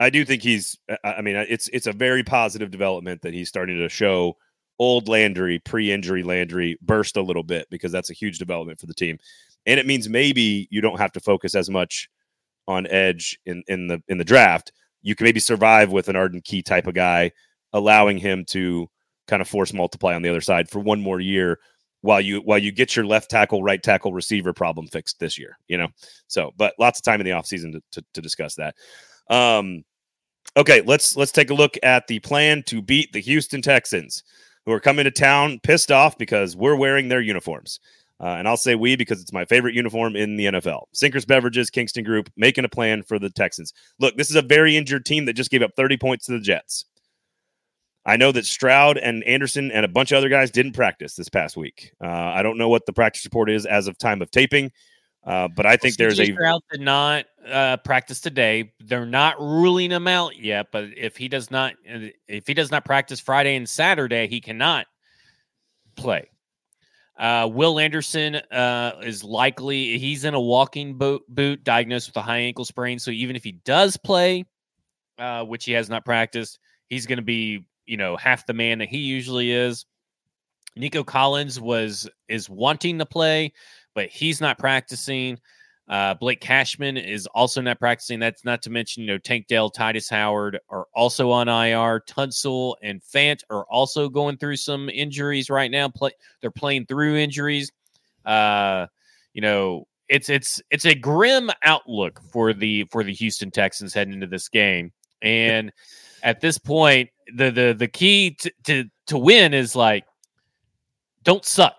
I 0.00 0.10
do 0.10 0.24
think 0.24 0.42
he's. 0.42 0.78
I 1.04 1.20
mean, 1.20 1.36
it's 1.36 1.68
it's 1.68 1.86
a 1.86 1.92
very 1.92 2.22
positive 2.22 2.70
development 2.70 3.22
that 3.22 3.34
he's 3.34 3.48
starting 3.48 3.78
to 3.78 3.88
show 3.88 4.36
old 4.78 5.08
Landry, 5.08 5.58
pre-injury 5.60 6.22
Landry, 6.22 6.78
burst 6.82 7.16
a 7.16 7.22
little 7.22 7.42
bit 7.42 7.68
because 7.70 7.92
that's 7.92 8.10
a 8.10 8.14
huge 8.14 8.38
development 8.38 8.80
for 8.80 8.86
the 8.86 8.94
team, 8.94 9.18
and 9.66 9.78
it 9.78 9.86
means 9.86 10.08
maybe 10.08 10.66
you 10.70 10.80
don't 10.80 10.98
have 10.98 11.12
to 11.12 11.20
focus 11.20 11.54
as 11.54 11.70
much 11.70 12.08
on 12.66 12.86
edge 12.88 13.38
in 13.46 13.62
in 13.68 13.86
the 13.86 14.02
in 14.08 14.18
the 14.18 14.24
draft. 14.24 14.72
You 15.02 15.14
can 15.14 15.24
maybe 15.24 15.40
survive 15.40 15.90
with 15.90 16.08
an 16.08 16.16
Arden 16.16 16.40
Key 16.42 16.62
type 16.62 16.86
of 16.86 16.94
guy, 16.94 17.32
allowing 17.72 18.18
him 18.18 18.44
to 18.46 18.88
kind 19.28 19.42
of 19.42 19.48
force 19.48 19.72
multiply 19.72 20.14
on 20.14 20.22
the 20.22 20.28
other 20.28 20.40
side 20.40 20.68
for 20.68 20.80
one 20.80 21.00
more 21.00 21.20
year 21.20 21.58
while 22.02 22.20
you 22.20 22.40
while 22.40 22.58
you 22.58 22.70
get 22.70 22.94
your 22.94 23.06
left 23.06 23.30
tackle, 23.30 23.62
right 23.62 23.82
tackle, 23.82 24.12
receiver 24.12 24.52
problem 24.52 24.86
fixed 24.86 25.18
this 25.18 25.38
year. 25.38 25.56
You 25.68 25.78
know, 25.78 25.88
so 26.26 26.52
but 26.56 26.74
lots 26.78 26.98
of 26.98 27.04
time 27.04 27.20
in 27.20 27.24
the 27.24 27.32
offseason 27.32 27.72
to, 27.72 27.82
to, 27.92 28.04
to 28.14 28.20
discuss 28.20 28.56
that. 28.56 28.74
Um, 29.28 29.84
okay, 30.56 30.82
let's 30.82 31.16
let's 31.16 31.32
take 31.32 31.50
a 31.50 31.54
look 31.54 31.76
at 31.82 32.06
the 32.06 32.18
plan 32.20 32.62
to 32.66 32.82
beat 32.82 33.12
the 33.12 33.20
Houston 33.20 33.62
Texans, 33.62 34.22
who 34.66 34.72
are 34.72 34.80
coming 34.80 35.04
to 35.04 35.10
town 35.10 35.60
pissed 35.62 35.90
off 35.90 36.18
because 36.18 36.54
we're 36.54 36.76
wearing 36.76 37.08
their 37.08 37.20
uniforms. 37.20 37.80
Uh, 38.20 38.36
and 38.38 38.46
I'll 38.46 38.56
say 38.56 38.76
we 38.76 38.94
because 38.94 39.20
it's 39.20 39.32
my 39.32 39.44
favorite 39.44 39.74
uniform 39.74 40.14
in 40.14 40.36
the 40.36 40.44
NFL. 40.44 40.84
Sinkers 40.92 41.24
Beverages, 41.24 41.70
Kingston 41.70 42.04
Group, 42.04 42.30
making 42.36 42.64
a 42.64 42.68
plan 42.68 43.02
for 43.02 43.18
the 43.18 43.30
Texans. 43.30 43.72
Look, 43.98 44.16
this 44.16 44.30
is 44.30 44.36
a 44.36 44.42
very 44.42 44.76
injured 44.76 45.04
team 45.04 45.24
that 45.24 45.32
just 45.32 45.50
gave 45.50 45.62
up 45.62 45.72
30 45.76 45.96
points 45.96 46.26
to 46.26 46.32
the 46.32 46.38
Jets. 46.38 46.84
I 48.04 48.16
know 48.16 48.32
that 48.32 48.46
Stroud 48.46 48.98
and 48.98 49.22
Anderson 49.24 49.70
and 49.70 49.84
a 49.84 49.88
bunch 49.88 50.10
of 50.10 50.18
other 50.18 50.28
guys 50.28 50.50
didn't 50.50 50.72
practice 50.72 51.14
this 51.14 51.28
past 51.28 51.56
week. 51.56 51.92
Uh, 52.02 52.08
I 52.08 52.42
don't 52.42 52.58
know 52.58 52.68
what 52.68 52.86
the 52.86 52.92
practice 52.92 53.24
report 53.24 53.48
is 53.48 53.64
as 53.64 53.86
of 53.86 53.96
time 53.96 54.20
of 54.22 54.30
taping, 54.30 54.72
uh, 55.24 55.48
but 55.48 55.66
I 55.66 55.76
think 55.76 55.96
well, 55.98 56.08
there's 56.08 56.20
a 56.20 56.32
Stroud 56.32 56.62
did 56.72 56.80
not 56.80 57.26
uh, 57.48 57.76
practice 57.78 58.20
today. 58.20 58.72
They're 58.80 59.06
not 59.06 59.40
ruling 59.40 59.90
him 59.90 60.08
out 60.08 60.36
yet, 60.36 60.66
but 60.72 60.86
if 60.96 61.16
he 61.16 61.28
does 61.28 61.50
not, 61.50 61.74
if 61.84 62.46
he 62.46 62.54
does 62.54 62.72
not 62.72 62.84
practice 62.84 63.20
Friday 63.20 63.54
and 63.54 63.68
Saturday, 63.68 64.26
he 64.26 64.40
cannot 64.40 64.86
play. 65.94 66.28
Uh, 67.16 67.48
Will 67.52 67.78
Anderson 67.78 68.36
uh, 68.36 68.94
is 69.04 69.22
likely 69.22 69.98
he's 69.98 70.24
in 70.24 70.34
a 70.34 70.40
walking 70.40 70.98
boot, 70.98 71.22
boot 71.28 71.62
diagnosed 71.62 72.08
with 72.08 72.16
a 72.16 72.22
high 72.22 72.38
ankle 72.38 72.64
sprain. 72.64 72.98
So 72.98 73.12
even 73.12 73.36
if 73.36 73.44
he 73.44 73.52
does 73.52 73.96
play, 73.96 74.44
uh, 75.18 75.44
which 75.44 75.64
he 75.64 75.72
has 75.72 75.88
not 75.88 76.04
practiced, 76.04 76.58
he's 76.88 77.06
going 77.06 77.18
to 77.18 77.22
be 77.22 77.64
you 77.86 77.96
know 77.96 78.16
half 78.16 78.46
the 78.46 78.54
man 78.54 78.78
that 78.78 78.88
he 78.88 78.98
usually 78.98 79.52
is. 79.52 79.86
Nico 80.76 81.04
Collins 81.04 81.60
was 81.60 82.08
is 82.28 82.48
wanting 82.48 82.98
to 82.98 83.06
play, 83.06 83.52
but 83.94 84.08
he's 84.08 84.40
not 84.40 84.58
practicing. 84.58 85.38
Uh, 85.88 86.14
Blake 86.14 86.40
Cashman 86.40 86.96
is 86.96 87.26
also 87.34 87.60
not 87.60 87.78
practicing. 87.78 88.20
That's 88.20 88.44
not 88.44 88.62
to 88.62 88.70
mention, 88.70 89.02
you 89.02 89.08
know, 89.08 89.18
Tank 89.18 89.46
Dell, 89.48 89.70
Tytus 89.70 90.08
Howard 90.08 90.58
are 90.70 90.86
also 90.94 91.30
on 91.30 91.48
IR. 91.48 92.00
Tunsil 92.08 92.76
and 92.82 93.02
Fant 93.02 93.40
are 93.50 93.64
also 93.64 94.08
going 94.08 94.38
through 94.38 94.56
some 94.56 94.88
injuries 94.88 95.50
right 95.50 95.70
now. 95.70 95.88
Play, 95.88 96.12
they're 96.40 96.50
playing 96.50 96.86
through 96.86 97.16
injuries. 97.16 97.72
Uh, 98.24 98.86
you 99.34 99.42
know, 99.42 99.86
it's 100.08 100.28
it's 100.28 100.62
it's 100.70 100.84
a 100.86 100.94
grim 100.94 101.50
outlook 101.62 102.20
for 102.32 102.52
the 102.52 102.84
for 102.90 103.02
the 103.02 103.12
Houston 103.12 103.50
Texans 103.50 103.92
heading 103.92 104.14
into 104.14 104.26
this 104.26 104.48
game. 104.48 104.92
And 105.20 105.72
at 106.22 106.40
this 106.40 106.58
point, 106.58 107.10
the 107.34 107.50
the 107.50 107.74
the 107.78 107.88
key 107.88 108.36
to, 108.40 108.52
to 108.64 108.84
to 109.06 109.18
win 109.18 109.54
is 109.54 109.76
like 109.76 110.04
don't 111.22 111.44
suck. 111.44 111.76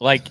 Like 0.00 0.28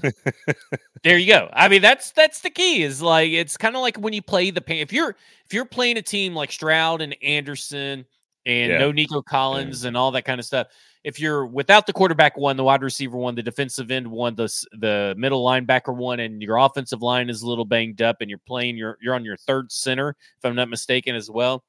there 1.04 1.18
you 1.18 1.28
go. 1.28 1.50
I 1.54 1.68
mean 1.68 1.82
that's 1.82 2.12
that's 2.12 2.42
the 2.42 2.50
key 2.50 2.84
is 2.84 3.02
like 3.02 3.32
it's 3.32 3.58
kind 3.58 3.76
of 3.76 3.82
like 3.82 3.98
when 3.98 4.14
you 4.14 4.22
play 4.22 4.52
the 4.52 4.62
pain. 4.62 4.80
If 4.80 4.94
you're 4.94 5.16
if 5.46 5.54
you're 5.54 5.66
playing 5.66 5.98
a 5.98 6.02
team 6.02 6.36
like 6.36 6.52
Stroud 6.52 7.02
and 7.02 7.16
Anderson 7.24 8.06
and 8.46 8.72
yeah. 8.72 8.78
no 8.78 8.92
Nico 8.92 9.22
Collins 9.22 9.84
yeah. 9.84 9.90
and 9.90 9.98
all 9.98 10.12
that 10.12 10.26
kind 10.26 10.40
of 10.40 10.46
stuff. 10.46 10.68
If 11.04 11.20
you're 11.20 11.46
without 11.46 11.86
the 11.86 11.94
quarterback 11.94 12.36
one, 12.38 12.58
the 12.58 12.64
wide 12.64 12.82
receiver 12.82 13.18
one, 13.18 13.36
the 13.36 13.44
defensive 13.44 13.92
end 13.92 14.08
one, 14.08 14.36
the 14.36 14.52
the 14.80 15.14
middle 15.18 15.44
linebacker 15.44 15.96
one, 15.96 16.20
and 16.20 16.42
your 16.42 16.58
offensive 16.58 17.02
line 17.02 17.30
is 17.30 17.42
a 17.42 17.48
little 17.48 17.66
banged 17.66 18.02
up, 18.02 18.18
and 18.22 18.30
you're 18.30 18.40
playing 18.48 18.78
you're 18.78 18.98
you're 19.02 19.14
on 19.16 19.26
your 19.26 19.38
third 19.38 19.72
center, 19.72 20.16
if 20.38 20.46
I'm 20.46 20.56
not 20.56 20.70
mistaken, 20.70 21.16
as 21.16 21.30
well. 21.30 21.64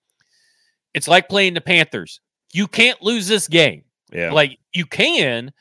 It's 0.94 1.08
like 1.08 1.28
playing 1.28 1.54
the 1.54 1.60
Panthers. 1.60 2.20
You 2.52 2.66
can't 2.66 3.00
lose 3.02 3.28
this 3.28 3.48
game. 3.48 3.84
Yeah. 4.12 4.32
Like 4.32 4.58
you 4.72 4.86
can, 4.86 5.52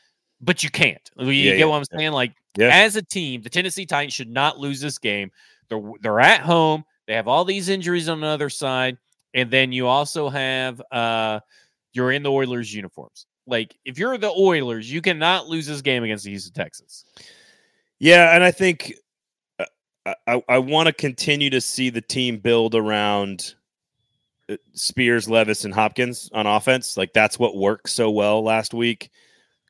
but 0.42 0.64
you 0.64 0.70
can't. 0.70 1.10
You 1.18 1.28
yeah, 1.28 1.52
get 1.52 1.60
yeah, 1.60 1.66
what 1.66 1.78
I'm 1.78 2.00
saying? 2.00 2.12
Like 2.12 2.34
as 2.60 2.96
a 2.96 3.02
team, 3.02 3.42
the 3.42 3.50
Tennessee 3.50 3.86
Titans 3.86 4.14
should 4.14 4.30
not 4.30 4.60
lose 4.60 4.80
this 4.80 4.98
game. 4.98 5.32
They're 5.70 5.82
they're 6.02 6.20
at 6.20 6.42
home. 6.42 6.84
They 7.08 7.14
have 7.14 7.28
all 7.28 7.46
these 7.46 7.70
injuries 7.70 8.10
on 8.10 8.22
the 8.22 8.28
other 8.28 8.50
side, 8.50 8.98
and 9.34 9.50
then 9.52 9.72
you 9.72 9.88
also 9.88 10.30
have 10.30 10.82
uh 10.92 11.40
you're 11.94 12.12
in 12.12 12.24
the 12.24 12.32
Oilers 12.32 12.74
uniforms. 12.74 13.26
Like 13.48 13.76
if 13.86 13.98
you're 14.00 14.18
the 14.18 14.32
Oilers, 14.32 14.92
you 14.92 15.02
cannot 15.02 15.48
lose 15.48 15.68
this 15.68 15.82
game 15.82 16.04
against 16.04 16.24
the 16.24 16.32
Houston 16.32 16.54
Texans. 16.54 17.06
Yeah, 18.00 18.36
and 18.36 18.44
I 18.44 18.52
think 18.52 18.94
uh, 19.60 19.66
I, 20.06 20.16
I, 20.28 20.44
I 20.50 20.58
want 20.60 20.88
to 20.88 20.94
continue 20.94 21.50
to 21.50 21.62
see 21.62 21.90
the 21.90 22.02
team 22.02 22.38
build 22.38 22.76
around 22.76 23.56
Spears, 24.74 25.30
Levis, 25.30 25.66
and 25.66 25.74
Hopkins 25.74 26.30
on 26.34 26.48
offense. 26.48 26.98
Like 26.98 27.14
that's 27.14 27.40
what 27.40 27.56
worked 27.56 27.90
so 27.90 28.12
well 28.12 28.44
last 28.44 28.74
week. 28.74 29.10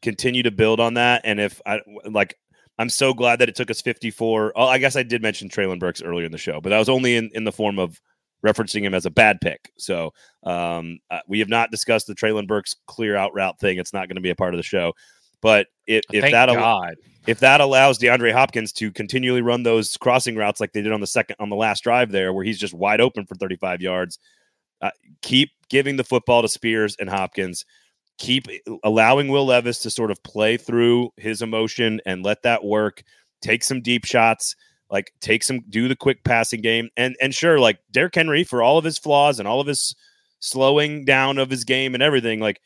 Continue 0.01 0.43
to 0.43 0.51
build 0.51 0.79
on 0.79 0.95
that. 0.95 1.21
And 1.23 1.39
if 1.39 1.61
I 1.65 1.79
like, 2.05 2.37
I'm 2.77 2.89
so 2.89 3.13
glad 3.13 3.39
that 3.39 3.49
it 3.49 3.55
took 3.55 3.71
us 3.71 3.81
54. 3.81 4.53
Oh, 4.55 4.67
I 4.67 4.77
guess 4.77 4.95
I 4.95 5.03
did 5.03 5.21
mention 5.21 5.49
Treylon 5.49 5.79
Burks 5.79 6.01
earlier 6.01 6.25
in 6.25 6.31
the 6.31 6.37
show, 6.37 6.59
but 6.59 6.69
that 6.69 6.79
was 6.79 6.89
only 6.89 7.15
in, 7.15 7.31
in 7.33 7.45
the 7.45 7.51
form 7.51 7.79
of 7.79 7.99
referencing 8.45 8.83
him 8.83 8.93
as 8.93 9.05
a 9.05 9.11
bad 9.11 9.39
pick. 9.41 9.71
So 9.77 10.13
um, 10.43 10.99
uh, 11.09 11.19
we 11.27 11.39
have 11.39 11.49
not 11.49 11.71
discussed 11.71 12.07
the 12.07 12.15
Treylon 12.15 12.47
Burks 12.47 12.75
clear 12.85 13.15
out 13.15 13.33
route 13.33 13.59
thing. 13.59 13.77
It's 13.77 13.93
not 13.93 14.07
going 14.07 14.17
to 14.17 14.21
be 14.21 14.29
a 14.29 14.35
part 14.35 14.53
of 14.53 14.57
the 14.57 14.63
show. 14.63 14.93
But 15.41 15.67
if, 15.87 16.03
if 16.11 16.23
that 16.31 16.49
al- 16.49 16.91
if 17.27 17.39
that 17.39 17.61
allows 17.61 17.99
DeAndre 17.99 18.33
Hopkins 18.33 18.71
to 18.73 18.91
continually 18.91 19.41
run 19.41 19.63
those 19.63 19.97
crossing 19.97 20.35
routes 20.35 20.59
like 20.59 20.73
they 20.73 20.81
did 20.81 20.91
on 20.91 21.01
the 21.01 21.07
second 21.07 21.37
on 21.39 21.49
the 21.49 21.55
last 21.55 21.83
drive 21.83 22.11
there, 22.11 22.33
where 22.33 22.43
he's 22.43 22.59
just 22.59 22.73
wide 22.73 23.01
open 23.01 23.25
for 23.25 23.35
35 23.35 23.81
yards, 23.81 24.19
uh, 24.81 24.91
keep 25.21 25.49
giving 25.69 25.97
the 25.97 26.03
football 26.03 26.41
to 26.41 26.47
Spears 26.47 26.95
and 26.99 27.09
Hopkins. 27.09 27.65
Keep 28.17 28.47
allowing 28.83 29.27
Will 29.27 29.45
Levis 29.45 29.79
to 29.79 29.89
sort 29.89 30.11
of 30.11 30.23
play 30.23 30.57
through 30.57 31.09
his 31.17 31.41
emotion 31.41 31.99
and 32.05 32.23
let 32.23 32.43
that 32.43 32.63
work. 32.63 33.03
Take 33.41 33.63
some 33.63 33.81
deep 33.81 34.05
shots, 34.05 34.55
like 34.89 35.11
take 35.19 35.43
some, 35.43 35.61
do 35.69 35.87
the 35.87 35.95
quick 35.95 36.23
passing 36.23 36.61
game, 36.61 36.89
and 36.95 37.15
and 37.21 37.35
sure, 37.35 37.59
like 37.59 37.79
Derrick 37.91 38.15
Henry 38.15 38.43
for 38.43 38.63
all 38.63 38.77
of 38.77 38.85
his 38.85 38.97
flaws 38.97 39.39
and 39.39 39.47
all 39.47 39.59
of 39.59 39.67
his 39.67 39.93
slowing 40.39 41.03
down 41.03 41.37
of 41.37 41.49
his 41.49 41.63
game 41.63 41.93
and 41.93 42.03
everything, 42.03 42.39
like 42.39 42.61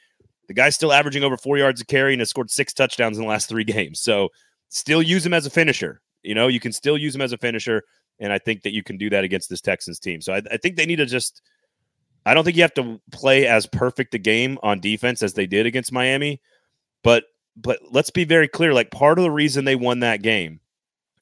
the 0.47 0.53
guy's 0.53 0.75
still 0.75 0.91
averaging 0.91 1.23
over 1.23 1.37
four 1.37 1.57
yards 1.57 1.81
a 1.81 1.85
carry 1.85 2.13
and 2.13 2.21
has 2.21 2.29
scored 2.29 2.51
six 2.51 2.73
touchdowns 2.73 3.17
in 3.17 3.23
the 3.23 3.29
last 3.29 3.47
three 3.47 3.63
games. 3.75 4.01
So 4.01 4.29
still 4.69 5.01
use 5.01 5.25
him 5.25 5.33
as 5.33 5.45
a 5.45 5.49
finisher. 5.49 6.01
You 6.23 6.35
know, 6.35 6.47
you 6.47 6.59
can 6.59 6.73
still 6.73 6.97
use 6.97 7.15
him 7.15 7.21
as 7.21 7.31
a 7.31 7.37
finisher, 7.37 7.83
and 8.19 8.33
I 8.33 8.39
think 8.39 8.63
that 8.63 8.73
you 8.73 8.83
can 8.83 8.97
do 8.97 9.09
that 9.09 9.23
against 9.23 9.49
this 9.49 9.61
Texans 9.61 9.99
team. 9.99 10.21
So 10.21 10.33
I, 10.33 10.41
I 10.51 10.57
think 10.57 10.75
they 10.75 10.85
need 10.85 10.97
to 10.97 11.05
just 11.05 11.41
I 12.25 12.33
don't 12.33 12.43
think 12.43 12.57
you 12.57 12.63
have 12.63 12.73
to 12.75 12.99
play 13.11 13.47
as 13.47 13.65
perfect 13.65 14.13
a 14.13 14.19
game 14.19 14.57
on 14.61 14.79
defense 14.79 15.23
as 15.23 15.33
they 15.33 15.47
did 15.47 15.65
against 15.65 15.91
Miami, 15.91 16.41
but 17.03 17.23
but 17.55 17.79
let's 17.91 18.09
be 18.09 18.23
very 18.23 18.47
clear. 18.47 18.73
Like 18.73 18.91
part 18.91 19.17
of 19.17 19.23
the 19.23 19.31
reason 19.31 19.65
they 19.65 19.75
won 19.75 19.99
that 19.99 20.21
game 20.21 20.59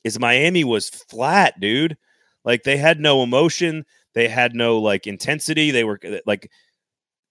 is 0.03 0.19
Miami 0.19 0.63
was 0.63 0.89
flat, 0.89 1.59
dude. 1.59 1.97
Like 2.43 2.63
they 2.63 2.77
had 2.77 2.99
no 2.99 3.23
emotion, 3.23 3.85
they 4.13 4.27
had 4.27 4.55
no 4.55 4.79
like 4.79 5.07
intensity. 5.07 5.71
They 5.71 5.83
were 5.83 5.99
like 6.25 6.49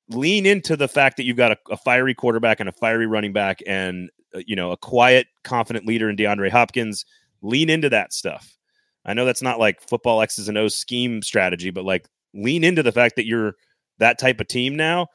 lean 0.09 0.47
into 0.47 0.77
the 0.77 0.89
fact 0.89 1.17
that 1.17 1.25
you've 1.25 1.37
got 1.37 1.53
a, 1.53 1.59
a 1.71 1.77
fiery 1.77 2.14
quarterback 2.14 2.61
and 2.61 2.69
a 2.69 2.73
fiery 2.73 3.07
running 3.07 3.33
back, 3.33 3.61
and 3.67 4.11
uh, 4.35 4.41
you 4.47 4.57
know 4.57 4.73
a 4.73 4.77
quiet, 4.77 5.27
confident 5.43 5.87
leader 5.87 6.09
in 6.09 6.17
DeAndre 6.17 6.51
Hopkins. 6.51 7.05
Lean 7.43 7.71
into 7.71 7.89
that 7.91 8.12
stuff. 8.12 8.57
I 9.05 9.14
know 9.14 9.25
that's 9.25 9.43
not 9.43 9.59
like 9.59 9.81
football 9.81 10.21
X's 10.21 10.49
and 10.49 10.59
O's 10.59 10.75
scheme 10.75 11.23
strategy, 11.23 11.71
but 11.71 11.85
like 11.85 12.09
lean 12.37 12.64
into 12.64 12.82
the 12.82 12.93
fact 12.93 13.16
that 13.16 13.26
you're 13.26 13.55
that 13.99 14.18
type 14.18 14.41
of 14.41 14.49
team 14.49 14.76
now 14.76 15.09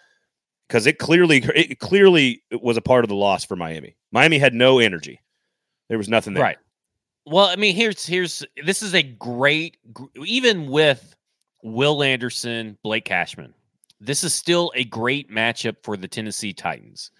because 0.68 0.88
it 0.88 1.00
clearly 1.00 1.44
it 1.56 1.80
clearly 1.80 2.44
was 2.62 2.78
a 2.78 2.82
part 2.82 3.04
of 3.04 3.10
the 3.10 3.16
loss 3.16 3.44
for 3.44 3.56
Miami. 3.56 3.96
Miami 4.12 4.40
had 4.40 4.54
no 4.54 4.80
energy. 4.80 5.20
There 5.90 5.98
was 5.98 6.10
nothing 6.10 6.34
there. 6.34 6.44
Right. 6.44 6.58
Well, 7.26 7.46
I 7.46 7.58
mean, 7.58 7.76
here's 7.76 8.06
here's 8.06 8.44
this 8.64 8.82
is 8.82 8.96
a 8.96 9.04
great 9.04 9.78
even 10.26 10.68
with 10.68 11.16
Will 11.64 12.02
Anderson, 12.02 12.78
Blake 12.84 13.06
Cashman. 13.06 13.54
This 14.00 14.24
is 14.24 14.34
still 14.34 14.72
a 14.76 14.86
great 14.86 15.30
matchup 15.30 15.76
for 15.84 15.98
the 15.98 16.08
Tennessee 16.08 16.54
Titans. 16.54 17.12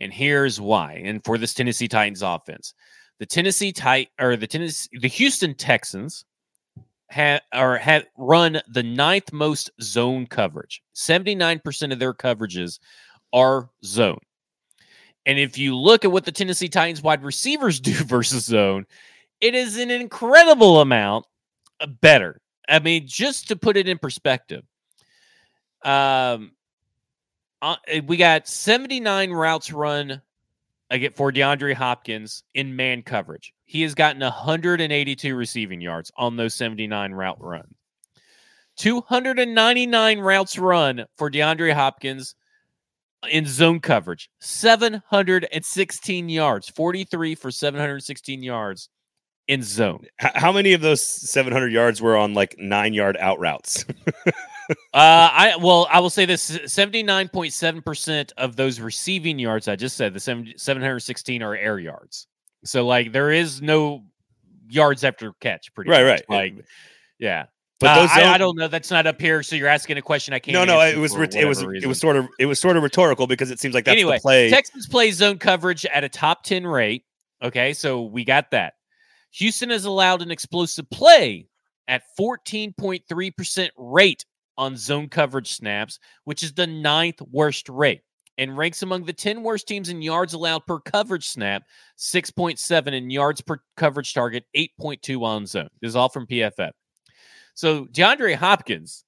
And 0.00 0.12
here's 0.12 0.60
why. 0.60 0.94
And 1.04 1.22
for 1.24 1.38
this 1.38 1.54
Tennessee 1.54 1.86
Titans 1.86 2.22
offense. 2.22 2.74
The 3.20 3.26
Tennessee 3.26 3.70
Tit 3.70 4.08
or 4.18 4.36
the 4.36 4.46
Tennessee 4.46 4.98
the 4.98 5.08
Houston 5.08 5.54
Texans 5.54 6.24
had 7.08 7.42
or 7.54 7.76
had 7.76 8.06
run 8.16 8.60
the 8.68 8.82
ninth 8.82 9.32
most 9.32 9.70
zone 9.80 10.26
coverage. 10.26 10.82
79% 10.94 11.92
of 11.92 11.98
their 11.98 12.14
coverages 12.14 12.78
are 13.32 13.70
zone. 13.84 14.20
And 15.26 15.38
if 15.38 15.56
you 15.56 15.76
look 15.76 16.04
at 16.04 16.12
what 16.12 16.24
the 16.24 16.32
Tennessee 16.32 16.68
Titans 16.68 17.02
wide 17.02 17.22
receivers 17.22 17.80
do 17.80 17.92
versus 17.92 18.44
zone, 18.44 18.86
it 19.40 19.54
is 19.54 19.78
an 19.78 19.90
incredible 19.90 20.80
amount 20.80 21.26
better. 22.00 22.40
I 22.68 22.78
mean, 22.78 23.06
just 23.06 23.48
to 23.48 23.56
put 23.56 23.76
it 23.76 23.88
in 23.88 23.98
perspective, 23.98 24.62
um, 25.84 26.52
uh, 27.60 27.76
we 28.06 28.16
got 28.16 28.48
79 28.48 29.30
routes 29.30 29.72
run 29.72 30.22
I 30.90 30.98
get 30.98 31.16
for 31.16 31.32
DeAndre 31.32 31.74
Hopkins 31.74 32.42
in 32.54 32.76
man 32.76 33.02
coverage. 33.02 33.52
He 33.64 33.82
has 33.82 33.94
gotten 33.94 34.20
182 34.20 35.34
receiving 35.34 35.80
yards 35.80 36.12
on 36.16 36.36
those 36.36 36.54
79 36.54 37.12
route 37.12 37.40
run. 37.40 37.74
299 38.76 40.18
routes 40.18 40.58
run 40.58 41.04
for 41.16 41.30
DeAndre 41.30 41.72
Hopkins 41.72 42.34
in 43.30 43.46
zone 43.46 43.80
coverage, 43.80 44.28
716 44.40 46.28
yards, 46.28 46.68
43 46.68 47.34
for 47.34 47.50
716 47.50 48.42
yards 48.42 48.88
in 49.48 49.62
zone. 49.62 50.04
How 50.18 50.52
many 50.52 50.72
of 50.72 50.80
those 50.80 51.02
700 51.02 51.72
yards 51.72 52.02
were 52.02 52.16
on 52.16 52.34
like 52.34 52.56
nine 52.58 52.94
yard 52.94 53.16
out 53.18 53.38
routes? 53.38 53.84
uh, 54.70 54.74
I 54.94 55.56
well, 55.60 55.86
I 55.90 56.00
will 56.00 56.10
say 56.10 56.24
this: 56.24 56.58
seventy-nine 56.66 57.28
point 57.28 57.52
seven 57.52 57.82
percent 57.82 58.32
of 58.36 58.56
those 58.56 58.80
receiving 58.80 59.38
yards 59.38 59.68
I 59.68 59.76
just 59.76 59.96
said, 59.96 60.14
the 60.14 60.20
seven 60.20 60.82
hundred 60.82 61.00
sixteen 61.00 61.42
are 61.42 61.54
air 61.54 61.78
yards. 61.78 62.26
So 62.64 62.86
like, 62.86 63.12
there 63.12 63.30
is 63.30 63.60
no 63.60 64.04
yards 64.68 65.04
after 65.04 65.32
catch. 65.40 65.72
Pretty 65.74 65.90
right, 65.90 66.04
much. 66.04 66.22
right. 66.28 66.54
Like, 66.56 66.64
yeah. 67.18 67.46
But 67.80 67.90
Uh, 67.90 68.00
those 68.02 68.10
I, 68.12 68.34
I 68.34 68.38
don't 68.38 68.56
know. 68.56 68.68
That's 68.68 68.90
not 68.90 69.06
up 69.06 69.20
here. 69.20 69.42
So 69.42 69.56
you're 69.56 69.68
asking 69.68 69.98
a 69.98 70.02
question 70.02 70.32
I 70.32 70.38
can't. 70.38 70.54
no, 70.54 70.64
no, 70.64 70.80
it 70.80 70.96
was 70.96 71.14
it 71.14 71.44
was 71.44 71.58
whatever 71.58 71.74
it 71.74 71.86
was 71.86 71.98
sort 71.98 72.16
of 72.16 72.28
it 72.38 72.46
was 72.46 72.58
sort 72.58 72.76
of 72.76 72.82
rhetorical 72.82 73.26
because 73.26 73.50
it 73.50 73.58
seems 73.60 73.74
like 73.74 73.84
that's 73.84 73.96
anyway. 73.96 74.16
the 74.16 74.22
play. 74.22 74.50
Texans 74.50 74.86
play 74.86 75.10
zone 75.10 75.38
coverage 75.38 75.84
at 75.86 76.04
a 76.04 76.08
top 76.08 76.44
ten 76.44 76.66
rate. 76.66 77.04
Okay, 77.42 77.74
so 77.74 78.02
we 78.02 78.24
got 78.24 78.52
that. 78.52 78.74
Houston 79.32 79.70
has 79.70 79.84
allowed 79.84 80.22
an 80.22 80.30
explosive 80.30 80.88
play 80.90 81.48
at 81.88 82.02
14.3% 82.18 83.68
rate 83.76 84.24
on 84.56 84.76
zone 84.76 85.08
coverage 85.08 85.52
snaps, 85.52 85.98
which 86.24 86.42
is 86.42 86.52
the 86.52 86.66
ninth 86.66 87.20
worst 87.30 87.68
rate, 87.68 88.02
and 88.38 88.56
ranks 88.56 88.82
among 88.82 89.04
the 89.04 89.12
10 89.12 89.42
worst 89.42 89.68
teams 89.68 89.88
in 89.88 90.02
yards 90.02 90.32
allowed 90.34 90.66
per 90.66 90.80
coverage 90.80 91.28
snap, 91.28 91.62
6.7 91.98 92.92
in 92.92 93.10
yards 93.10 93.40
per 93.40 93.58
coverage 93.76 94.12
target, 94.14 94.44
8.2 94.56 95.22
on 95.22 95.46
zone. 95.46 95.68
This 95.80 95.90
is 95.90 95.96
all 95.96 96.08
from 96.08 96.26
PFF. 96.26 96.72
So 97.54 97.86
DeAndre 97.86 98.34
Hopkins, 98.34 99.04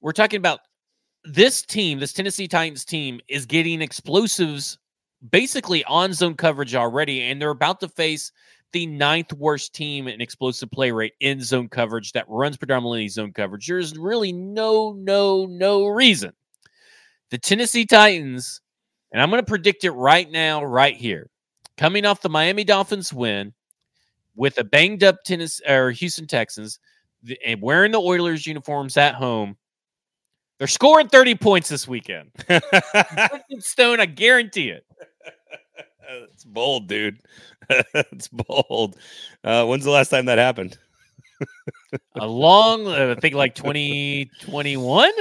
we're 0.00 0.12
talking 0.12 0.38
about 0.38 0.60
this 1.24 1.62
team, 1.62 1.98
this 1.98 2.12
Tennessee 2.12 2.48
Titans 2.48 2.84
team, 2.84 3.20
is 3.28 3.46
getting 3.46 3.80
explosives 3.80 4.78
basically 5.30 5.84
on 5.84 6.12
zone 6.12 6.34
coverage 6.34 6.74
already, 6.74 7.22
and 7.22 7.40
they're 7.40 7.50
about 7.50 7.80
to 7.80 7.88
face 7.88 8.30
the 8.74 8.86
ninth 8.86 9.32
worst 9.32 9.72
team 9.72 10.08
in 10.08 10.20
explosive 10.20 10.70
play 10.70 10.90
rate 10.90 11.14
in 11.20 11.40
zone 11.40 11.68
coverage 11.68 12.12
that 12.12 12.26
runs 12.28 12.56
predominantly 12.56 13.08
zone 13.08 13.32
coverage. 13.32 13.66
There's 13.68 13.96
really 13.96 14.32
no, 14.32 14.92
no, 14.92 15.46
no 15.46 15.86
reason. 15.86 16.32
The 17.30 17.38
Tennessee 17.38 17.86
Titans, 17.86 18.60
and 19.12 19.22
I'm 19.22 19.30
going 19.30 19.40
to 19.42 19.48
predict 19.48 19.84
it 19.84 19.92
right 19.92 20.28
now, 20.28 20.64
right 20.64 20.96
here, 20.96 21.30
coming 21.78 22.04
off 22.04 22.20
the 22.20 22.28
Miami 22.28 22.64
Dolphins 22.64 23.12
win 23.12 23.54
with 24.34 24.58
a 24.58 24.64
banged 24.64 25.04
up 25.04 25.22
Tennessee 25.24 25.64
or 25.68 25.92
Houston 25.92 26.26
Texans, 26.26 26.80
the- 27.22 27.38
and 27.46 27.62
wearing 27.62 27.92
the 27.92 28.00
Oilers 28.00 28.46
uniforms 28.46 28.96
at 28.96 29.14
home. 29.14 29.56
They're 30.58 30.66
scoring 30.66 31.08
30 31.08 31.36
points 31.36 31.68
this 31.68 31.86
weekend. 31.86 32.30
Stone, 33.60 34.00
I 34.00 34.06
guarantee 34.06 34.70
it. 34.70 34.84
it's 36.32 36.44
bold, 36.44 36.88
dude. 36.88 37.18
it's 37.68 38.28
bold. 38.28 38.96
Uh, 39.42 39.64
when's 39.66 39.84
the 39.84 39.90
last 39.90 40.08
time 40.08 40.26
that 40.26 40.38
happened? 40.38 40.78
A 42.16 42.26
long, 42.26 42.86
I 42.88 43.14
think 43.16 43.34
like 43.34 43.54
2021. 43.54 45.12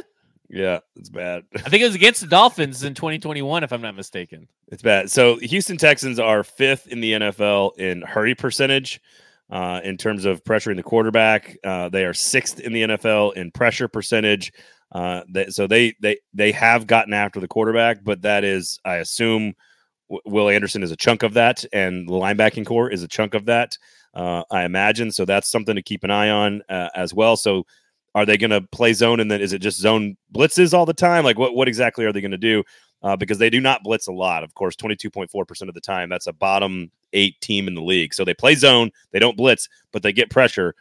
Yeah, 0.50 0.80
it's 0.96 1.10
bad. 1.10 1.44
I 1.56 1.70
think 1.70 1.82
it 1.82 1.88
was 1.88 1.96
against 1.96 2.22
the 2.22 2.28
Dolphins 2.28 2.84
in 2.84 2.94
2021, 2.94 3.64
if 3.64 3.74
I'm 3.74 3.82
not 3.82 3.96
mistaken. 3.96 4.48
It's 4.68 4.84
bad. 4.84 5.10
So 5.10 5.38
Houston 5.38 5.78
Texans 5.78 6.20
are 6.20 6.44
fifth 6.44 6.88
in 6.88 7.02
the 7.02 7.14
NFL 7.14 7.78
in 7.80 8.02
hurry 8.04 8.36
percentage. 8.36 9.02
Uh, 9.50 9.82
in 9.84 9.98
terms 9.98 10.26
of 10.26 10.44
pressuring 10.44 10.78
the 10.78 10.84
quarterback, 10.84 11.58
uh, 11.64 11.90
they 11.90 12.06
are 12.06 12.14
sixth 12.14 12.60
in 12.60 12.74
the 12.74 12.84
NFL 12.84 13.34
in 13.34 13.52
pressure 13.52 13.88
percentage. 13.88 14.54
Uh, 14.92 15.22
they, 15.28 15.48
so 15.48 15.68
they 15.68 15.96
they 16.00 16.18
they 16.34 16.52
have 16.52 16.88
gotten 16.88 17.14
after 17.14 17.40
the 17.40 17.48
quarterback, 17.48 18.04
but 18.04 18.22
that 18.22 18.44
is, 18.44 18.80
I 18.86 18.96
assume, 18.96 19.54
Will 20.26 20.50
Anderson 20.50 20.84
is 20.84 20.92
a 20.92 20.96
chunk 20.96 21.24
of 21.24 21.34
that, 21.34 21.64
and 21.74 22.08
the 22.08 22.14
linebacking 22.14 22.66
core 22.66 22.90
is 22.90 23.04
a 23.04 23.08
chunk 23.08 23.34
of 23.34 23.46
that. 23.46 23.78
Uh, 24.14 24.44
I 24.52 24.64
imagine. 24.64 25.12
So 25.12 25.26
that's 25.26 25.50
something 25.50 25.76
to 25.76 25.82
keep 25.82 26.04
an 26.04 26.12
eye 26.12 26.30
on 26.30 26.62
uh, 26.70 26.90
as 26.96 27.14
well. 27.14 27.36
So 27.36 27.66
are 28.16 28.26
they 28.26 28.38
going 28.38 28.52
to 28.52 28.62
play 28.62 28.94
zone, 28.94 29.20
and 29.20 29.30
then 29.32 29.42
is 29.42 29.54
it 29.54 29.60
just 29.60 29.80
zone 29.80 30.18
blitzes 30.34 30.74
all 30.74 30.86
the 30.86 30.94
time? 30.94 31.24
Like 31.24 31.38
what 31.40 31.56
what 31.56 31.68
exactly 31.68 32.06
are 32.06 32.14
they 32.14 32.22
going 32.22 32.32
to 32.32 32.38
do? 32.38 32.64
uh, 33.04 33.18
because 33.18 33.38
they 33.38 33.50
do 33.50 33.60
not 33.60 33.84
blitz 33.84 34.08
a 34.08 34.14
lot. 34.14 34.44
Of 34.46 34.54
course, 34.54 34.78
22.4% 34.78 35.68
of 35.68 35.74
the 35.74 35.82
time. 35.82 36.08
That's 36.08 36.28
a 36.28 36.32
bottom 36.32 36.90
eight 37.12 37.36
team 37.42 37.68
in 37.68 37.76
the 37.76 37.82
league. 37.82 38.14
So 38.14 38.24
they 38.24 38.34
play 38.34 38.56
zone, 38.56 38.92
they 39.12 39.20
don't 39.20 39.36
blitz, 39.36 39.68
but 39.92 40.04
they 40.04 40.14
get 40.14 40.30
pressure. 40.30 40.74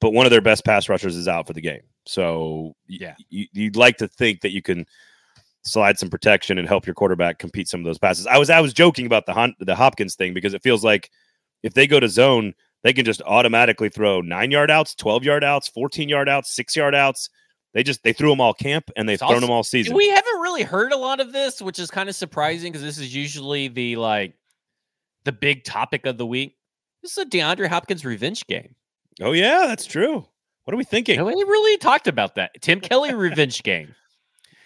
But 0.00 0.10
one 0.10 0.26
of 0.26 0.30
their 0.30 0.40
best 0.40 0.64
pass 0.64 0.88
rushers 0.88 1.14
is 1.14 1.28
out 1.28 1.46
for 1.46 1.52
the 1.52 1.60
game. 1.60 1.82
So 2.06 2.74
Yeah. 2.88 3.14
you, 3.28 3.46
you'd 3.52 3.76
like 3.76 3.98
to 3.98 4.08
think 4.08 4.40
that 4.40 4.50
you 4.50 4.62
can 4.62 4.84
slide 5.62 5.98
some 5.98 6.08
protection 6.10 6.58
and 6.58 6.66
help 6.68 6.86
your 6.86 6.94
quarterback 6.94 7.38
compete 7.38 7.68
some 7.68 7.80
of 7.80 7.84
those 7.84 7.98
passes. 7.98 8.26
I 8.26 8.38
was 8.38 8.50
I 8.50 8.60
was 8.60 8.72
joking 8.72 9.06
about 9.06 9.26
the 9.26 9.32
Hon- 9.32 9.54
the 9.60 9.74
Hopkins 9.76 10.14
thing 10.14 10.34
because 10.34 10.54
it 10.54 10.62
feels 10.62 10.82
like 10.84 11.10
if 11.62 11.74
they 11.74 11.86
go 11.86 12.00
to 12.00 12.08
zone, 12.08 12.54
they 12.82 12.92
can 12.92 13.04
just 13.04 13.20
automatically 13.26 13.88
throw 13.90 14.20
nine 14.22 14.50
yard 14.50 14.70
outs, 14.70 14.94
12 14.94 15.24
yard 15.24 15.44
outs, 15.44 15.68
14 15.68 16.08
yard 16.08 16.28
outs, 16.28 16.54
six 16.54 16.74
yard 16.74 16.94
outs. 16.94 17.28
They 17.74 17.82
just 17.82 18.02
they 18.02 18.12
threw 18.12 18.30
them 18.30 18.40
all 18.40 18.54
camp 18.54 18.90
and 18.96 19.08
they've 19.08 19.14
It's 19.14 19.20
thrown 19.22 19.34
also- 19.34 19.40
them 19.46 19.50
all 19.50 19.62
season. 19.62 19.94
We 19.94 20.08
haven't 20.08 20.40
really 20.40 20.62
heard 20.62 20.92
a 20.92 20.96
lot 20.96 21.20
of 21.20 21.32
this, 21.32 21.60
which 21.62 21.78
is 21.78 21.90
kind 21.90 22.08
of 22.08 22.16
surprising 22.16 22.72
because 22.72 22.82
this 22.82 22.98
is 22.98 23.14
usually 23.14 23.68
the 23.68 23.96
like 23.96 24.34
the 25.24 25.32
big 25.32 25.64
topic 25.64 26.06
of 26.06 26.16
the 26.18 26.26
week. 26.26 26.56
This 27.02 27.12
is 27.12 27.18
a 27.18 27.26
DeAndre 27.26 27.68
Hopkins 27.68 28.04
revenge 28.04 28.46
game. 28.46 28.74
Oh 29.20 29.32
yeah, 29.32 29.66
that's 29.66 29.86
true. 29.86 30.26
What 30.64 30.74
are 30.74 30.76
we 30.76 30.84
thinking? 30.84 31.16
Nobody 31.18 31.42
really 31.44 31.76
talked 31.78 32.08
about 32.08 32.34
that. 32.36 32.52
Tim 32.60 32.80
Kelly 32.80 33.12
revenge 33.14 33.62
game. 33.62 33.94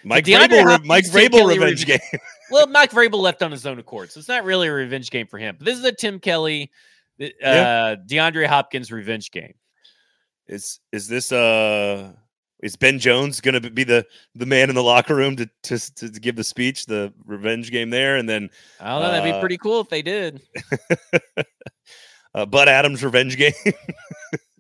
Mike 0.05 0.25
Vrabel, 0.27 0.65
re- 0.79 0.87
Mike 0.87 1.05
Vrabel 1.07 1.49
revenge 1.49 1.87
game. 1.87 1.99
Well, 2.51 2.67
Mike 2.67 2.91
Vrabel 2.91 3.21
left 3.21 3.43
on 3.43 3.51
his 3.51 3.65
own 3.67 3.79
accord, 3.79 4.13
so 4.13 4.19
it's 4.21 4.29
not 4.29 4.45
really 4.45 4.69
a 4.69 4.73
revenge 4.73 5.11
game 5.11 5.27
for 5.27 5.39
him. 5.39 5.57
But 5.59 5.65
this 5.65 5.79
is 5.79 5.85
a 5.85 5.93
Tim 5.93 6.21
Kelly, 6.21 6.71
uh, 7.21 7.27
Yeah. 7.41 7.97
DeAndre 8.07 8.47
Hopkins 8.47 8.93
revenge 8.93 9.31
game. 9.31 9.55
Is 10.47 10.79
is 10.93 11.09
this 11.09 11.33
uh 11.33 12.13
is 12.63 12.77
Ben 12.77 12.99
Jones 12.99 13.41
going 13.41 13.61
to 13.61 13.71
be 13.71 13.83
the 13.83 14.05
the 14.35 14.45
man 14.47 14.69
in 14.69 14.75
the 14.75 14.83
locker 14.83 15.15
room 15.17 15.37
to, 15.37 15.49
to 15.65 15.79
to 15.95 16.09
give 16.11 16.37
the 16.37 16.45
speech, 16.45 16.85
the 16.85 17.13
revenge 17.25 17.71
game 17.71 17.89
there, 17.89 18.17
and 18.17 18.29
then 18.29 18.51
I 18.79 18.91
don't 18.91 19.03
know. 19.03 19.11
That'd 19.11 19.25
be 19.25 19.33
Uh, 19.33 19.41
pretty 19.41 19.59
cool 19.59 19.81
if 19.81 19.89
they 19.89 20.03
did. 20.03 20.43
uh, 22.35 22.47
Bud 22.47 22.69
Adams 22.69 23.03
revenge 23.03 23.37
game? 23.37 23.53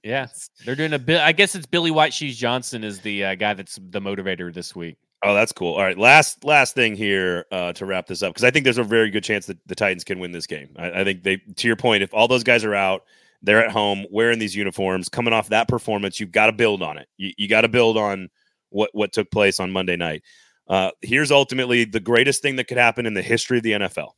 Yeah, 0.02 0.28
they're 0.64 0.74
doing 0.74 0.94
a 0.94 0.98
bit. 0.98 1.20
I 1.20 1.32
guess 1.32 1.54
it's 1.54 1.66
Billy 1.66 1.90
White 1.90 2.14
Shoes 2.14 2.36
Johnson 2.38 2.82
is 2.84 3.00
the 3.00 3.24
uh, 3.24 3.34
guy 3.34 3.54
that's 3.54 3.78
the 3.90 4.00
motivator 4.00 4.52
this 4.52 4.74
week. 4.74 4.96
Oh, 5.24 5.34
that's 5.34 5.52
cool. 5.52 5.74
All 5.74 5.82
right, 5.82 5.98
last 5.98 6.44
last 6.44 6.74
thing 6.74 6.94
here 6.94 7.46
uh, 7.50 7.72
to 7.74 7.86
wrap 7.86 8.06
this 8.06 8.22
up 8.22 8.30
because 8.30 8.44
I 8.44 8.50
think 8.50 8.64
there's 8.64 8.78
a 8.78 8.84
very 8.84 9.10
good 9.10 9.24
chance 9.24 9.46
that 9.46 9.58
the 9.66 9.74
Titans 9.74 10.04
can 10.04 10.18
win 10.18 10.32
this 10.32 10.46
game. 10.46 10.70
I, 10.76 11.00
I 11.00 11.04
think 11.04 11.22
they, 11.22 11.36
to 11.36 11.66
your 11.66 11.76
point, 11.76 12.02
if 12.02 12.12
all 12.14 12.28
those 12.28 12.44
guys 12.44 12.64
are 12.64 12.74
out, 12.74 13.04
they're 13.42 13.64
at 13.64 13.70
home 13.70 14.06
wearing 14.10 14.38
these 14.38 14.54
uniforms, 14.54 15.08
coming 15.08 15.34
off 15.34 15.50
that 15.50 15.68
performance, 15.68 16.18
you've 16.18 16.32
got 16.32 16.46
to 16.46 16.52
build 16.52 16.82
on 16.82 16.98
it. 16.98 17.08
You, 17.16 17.32
you 17.36 17.48
got 17.48 17.62
to 17.62 17.68
build 17.68 17.96
on 17.96 18.28
what 18.70 18.90
what 18.92 19.12
took 19.12 19.30
place 19.30 19.60
on 19.60 19.70
Monday 19.70 19.96
night. 19.96 20.22
Uh, 20.68 20.90
here's 21.02 21.30
ultimately 21.30 21.84
the 21.84 22.00
greatest 22.00 22.42
thing 22.42 22.56
that 22.56 22.64
could 22.64 22.78
happen 22.78 23.06
in 23.06 23.14
the 23.14 23.22
history 23.22 23.58
of 23.58 23.62
the 23.62 23.72
NFL. 23.72 24.10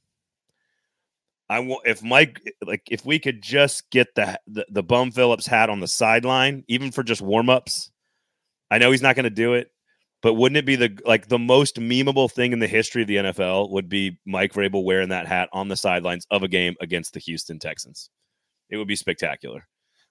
I 1.48 1.60
want 1.60 1.86
if 1.86 2.02
Mike 2.02 2.40
like 2.64 2.82
if 2.90 3.04
we 3.04 3.18
could 3.18 3.42
just 3.42 3.88
get 3.90 4.14
the 4.14 4.38
the, 4.46 4.66
the 4.70 4.82
Bum 4.82 5.10
Phillips 5.10 5.46
hat 5.46 5.70
on 5.70 5.80
the 5.80 5.88
sideline, 5.88 6.64
even 6.68 6.90
for 6.90 7.02
just 7.02 7.22
warm 7.22 7.48
ups. 7.50 7.90
I 8.70 8.78
know 8.78 8.90
he's 8.90 9.02
not 9.02 9.14
going 9.14 9.24
to 9.24 9.30
do 9.30 9.54
it, 9.54 9.70
but 10.22 10.34
wouldn't 10.34 10.56
it 10.56 10.66
be 10.66 10.76
the 10.76 10.98
like 11.04 11.28
the 11.28 11.38
most 11.38 11.76
memeable 11.76 12.30
thing 12.30 12.52
in 12.52 12.58
the 12.58 12.66
history 12.66 13.02
of 13.02 13.08
the 13.08 13.16
NFL 13.16 13.70
would 13.70 13.88
be 13.88 14.18
Mike 14.24 14.52
Vrabel 14.52 14.84
wearing 14.84 15.10
that 15.10 15.26
hat 15.26 15.48
on 15.52 15.68
the 15.68 15.76
sidelines 15.76 16.26
of 16.30 16.42
a 16.42 16.48
game 16.48 16.74
against 16.80 17.12
the 17.12 17.20
Houston 17.20 17.58
Texans? 17.58 18.10
It 18.70 18.76
would 18.76 18.88
be 18.88 18.96
spectacular. 18.96 19.66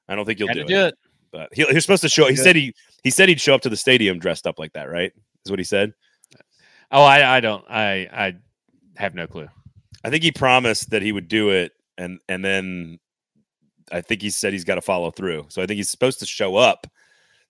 I 0.08 0.16
don't 0.16 0.26
think 0.26 0.38
he'll 0.38 0.48
do, 0.48 0.54
to 0.54 0.64
do 0.64 0.86
it. 0.86 0.96
but 1.32 1.50
he, 1.52 1.66
he's 1.66 1.84
supposed 1.84 2.04
to 2.04 2.10
show. 2.10 2.28
He 2.28 2.36
said 2.36 2.56
he 2.56 2.74
he 3.04 3.10
said 3.10 3.30
he'd 3.30 3.42
show 3.42 3.56
up 3.56 3.62
to 3.62 3.70
the 3.70 3.78
stadium 3.78 4.20
dressed 4.20 4.48
up 4.48 4.60
like 4.60 4.74
that, 4.74 4.90
right? 4.90 5.12
Is 5.46 5.52
what 5.52 5.60
he 5.60 5.66
said. 5.66 5.94
Oh, 6.92 7.04
I, 7.04 7.38
I 7.38 7.40
don't. 7.40 7.66
I, 7.70 8.08
I 8.14 8.34
have 8.98 9.16
no 9.16 9.28
clue. 9.28 9.48
I 10.04 10.10
think 10.10 10.24
he 10.24 10.32
promised 10.32 10.92
that 10.92 11.02
he 11.02 11.12
would 11.12 11.28
do 11.28 11.50
it, 11.50 11.72
and 11.98 12.20
and 12.30 12.46
then 12.46 13.00
I 13.92 14.02
think 14.02 14.22
he 14.22 14.30
said 14.30 14.54
he's 14.54 14.64
got 14.64 14.76
to 14.76 14.82
follow 14.82 15.12
through. 15.12 15.48
So 15.50 15.62
I 15.62 15.66
think 15.66 15.78
he's 15.78 15.90
supposed 15.90 16.20
to 16.20 16.26
show 16.26 16.56
up 16.56 16.88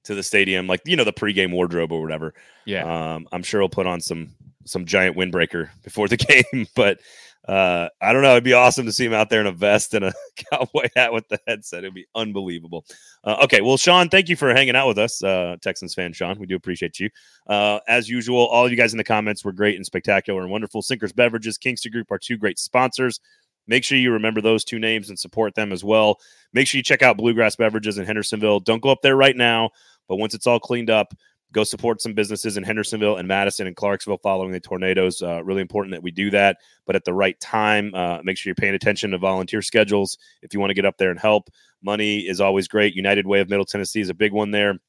to 0.06 0.16
the 0.16 0.24
stadium, 0.24 0.68
like 0.68 0.82
you 0.86 0.96
know 0.96 1.04
the 1.04 1.14
pregame 1.14 1.52
wardrobe 1.52 1.92
or 1.92 2.02
whatever. 2.02 2.34
Yeah. 2.66 3.16
Um, 3.16 3.28
I'm 3.32 3.44
sure 3.44 3.62
he'll 3.62 3.70
put 3.70 3.88
on 3.88 4.02
some 4.02 4.32
some 4.66 4.86
giant 4.86 5.16
windbreaker 5.16 5.70
before 5.84 6.08
the 6.08 6.18
game, 6.54 6.68
but 6.76 7.00
uh, 7.48 7.90
I 8.02 8.12
don't 8.12 8.24
know. 8.24 8.32
It'd 8.32 8.44
be 8.44 8.54
awesome 8.54 8.88
to 8.88 8.92
see 8.92 9.06
him 9.06 9.14
out 9.14 9.30
there 9.30 9.40
in 9.40 9.46
a 9.46 9.52
vest 9.52 9.94
and 9.94 10.06
a 10.06 10.14
cowboy 10.52 10.88
hat 10.96 11.14
with 11.14 11.28
the 11.28 11.40
headset. 11.48 11.84
It'd 11.84 11.94
be 11.94 12.08
unbelievable. 12.16 12.86
Uh, 13.24 13.38
okay, 13.44 13.62
well, 13.62 13.78
Sean, 13.78 14.10
thank 14.10 14.30
you 14.30 14.36
for 14.36 14.52
hanging 14.52 14.76
out 14.76 14.88
with 14.88 14.98
us, 14.98 15.24
uh, 15.24 15.56
Texans 15.62 15.94
fan 15.94 16.12
Sean. 16.12 16.40
We 16.40 16.48
do 16.48 16.56
appreciate 16.56 17.00
you. 17.00 17.10
Uh, 17.48 17.80
as 17.88 18.10
usual, 18.10 18.48
all 18.48 18.70
you 18.70 18.76
guys 18.76 18.94
in 18.94 18.98
the 18.98 19.04
comments 19.04 19.46
were 19.46 19.52
great 19.52 19.76
and 19.76 19.86
spectacular 19.86 20.42
and 20.42 20.50
wonderful. 20.50 20.82
Sinkers 20.82 21.14
Beverages, 21.14 21.60
Kingston 21.60 21.92
Group 21.92 22.12
are 22.12 22.18
two 22.18 22.38
great 22.38 22.58
sponsors. 22.58 23.20
Make 23.68 23.84
sure 23.84 23.98
you 23.98 24.12
remember 24.12 24.42
those 24.42 24.64
two 24.64 24.80
names 24.80 25.10
and 25.10 25.18
support 25.18 25.56
them 25.56 25.72
as 25.72 25.84
well. 25.84 26.20
Make 26.54 26.68
sure 26.68 26.78
you 26.78 26.84
check 26.84 27.02
out 27.02 27.18
Bluegrass 27.18 27.56
Beverages 27.56 27.98
in 27.98 28.06
Hendersonville. 28.06 28.60
Don't 28.60 28.82
go 28.82 28.90
up 28.90 29.02
there 29.02 29.16
right 29.16 29.36
now, 29.36 29.72
but 30.08 30.18
once 30.18 30.34
it's 30.34 30.48
all 30.48 30.60
cleaned 30.60 30.90
up, 30.90 31.14
go 31.52 31.64
support 31.64 32.02
some 32.02 32.14
businesses 32.14 32.58
in 32.58 32.64
Hendersonville 32.64 33.18
and 33.18 33.28
Madison 33.28 33.66
and 33.66 33.76
Clarksville 33.76 34.18
following 34.18 34.52
the 34.52 34.60
tornadoes. 34.60 35.22
Uh, 35.22 35.42
really 35.44 35.62
important 35.62 35.94
that 35.94 36.04
we 36.04 36.12
do 36.12 36.30
that, 36.32 36.58
but 36.86 36.96
at 36.96 37.06
the 37.06 37.14
right 37.14 37.40
time. 37.40 37.96
Uh, 37.96 38.20
make 38.24 38.38
sure 38.38 38.50
you're 38.50 38.56
paying 38.56 38.76
attention 38.76 39.12
to 39.12 39.18
volunteer 39.18 39.62
schedules 39.62 40.18
if 40.42 40.54
you 40.54 40.60
want 40.60 40.70
to 40.70 40.76
get 40.76 40.86
up 40.86 40.98
there 40.98 41.12
and 41.12 41.20
help. 41.20 41.50
Money 41.82 42.20
is 42.20 42.42
always 42.42 42.68
great. 42.68 42.94
United 42.94 43.26
Way 43.26 43.40
of 43.40 43.50
Middle 43.50 43.66
Tennessee 43.66 44.02
is 44.02 44.10
a 44.10 44.14
big 44.14 44.34
one 44.34 44.52
there. 44.52 44.80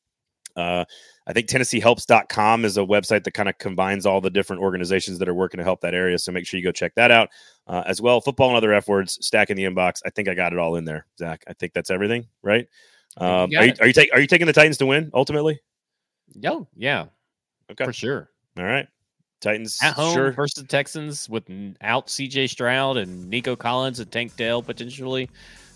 Uh, 0.56 0.84
I 1.26 1.32
think 1.32 1.48
TennesseeHelps.com 1.48 2.64
is 2.64 2.78
a 2.78 2.80
website 2.80 3.24
that 3.24 3.34
kind 3.34 3.48
of 3.48 3.58
combines 3.58 4.06
all 4.06 4.20
the 4.20 4.30
different 4.30 4.62
organizations 4.62 5.18
that 5.18 5.28
are 5.28 5.34
working 5.34 5.58
to 5.58 5.64
help 5.64 5.82
that 5.82 5.94
area. 5.94 6.18
So 6.18 6.32
make 6.32 6.46
sure 6.46 6.58
you 6.58 6.64
go 6.64 6.72
check 6.72 6.94
that 6.94 7.10
out 7.10 7.28
uh, 7.66 7.82
as 7.86 8.00
well. 8.00 8.20
Football 8.20 8.48
and 8.48 8.56
other 8.56 8.72
F 8.72 8.88
words, 8.88 9.18
stack 9.24 9.50
in 9.50 9.56
the 9.56 9.64
inbox. 9.64 10.00
I 10.06 10.10
think 10.10 10.28
I 10.28 10.34
got 10.34 10.52
it 10.52 10.58
all 10.58 10.76
in 10.76 10.84
there, 10.84 11.06
Zach. 11.18 11.44
I 11.46 11.52
think 11.52 11.74
that's 11.74 11.90
everything, 11.90 12.26
right? 12.42 12.66
Um, 13.18 13.50
You 13.50 13.58
are, 13.58 13.64
you, 13.66 13.72
are 13.80 13.86
you 13.86 13.92
take, 13.92 14.10
are 14.12 14.20
you 14.20 14.26
taking 14.26 14.46
the 14.46 14.52
Titans 14.52 14.78
to 14.78 14.86
win 14.86 15.10
ultimately? 15.14 15.60
Yo, 16.34 16.66
yeah, 16.74 17.06
Okay, 17.70 17.84
for 17.84 17.92
sure. 17.92 18.30
all 18.58 18.64
right. 18.64 18.86
Titans 19.40 19.78
At 19.82 19.94
home 19.94 20.14
sure. 20.14 20.32
versus 20.32 20.62
the 20.62 20.68
Texans 20.68 21.28
with 21.28 21.44
out 21.82 22.06
CJ 22.08 22.48
Stroud 22.48 22.96
and 22.96 23.28
Nico 23.28 23.54
Collins 23.54 24.00
and 24.00 24.10
Tank 24.10 24.34
Dell 24.36 24.62
potentially. 24.62 25.28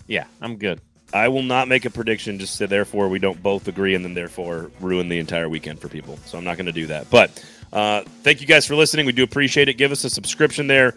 Yeah, 0.07 0.25
I'm 0.41 0.57
good. 0.57 0.81
I 1.13 1.27
will 1.27 1.43
not 1.43 1.67
make 1.67 1.85
a 1.85 1.89
prediction 1.89 2.39
just 2.39 2.55
so 2.55 2.65
therefore 2.67 3.07
we 3.09 3.19
don't 3.19 3.41
both 3.43 3.67
agree 3.67 3.95
and 3.95 4.03
then 4.03 4.13
therefore 4.13 4.71
ruin 4.79 5.09
the 5.09 5.19
entire 5.19 5.47
weekend 5.49 5.79
for 5.79 5.89
people. 5.89 6.17
So 6.25 6.37
I'm 6.37 6.43
not 6.43 6.57
going 6.57 6.65
to 6.65 6.71
do 6.71 6.87
that. 6.87 7.09
But 7.09 7.43
uh, 7.71 8.01
thank 8.23 8.41
you 8.41 8.47
guys 8.47 8.65
for 8.65 8.75
listening. 8.75 9.05
We 9.05 9.11
do 9.11 9.23
appreciate 9.23 9.69
it. 9.69 9.75
Give 9.75 9.91
us 9.91 10.03
a 10.05 10.09
subscription 10.09 10.67
there 10.67 10.95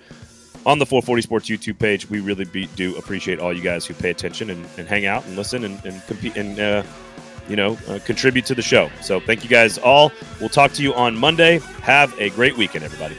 on 0.67 0.79
the 0.79 0.87
440 0.87 1.23
Sports 1.23 1.49
YouTube 1.49 1.79
page. 1.79 2.09
We 2.09 2.21
really 2.21 2.45
be, 2.45 2.67
do 2.77 2.97
appreciate 2.97 3.39
all 3.39 3.53
you 3.53 3.63
guys 3.63 3.87
who 3.87 3.95
pay 3.95 4.11
attention 4.11 4.51
and, 4.51 4.67
and 4.79 4.89
hang 4.89 5.07
out 5.07 5.25
and 5.27 5.37
listen 5.37 5.65
and, 5.65 5.85
and 5.85 6.05
compete 6.07 6.37
and 6.37 6.59
uh, 6.59 6.83
you 7.49 7.57
know 7.57 7.79
uh, 7.89 7.99
contribute 8.05 8.47
to 8.47 8.55
the 8.55 8.63
show. 8.63 8.91
So 9.01 9.21
thank 9.21 9.43
you 9.43 9.51
guys 9.51 9.79
all. 9.79 10.13
We'll 10.41 10.49
talk 10.49 10.73
to 10.73 10.83
you 10.83 10.95
on 10.95 11.17
Monday. 11.17 11.59
Have 11.83 12.19
a 12.19 12.31
great 12.31 12.57
weekend, 12.57 12.85
everybody. 12.85 13.17